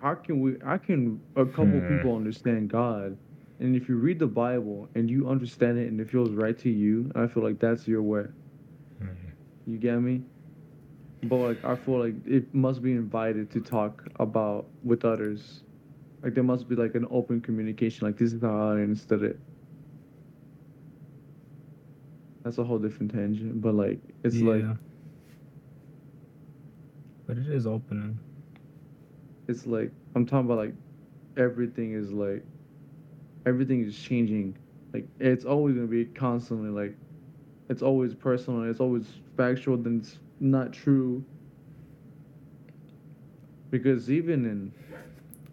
how 0.00 0.14
can 0.14 0.40
we? 0.40 0.56
How 0.62 0.78
can 0.78 1.22
a 1.36 1.46
couple 1.46 1.80
Hmm. 1.80 1.82
people 1.82 2.14
understand 2.16 2.70
God? 2.70 3.18
and 3.60 3.76
if 3.76 3.88
you 3.88 3.96
read 3.96 4.18
the 4.18 4.26
Bible 4.26 4.88
and 4.94 5.10
you 5.10 5.28
understand 5.28 5.78
it 5.78 5.88
and 5.88 6.00
it 6.00 6.08
feels 6.10 6.32
right 6.34 6.58
to 6.58 6.70
you, 6.70 7.10
I 7.14 7.26
feel 7.26 7.42
like 7.42 7.58
that's 7.60 7.86
your 7.86 8.02
way. 8.02 8.24
You 9.66 9.78
get 9.78 10.00
me? 10.00 10.24
But 11.22 11.36
like 11.38 11.64
I 11.64 11.76
feel 11.76 11.98
like 12.00 12.14
it 12.26 12.52
must 12.54 12.82
be 12.82 12.92
invited 12.92 13.50
to 13.52 13.60
talk 13.60 14.06
about 14.18 14.70
with 14.82 15.04
others. 15.04 15.62
Like 16.22 16.34
there 16.34 16.44
must 16.44 16.68
be 16.68 16.76
like 16.76 16.94
an 16.94 17.06
open 17.10 17.40
communication. 17.40 18.06
Like 18.06 18.16
this 18.16 18.32
is 18.32 18.42
how 18.42 18.70
I 18.70 18.80
understood 18.82 19.22
it. 19.22 19.40
That's 22.44 22.58
a 22.58 22.64
whole 22.64 22.78
different 22.78 23.12
tangent. 23.12 23.60
But 23.60 23.74
like 23.74 24.00
it's 24.24 24.40
like 24.42 24.66
But 27.26 27.38
it 27.38 27.48
is 27.48 27.66
opening. 27.66 28.20
It's 29.48 29.66
like 29.66 29.90
I'm 30.14 30.26
talking 30.26 30.46
about 30.46 30.58
like 30.58 30.74
everything 31.36 31.94
is 31.94 32.12
like 32.12 32.44
everything 33.46 33.84
is 33.84 33.98
changing. 33.98 34.56
Like 34.92 35.06
it's 35.18 35.44
always 35.44 35.74
gonna 35.74 35.86
be 35.86 36.04
constantly 36.04 36.70
like 36.70 36.94
it's 37.68 37.82
always 37.82 38.14
personal, 38.14 38.70
it's 38.70 38.80
always 38.80 39.06
factual, 39.36 39.76
then 39.76 40.00
it's 40.00 40.18
not 40.40 40.72
true. 40.72 41.24
Because 43.70 44.10
even 44.10 44.44
in 44.44 44.72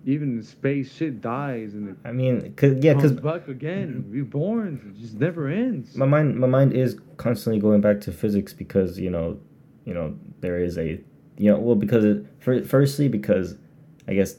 even 0.06 0.38
in 0.38 0.44
space 0.44 0.94
shit 0.94 1.20
dies 1.22 1.74
and 1.74 1.90
it 1.90 1.96
I 2.06 2.12
mean, 2.12 2.54
cause 2.56 2.76
yeah, 2.80 2.94
comes 2.94 3.12
cause 3.12 3.12
back 3.14 3.48
again, 3.48 4.06
reborn, 4.10 4.94
it 4.96 5.02
just 5.02 5.16
never 5.16 5.48
ends. 5.48 5.96
my 5.96 6.06
mind 6.06 6.38
my 6.38 6.48
mind 6.48 6.74
is 6.74 7.00
constantly 7.18 7.60
going 7.60 7.82
back 7.82 8.02
to 8.02 8.12
physics 8.12 8.54
because 8.54 9.00
you 9.00 9.10
know 9.10 9.40
you 9.86 9.94
know 9.94 10.18
there 10.42 10.60
is 10.60 10.78
a 10.78 11.02
you 11.38 11.52
know 11.52 11.58
well 11.58 11.76
because 11.76 12.06
it, 12.06 12.26
for, 12.40 12.64
firstly 12.64 13.08
because 13.08 13.56
i 14.08 14.14
guess 14.14 14.36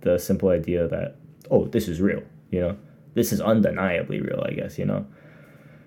the 0.00 0.18
simple 0.18 0.48
idea 0.48 0.88
that 0.88 1.16
oh 1.50 1.66
this 1.66 1.88
is 1.88 2.00
real 2.00 2.22
you 2.50 2.60
know? 2.60 2.76
This 3.14 3.32
is 3.32 3.40
undeniably 3.40 4.20
real 4.20 4.42
i 4.46 4.52
guess 4.52 4.78
you 4.78 4.84
know? 4.84 5.06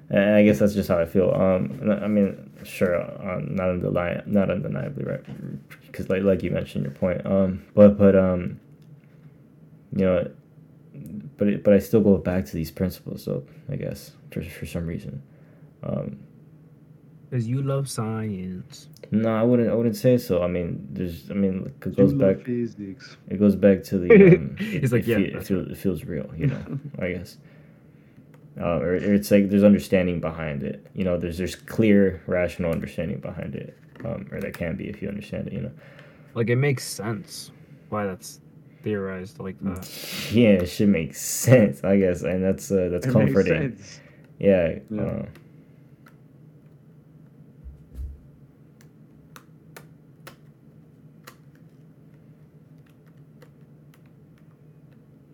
And 0.09 0.35
i 0.35 0.43
guess 0.43 0.59
that's 0.59 0.73
just 0.73 0.89
how 0.89 0.99
i 0.99 1.05
feel 1.05 1.31
um 1.31 1.79
i 2.03 2.07
mean 2.07 2.51
sure 2.63 3.01
um, 3.01 3.55
not 3.55 3.67
undeni- 3.67 4.25
not 4.27 4.49
undeniably 4.49 5.03
right 5.03 5.23
because 5.87 6.09
like 6.09 6.23
like 6.23 6.43
you 6.43 6.51
mentioned 6.51 6.85
your 6.85 6.93
point 6.93 7.25
um 7.25 7.63
but 7.73 7.97
but 7.97 8.15
um 8.15 8.59
you 9.95 10.05
know 10.05 10.29
but 11.37 11.47
it, 11.47 11.63
but 11.63 11.73
i 11.73 11.79
still 11.79 12.01
go 12.01 12.17
back 12.17 12.45
to 12.45 12.53
these 12.53 12.71
principles 12.71 13.23
so 13.23 13.43
i 13.69 13.75
guess 13.75 14.11
for, 14.31 14.41
for 14.43 14.65
some 14.65 14.85
reason 14.85 15.21
um, 15.83 16.17
Because 17.33 17.47
you 17.47 17.63
love 17.63 17.89
science. 17.89 18.89
no, 19.09 19.35
I 19.35 19.41
wouldn't. 19.41 19.67
I 19.67 19.73
wouldn't 19.73 19.95
say 19.95 20.19
so. 20.19 20.43
I 20.43 20.47
mean, 20.47 20.87
there's. 20.91 21.31
I 21.31 21.33
mean, 21.33 21.73
it 21.81 21.85
You 21.87 21.91
goes 21.93 22.13
love 22.13 22.37
back. 22.37 22.45
physics. 22.45 23.17
It 23.27 23.39
goes 23.39 23.55
back 23.55 23.81
to 23.85 23.97
the. 23.97 24.13
Um, 24.13 24.55
it, 24.59 24.81
He's 24.81 24.93
like, 24.93 25.01
it, 25.01 25.07
yeah, 25.07 25.15
fe- 25.17 25.23
it, 25.23 25.33
that's 25.33 25.47
feels, 25.47 25.67
it 25.67 25.77
feels 25.77 26.03
real. 26.03 26.31
You 26.37 26.47
know. 26.47 26.79
I 26.99 27.13
guess. 27.13 27.37
Uh, 28.61 28.77
or, 28.77 28.91
or 28.91 29.13
it's 29.15 29.31
like 29.31 29.49
there's 29.49 29.63
understanding 29.63 30.19
behind 30.21 30.61
it. 30.61 30.85
You 30.93 31.05
know, 31.05 31.17
there's 31.17 31.39
there's 31.39 31.55
clear 31.55 32.21
rational 32.27 32.71
understanding 32.71 33.17
behind 33.19 33.55
it. 33.55 33.75
Um, 34.05 34.27
or 34.31 34.39
there 34.39 34.51
can 34.51 34.75
be 34.75 34.87
if 34.87 35.01
you 35.01 35.07
understand 35.09 35.47
it. 35.47 35.53
You 35.53 35.61
know. 35.61 35.71
Like 36.35 36.51
it 36.51 36.57
makes 36.57 36.83
sense 36.87 37.49
why 37.89 38.05
that's 38.05 38.41
theorized 38.83 39.39
like 39.39 39.55
that. 39.61 39.89
Yeah, 40.31 40.49
it 40.61 40.67
should 40.67 40.89
make 40.89 41.15
sense. 41.15 41.83
I 41.83 41.97
guess, 41.97 42.21
and 42.21 42.43
that's 42.43 42.71
uh, 42.71 42.89
that's 42.91 43.07
It 43.07 43.15
makes 43.15 43.25
comforting. 43.33 43.75
sense. 43.75 43.99
Yeah. 44.37 44.77
Yeah. 44.91 45.01
Uh, 45.01 45.25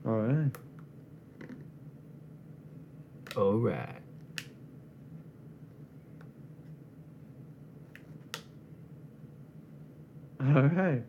All 0.10 0.22
right. 0.22 0.52
All 3.38 3.54
right. 3.60 4.02
All 10.42 10.64
right. 10.64 11.04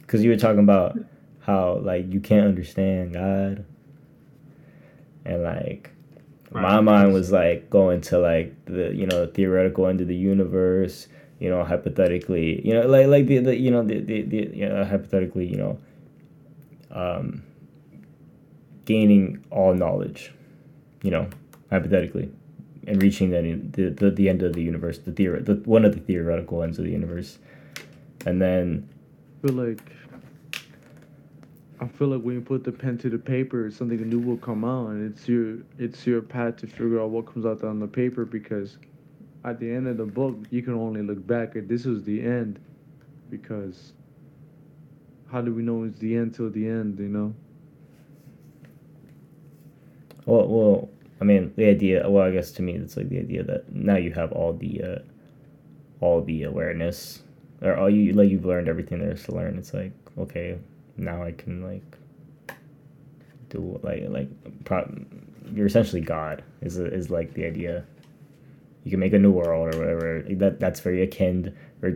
because 0.00 0.24
you 0.24 0.30
were 0.30 0.36
talking 0.36 0.60
about 0.60 0.98
how 1.40 1.74
like 1.82 2.10
you 2.10 2.20
can't 2.20 2.46
understand 2.46 3.12
God, 3.12 3.66
and 5.26 5.42
like 5.42 5.90
my 6.50 6.80
mind 6.80 7.12
was 7.12 7.30
like 7.30 7.68
going 7.68 8.00
to 8.00 8.18
like 8.18 8.64
the 8.64 8.94
you 8.94 9.06
know 9.06 9.26
theoretical 9.26 9.88
end 9.88 10.00
of 10.00 10.08
the 10.08 10.16
universe, 10.16 11.06
you 11.38 11.50
know 11.50 11.62
hypothetically, 11.64 12.66
you 12.66 12.72
know 12.72 12.86
like 12.86 13.08
like 13.08 13.26
the, 13.26 13.40
the 13.40 13.58
you 13.58 13.70
know 13.70 13.82
the 13.82 14.00
the, 14.00 14.22
the 14.22 14.56
you 14.56 14.66
know, 14.66 14.82
hypothetically 14.86 15.46
you 15.46 15.58
know, 15.58 15.78
um, 16.90 17.42
gaining 18.84 19.44
all 19.50 19.74
knowledge, 19.74 20.32
you 21.02 21.10
know 21.10 21.28
hypothetically. 21.70 22.30
And 22.86 23.02
reaching 23.02 23.28
the, 23.28 23.90
the, 23.90 24.10
the 24.10 24.30
end 24.30 24.42
of 24.42 24.54
the 24.54 24.62
universe, 24.62 24.96
the 24.96 25.12
theory, 25.12 25.42
the 25.42 25.56
one 25.66 25.84
of 25.84 25.92
the 25.92 26.00
theoretical 26.00 26.62
ends 26.62 26.78
of 26.78 26.86
the 26.86 26.90
universe, 26.90 27.38
and 28.24 28.40
then 28.40 28.88
I 29.44 29.46
feel 29.46 29.56
like 29.56 29.92
I 31.80 31.86
feel 31.86 32.08
like 32.08 32.22
when 32.22 32.36
you 32.36 32.40
put 32.40 32.64
the 32.64 32.72
pen 32.72 32.96
to 32.98 33.10
the 33.10 33.18
paper, 33.18 33.70
something 33.70 34.08
new 34.08 34.18
will 34.18 34.38
come 34.38 34.64
out, 34.64 34.88
and 34.88 35.12
it's 35.12 35.28
your 35.28 35.58
it's 35.78 36.06
your 36.06 36.22
path 36.22 36.56
to 36.58 36.66
figure 36.66 36.98
out 36.98 37.10
what 37.10 37.26
comes 37.26 37.44
out 37.44 37.62
on 37.62 37.78
the 37.78 37.86
paper. 37.86 38.24
Because 38.24 38.78
at 39.44 39.60
the 39.60 39.70
end 39.70 39.86
of 39.86 39.98
the 39.98 40.06
book, 40.06 40.38
you 40.50 40.62
can 40.62 40.72
only 40.72 41.02
look 41.02 41.26
back 41.26 41.56
at 41.56 41.68
this 41.68 41.84
was 41.84 42.04
the 42.04 42.22
end, 42.22 42.58
because 43.28 43.92
how 45.30 45.40
do 45.40 45.54
we 45.54 45.62
know 45.62 45.84
it's 45.84 45.98
the 45.98 46.16
end 46.16 46.34
till 46.34 46.50
the 46.50 46.66
end? 46.66 46.98
You 46.98 47.08
know. 47.08 47.34
Well, 50.26 50.46
well, 50.46 50.90
I 51.20 51.24
mean, 51.24 51.52
the 51.56 51.66
idea. 51.66 52.08
Well, 52.08 52.24
I 52.24 52.30
guess 52.30 52.50
to 52.52 52.62
me, 52.62 52.74
it's 52.74 52.96
like 52.96 53.08
the 53.08 53.18
idea 53.18 53.42
that 53.44 53.72
now 53.72 53.96
you 53.96 54.12
have 54.12 54.32
all 54.32 54.52
the, 54.52 54.82
uh, 54.82 54.98
all 56.00 56.22
the 56.22 56.44
awareness, 56.44 57.22
or 57.62 57.76
all 57.76 57.90
you 57.90 58.12
like 58.12 58.30
you've 58.30 58.44
learned 58.44 58.68
everything 58.68 59.00
there 59.00 59.12
is 59.12 59.22
to 59.24 59.34
learn. 59.34 59.58
It's 59.58 59.74
like 59.74 59.92
okay, 60.18 60.58
now 60.96 61.22
I 61.22 61.32
can 61.32 61.62
like 61.62 61.96
do 63.48 63.80
like 63.82 64.04
like 64.08 64.28
pro- 64.64 64.90
you're 65.54 65.66
essentially 65.66 66.02
God. 66.02 66.42
Is 66.60 66.78
is 66.78 67.10
like 67.10 67.34
the 67.34 67.46
idea. 67.46 67.84
You 68.84 68.90
can 68.90 69.00
make 69.00 69.12
a 69.12 69.18
new 69.18 69.32
world 69.32 69.74
or 69.74 69.78
whatever. 69.78 70.24
That 70.28 70.60
that's 70.60 70.80
very 70.80 71.02
akin 71.02 71.54
or 71.82 71.92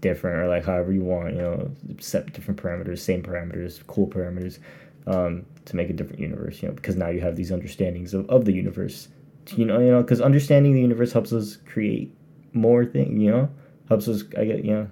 different 0.00 0.40
or 0.40 0.48
like 0.48 0.64
however 0.64 0.92
you 0.92 1.02
want. 1.02 1.34
You 1.34 1.42
know, 1.42 1.70
set 1.98 2.32
different 2.32 2.60
parameters, 2.62 2.98
same 2.98 3.22
parameters, 3.22 3.84
cool 3.86 4.06
parameters 4.06 4.58
um, 5.06 5.44
to 5.64 5.76
make 5.76 5.90
a 5.90 5.92
different 5.92 6.20
universe, 6.20 6.62
you 6.62 6.68
know, 6.68 6.74
because 6.74 6.96
now 6.96 7.08
you 7.08 7.20
have 7.20 7.36
these 7.36 7.50
understandings 7.50 8.14
of, 8.14 8.28
of 8.30 8.44
the 8.44 8.52
universe. 8.52 9.08
You 9.56 9.64
know, 9.64 9.80
you 9.80 9.90
know, 9.90 10.02
because 10.02 10.20
understanding 10.20 10.74
the 10.74 10.80
universe 10.80 11.12
helps 11.12 11.32
us 11.32 11.56
create 11.56 12.14
more 12.52 12.84
thing. 12.84 13.20
You 13.20 13.30
know, 13.30 13.48
helps 13.88 14.08
us. 14.08 14.22
I 14.38 14.44
get, 14.44 14.64
you 14.64 14.72
know. 14.72 14.90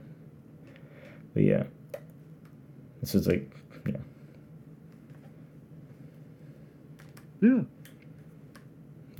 But 1.34 1.44
yeah, 1.44 1.62
this 3.00 3.14
is 3.14 3.26
like, 3.28 3.48
know, 3.92 4.00
Yeah. 7.40 7.62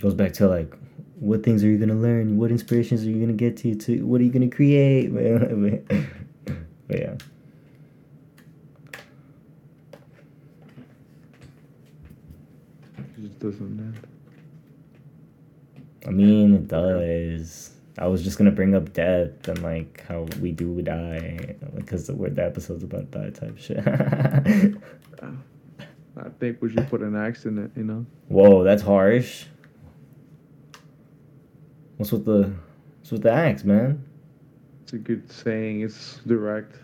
goes 0.00 0.14
back 0.14 0.32
to 0.34 0.48
like, 0.48 0.74
what 1.20 1.42
things 1.42 1.62
are 1.62 1.68
you 1.68 1.76
gonna 1.76 1.94
learn? 1.94 2.38
What 2.38 2.50
inspirations 2.50 3.04
are 3.04 3.10
you 3.10 3.20
gonna 3.20 3.34
get 3.34 3.58
to? 3.58 3.74
To 3.74 4.06
what 4.06 4.20
are 4.22 4.24
you 4.24 4.30
gonna 4.30 4.48
create? 4.48 5.08
but 6.88 6.98
yeah. 6.98 7.14
It 12.96 13.20
just 13.20 13.38
doesn't 13.38 13.60
end. 13.60 14.06
I 16.06 16.10
mean, 16.10 16.54
it 16.54 16.68
does. 16.68 17.72
I 17.98 18.06
was 18.06 18.24
just 18.24 18.38
gonna 18.38 18.50
bring 18.50 18.74
up 18.74 18.94
death 18.94 19.46
and 19.46 19.62
like 19.62 20.02
how 20.08 20.26
we 20.40 20.52
do 20.52 20.80
die 20.80 21.54
because 21.74 22.06
the 22.06 22.14
word 22.14 22.36
the 22.36 22.46
episode's 22.46 22.82
about 22.82 23.10
die 23.10 23.28
type 23.28 23.58
shit. 23.58 23.86
I 26.16 26.28
think 26.38 26.62
we 26.62 26.70
should 26.70 26.88
put 26.88 27.02
an 27.02 27.14
axe 27.14 27.44
in 27.44 27.58
it. 27.58 27.72
You 27.76 27.84
know. 27.84 28.06
Whoa, 28.28 28.64
that's 28.64 28.82
harsh. 28.82 29.44
What's 32.00 32.12
with 32.12 32.24
the 32.24 32.50
what's 33.00 33.10
with 33.12 33.20
the 33.24 33.30
axe, 33.30 33.62
man? 33.62 34.02
It's 34.84 34.94
a 34.94 34.96
good 34.96 35.30
saying. 35.30 35.82
It's 35.82 36.18
direct. 36.26 36.74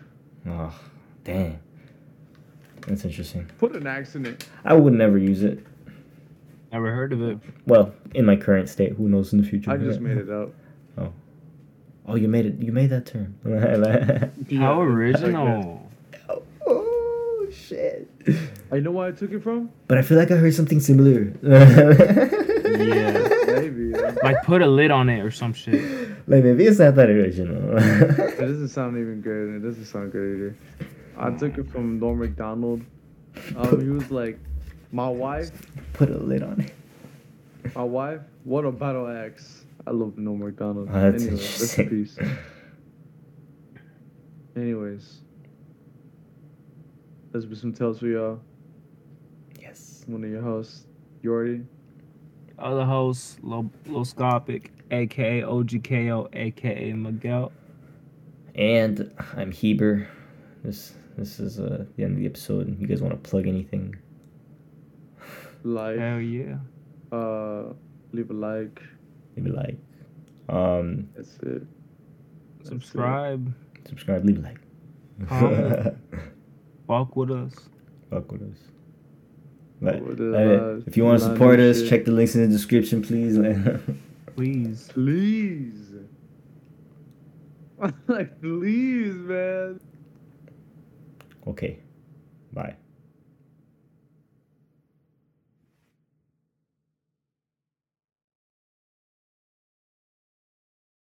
Oh, 0.47 0.79
damn. 1.23 1.57
That's 2.85 3.03
interesting. 3.03 3.49
Put 3.57 3.75
an 3.75 3.87
axe 3.87 4.15
in 4.15 4.27
it. 4.27 4.47
I 4.63 4.75
would 4.75 4.93
never 4.93 5.17
use 5.17 5.41
it. 5.41 5.65
Never 6.71 6.93
heard 6.93 7.13
of 7.13 7.23
it. 7.23 7.39
Well, 7.65 7.95
in 8.13 8.25
my 8.25 8.35
current 8.35 8.69
state, 8.69 8.93
who 8.93 9.09
knows 9.09 9.33
in 9.33 9.41
the 9.41 9.47
future? 9.47 9.71
I 9.71 9.77
just 9.77 10.01
made 10.01 10.17
it 10.19 10.29
up. 10.29 10.53
Oh, 10.99 11.11
Oh, 12.05 12.15
you 12.15 12.27
made 12.27 12.45
it. 12.45 12.59
You 12.59 12.71
made 12.71 12.91
that 12.91 13.07
term. 13.07 13.39
How 14.55 14.81
original. 14.81 15.89
oh 16.67 17.47
shit! 17.51 18.07
I 18.71 18.79
know 18.81 18.91
where 18.91 19.07
I 19.07 19.11
took 19.13 19.31
it 19.31 19.41
from. 19.41 19.71
But 19.87 19.97
I 19.97 20.03
feel 20.03 20.19
like 20.19 20.29
I 20.29 20.35
heard 20.35 20.53
something 20.53 20.79
similar. 20.79 21.33
Yeah. 22.67 23.36
Maybe. 23.61 23.91
Like 24.23 24.43
put 24.43 24.61
a 24.61 24.67
lid 24.67 24.91
on 24.91 25.09
it 25.09 25.19
or 25.19 25.31
some 25.31 25.53
shit. 25.53 25.81
Like 26.27 26.43
maybe 26.43 26.65
it's 26.65 26.79
not 26.79 26.95
that 26.95 27.09
original. 27.09 27.77
It 27.77 28.37
doesn't 28.39 28.69
sound 28.69 28.97
even 28.97 29.21
good. 29.21 29.55
It 29.55 29.59
doesn't 29.67 29.85
sound 29.85 30.11
good 30.11 30.35
either. 30.37 30.57
I 31.17 31.31
took 31.31 31.57
it 31.57 31.69
from 31.71 31.99
Norm 31.99 32.19
Macdonald. 32.19 32.81
Um, 33.55 33.81
he 33.81 33.89
was 33.89 34.09
like, 34.11 34.39
My 34.91 35.09
wife, 35.09 35.51
Put 35.93 36.09
a 36.09 36.17
lid 36.17 36.43
on 36.43 36.61
it. 36.61 37.75
my 37.75 37.83
wife, 37.83 38.21
what 38.43 38.65
a 38.65 38.71
battle 38.71 39.07
axe. 39.07 39.65
I 39.85 39.91
love 39.91 40.17
Norm 40.17 40.39
Macdonald. 40.39 40.89
Oh, 40.91 41.11
that's 41.11 41.23
anyway, 41.23 41.37
rest 41.41 41.77
in 41.79 41.85
interesting. 41.85 42.25
peace. 42.25 42.37
Anyways, 44.55 45.19
let's 47.33 47.45
be 47.45 47.55
Sum 47.55 47.73
Tales 47.73 47.99
for 47.99 48.07
y'all. 48.07 48.39
Yes. 49.61 50.03
One 50.07 50.23
of 50.23 50.29
your 50.29 50.41
hosts, 50.41 50.85
you 51.21 51.31
already. 51.31 51.63
Other 52.59 52.85
host, 52.85 53.43
Low 53.43 53.69
Lil 53.85 54.03
Scopic, 54.03 54.69
aka 54.91 55.41
OGKO, 55.43 56.29
aka 56.33 56.93
Miguel. 56.93 57.51
And 58.55 59.13
I'm 59.35 59.51
Heber. 59.51 60.07
This 60.63 60.93
this 61.17 61.39
is 61.39 61.59
uh, 61.59 61.85
the 61.95 62.03
end 62.03 62.13
of 62.13 62.19
the 62.19 62.25
episode. 62.25 62.79
You 62.79 62.87
guys 62.87 63.01
want 63.01 63.13
to 63.21 63.29
plug 63.29 63.47
anything? 63.47 63.95
Like, 65.63 65.97
Hell 65.97 66.19
yeah. 66.19 66.57
uh, 67.11 67.73
leave 68.11 68.29
a 68.31 68.33
like. 68.33 68.81
Leave 69.35 69.47
a 69.47 69.49
like, 69.55 69.77
um, 70.49 71.09
That's 71.15 71.35
it. 71.37 71.61
That's 72.57 72.69
it. 72.69 72.81
Subscribe. 72.81 73.53
subscribe, 73.87 74.25
leave 74.25 74.39
a 74.39 74.41
like. 74.41 74.59
Comment. 75.27 75.97
Walk 76.87 77.15
with 77.15 77.31
us. 77.31 77.53
Fuck 78.09 78.31
with 78.31 78.41
us. 78.43 78.57
But, 79.81 80.01
uh, 80.01 80.81
if 80.87 80.97
you 80.97 81.05
want 81.05 81.19
to 81.19 81.25
support 81.25 81.59
us, 81.59 81.79
shit. 81.79 81.89
check 81.89 82.05
the 82.05 82.11
links 82.11 82.35
in 82.35 82.41
the 82.41 82.47
description, 82.47 83.01
please. 83.01 83.37
Please. 84.35 84.89
Please. 84.93 85.87
like, 88.07 88.41
please, 88.41 89.13
man. 89.13 89.79
okay. 91.47 91.79
Bye. 92.53 92.75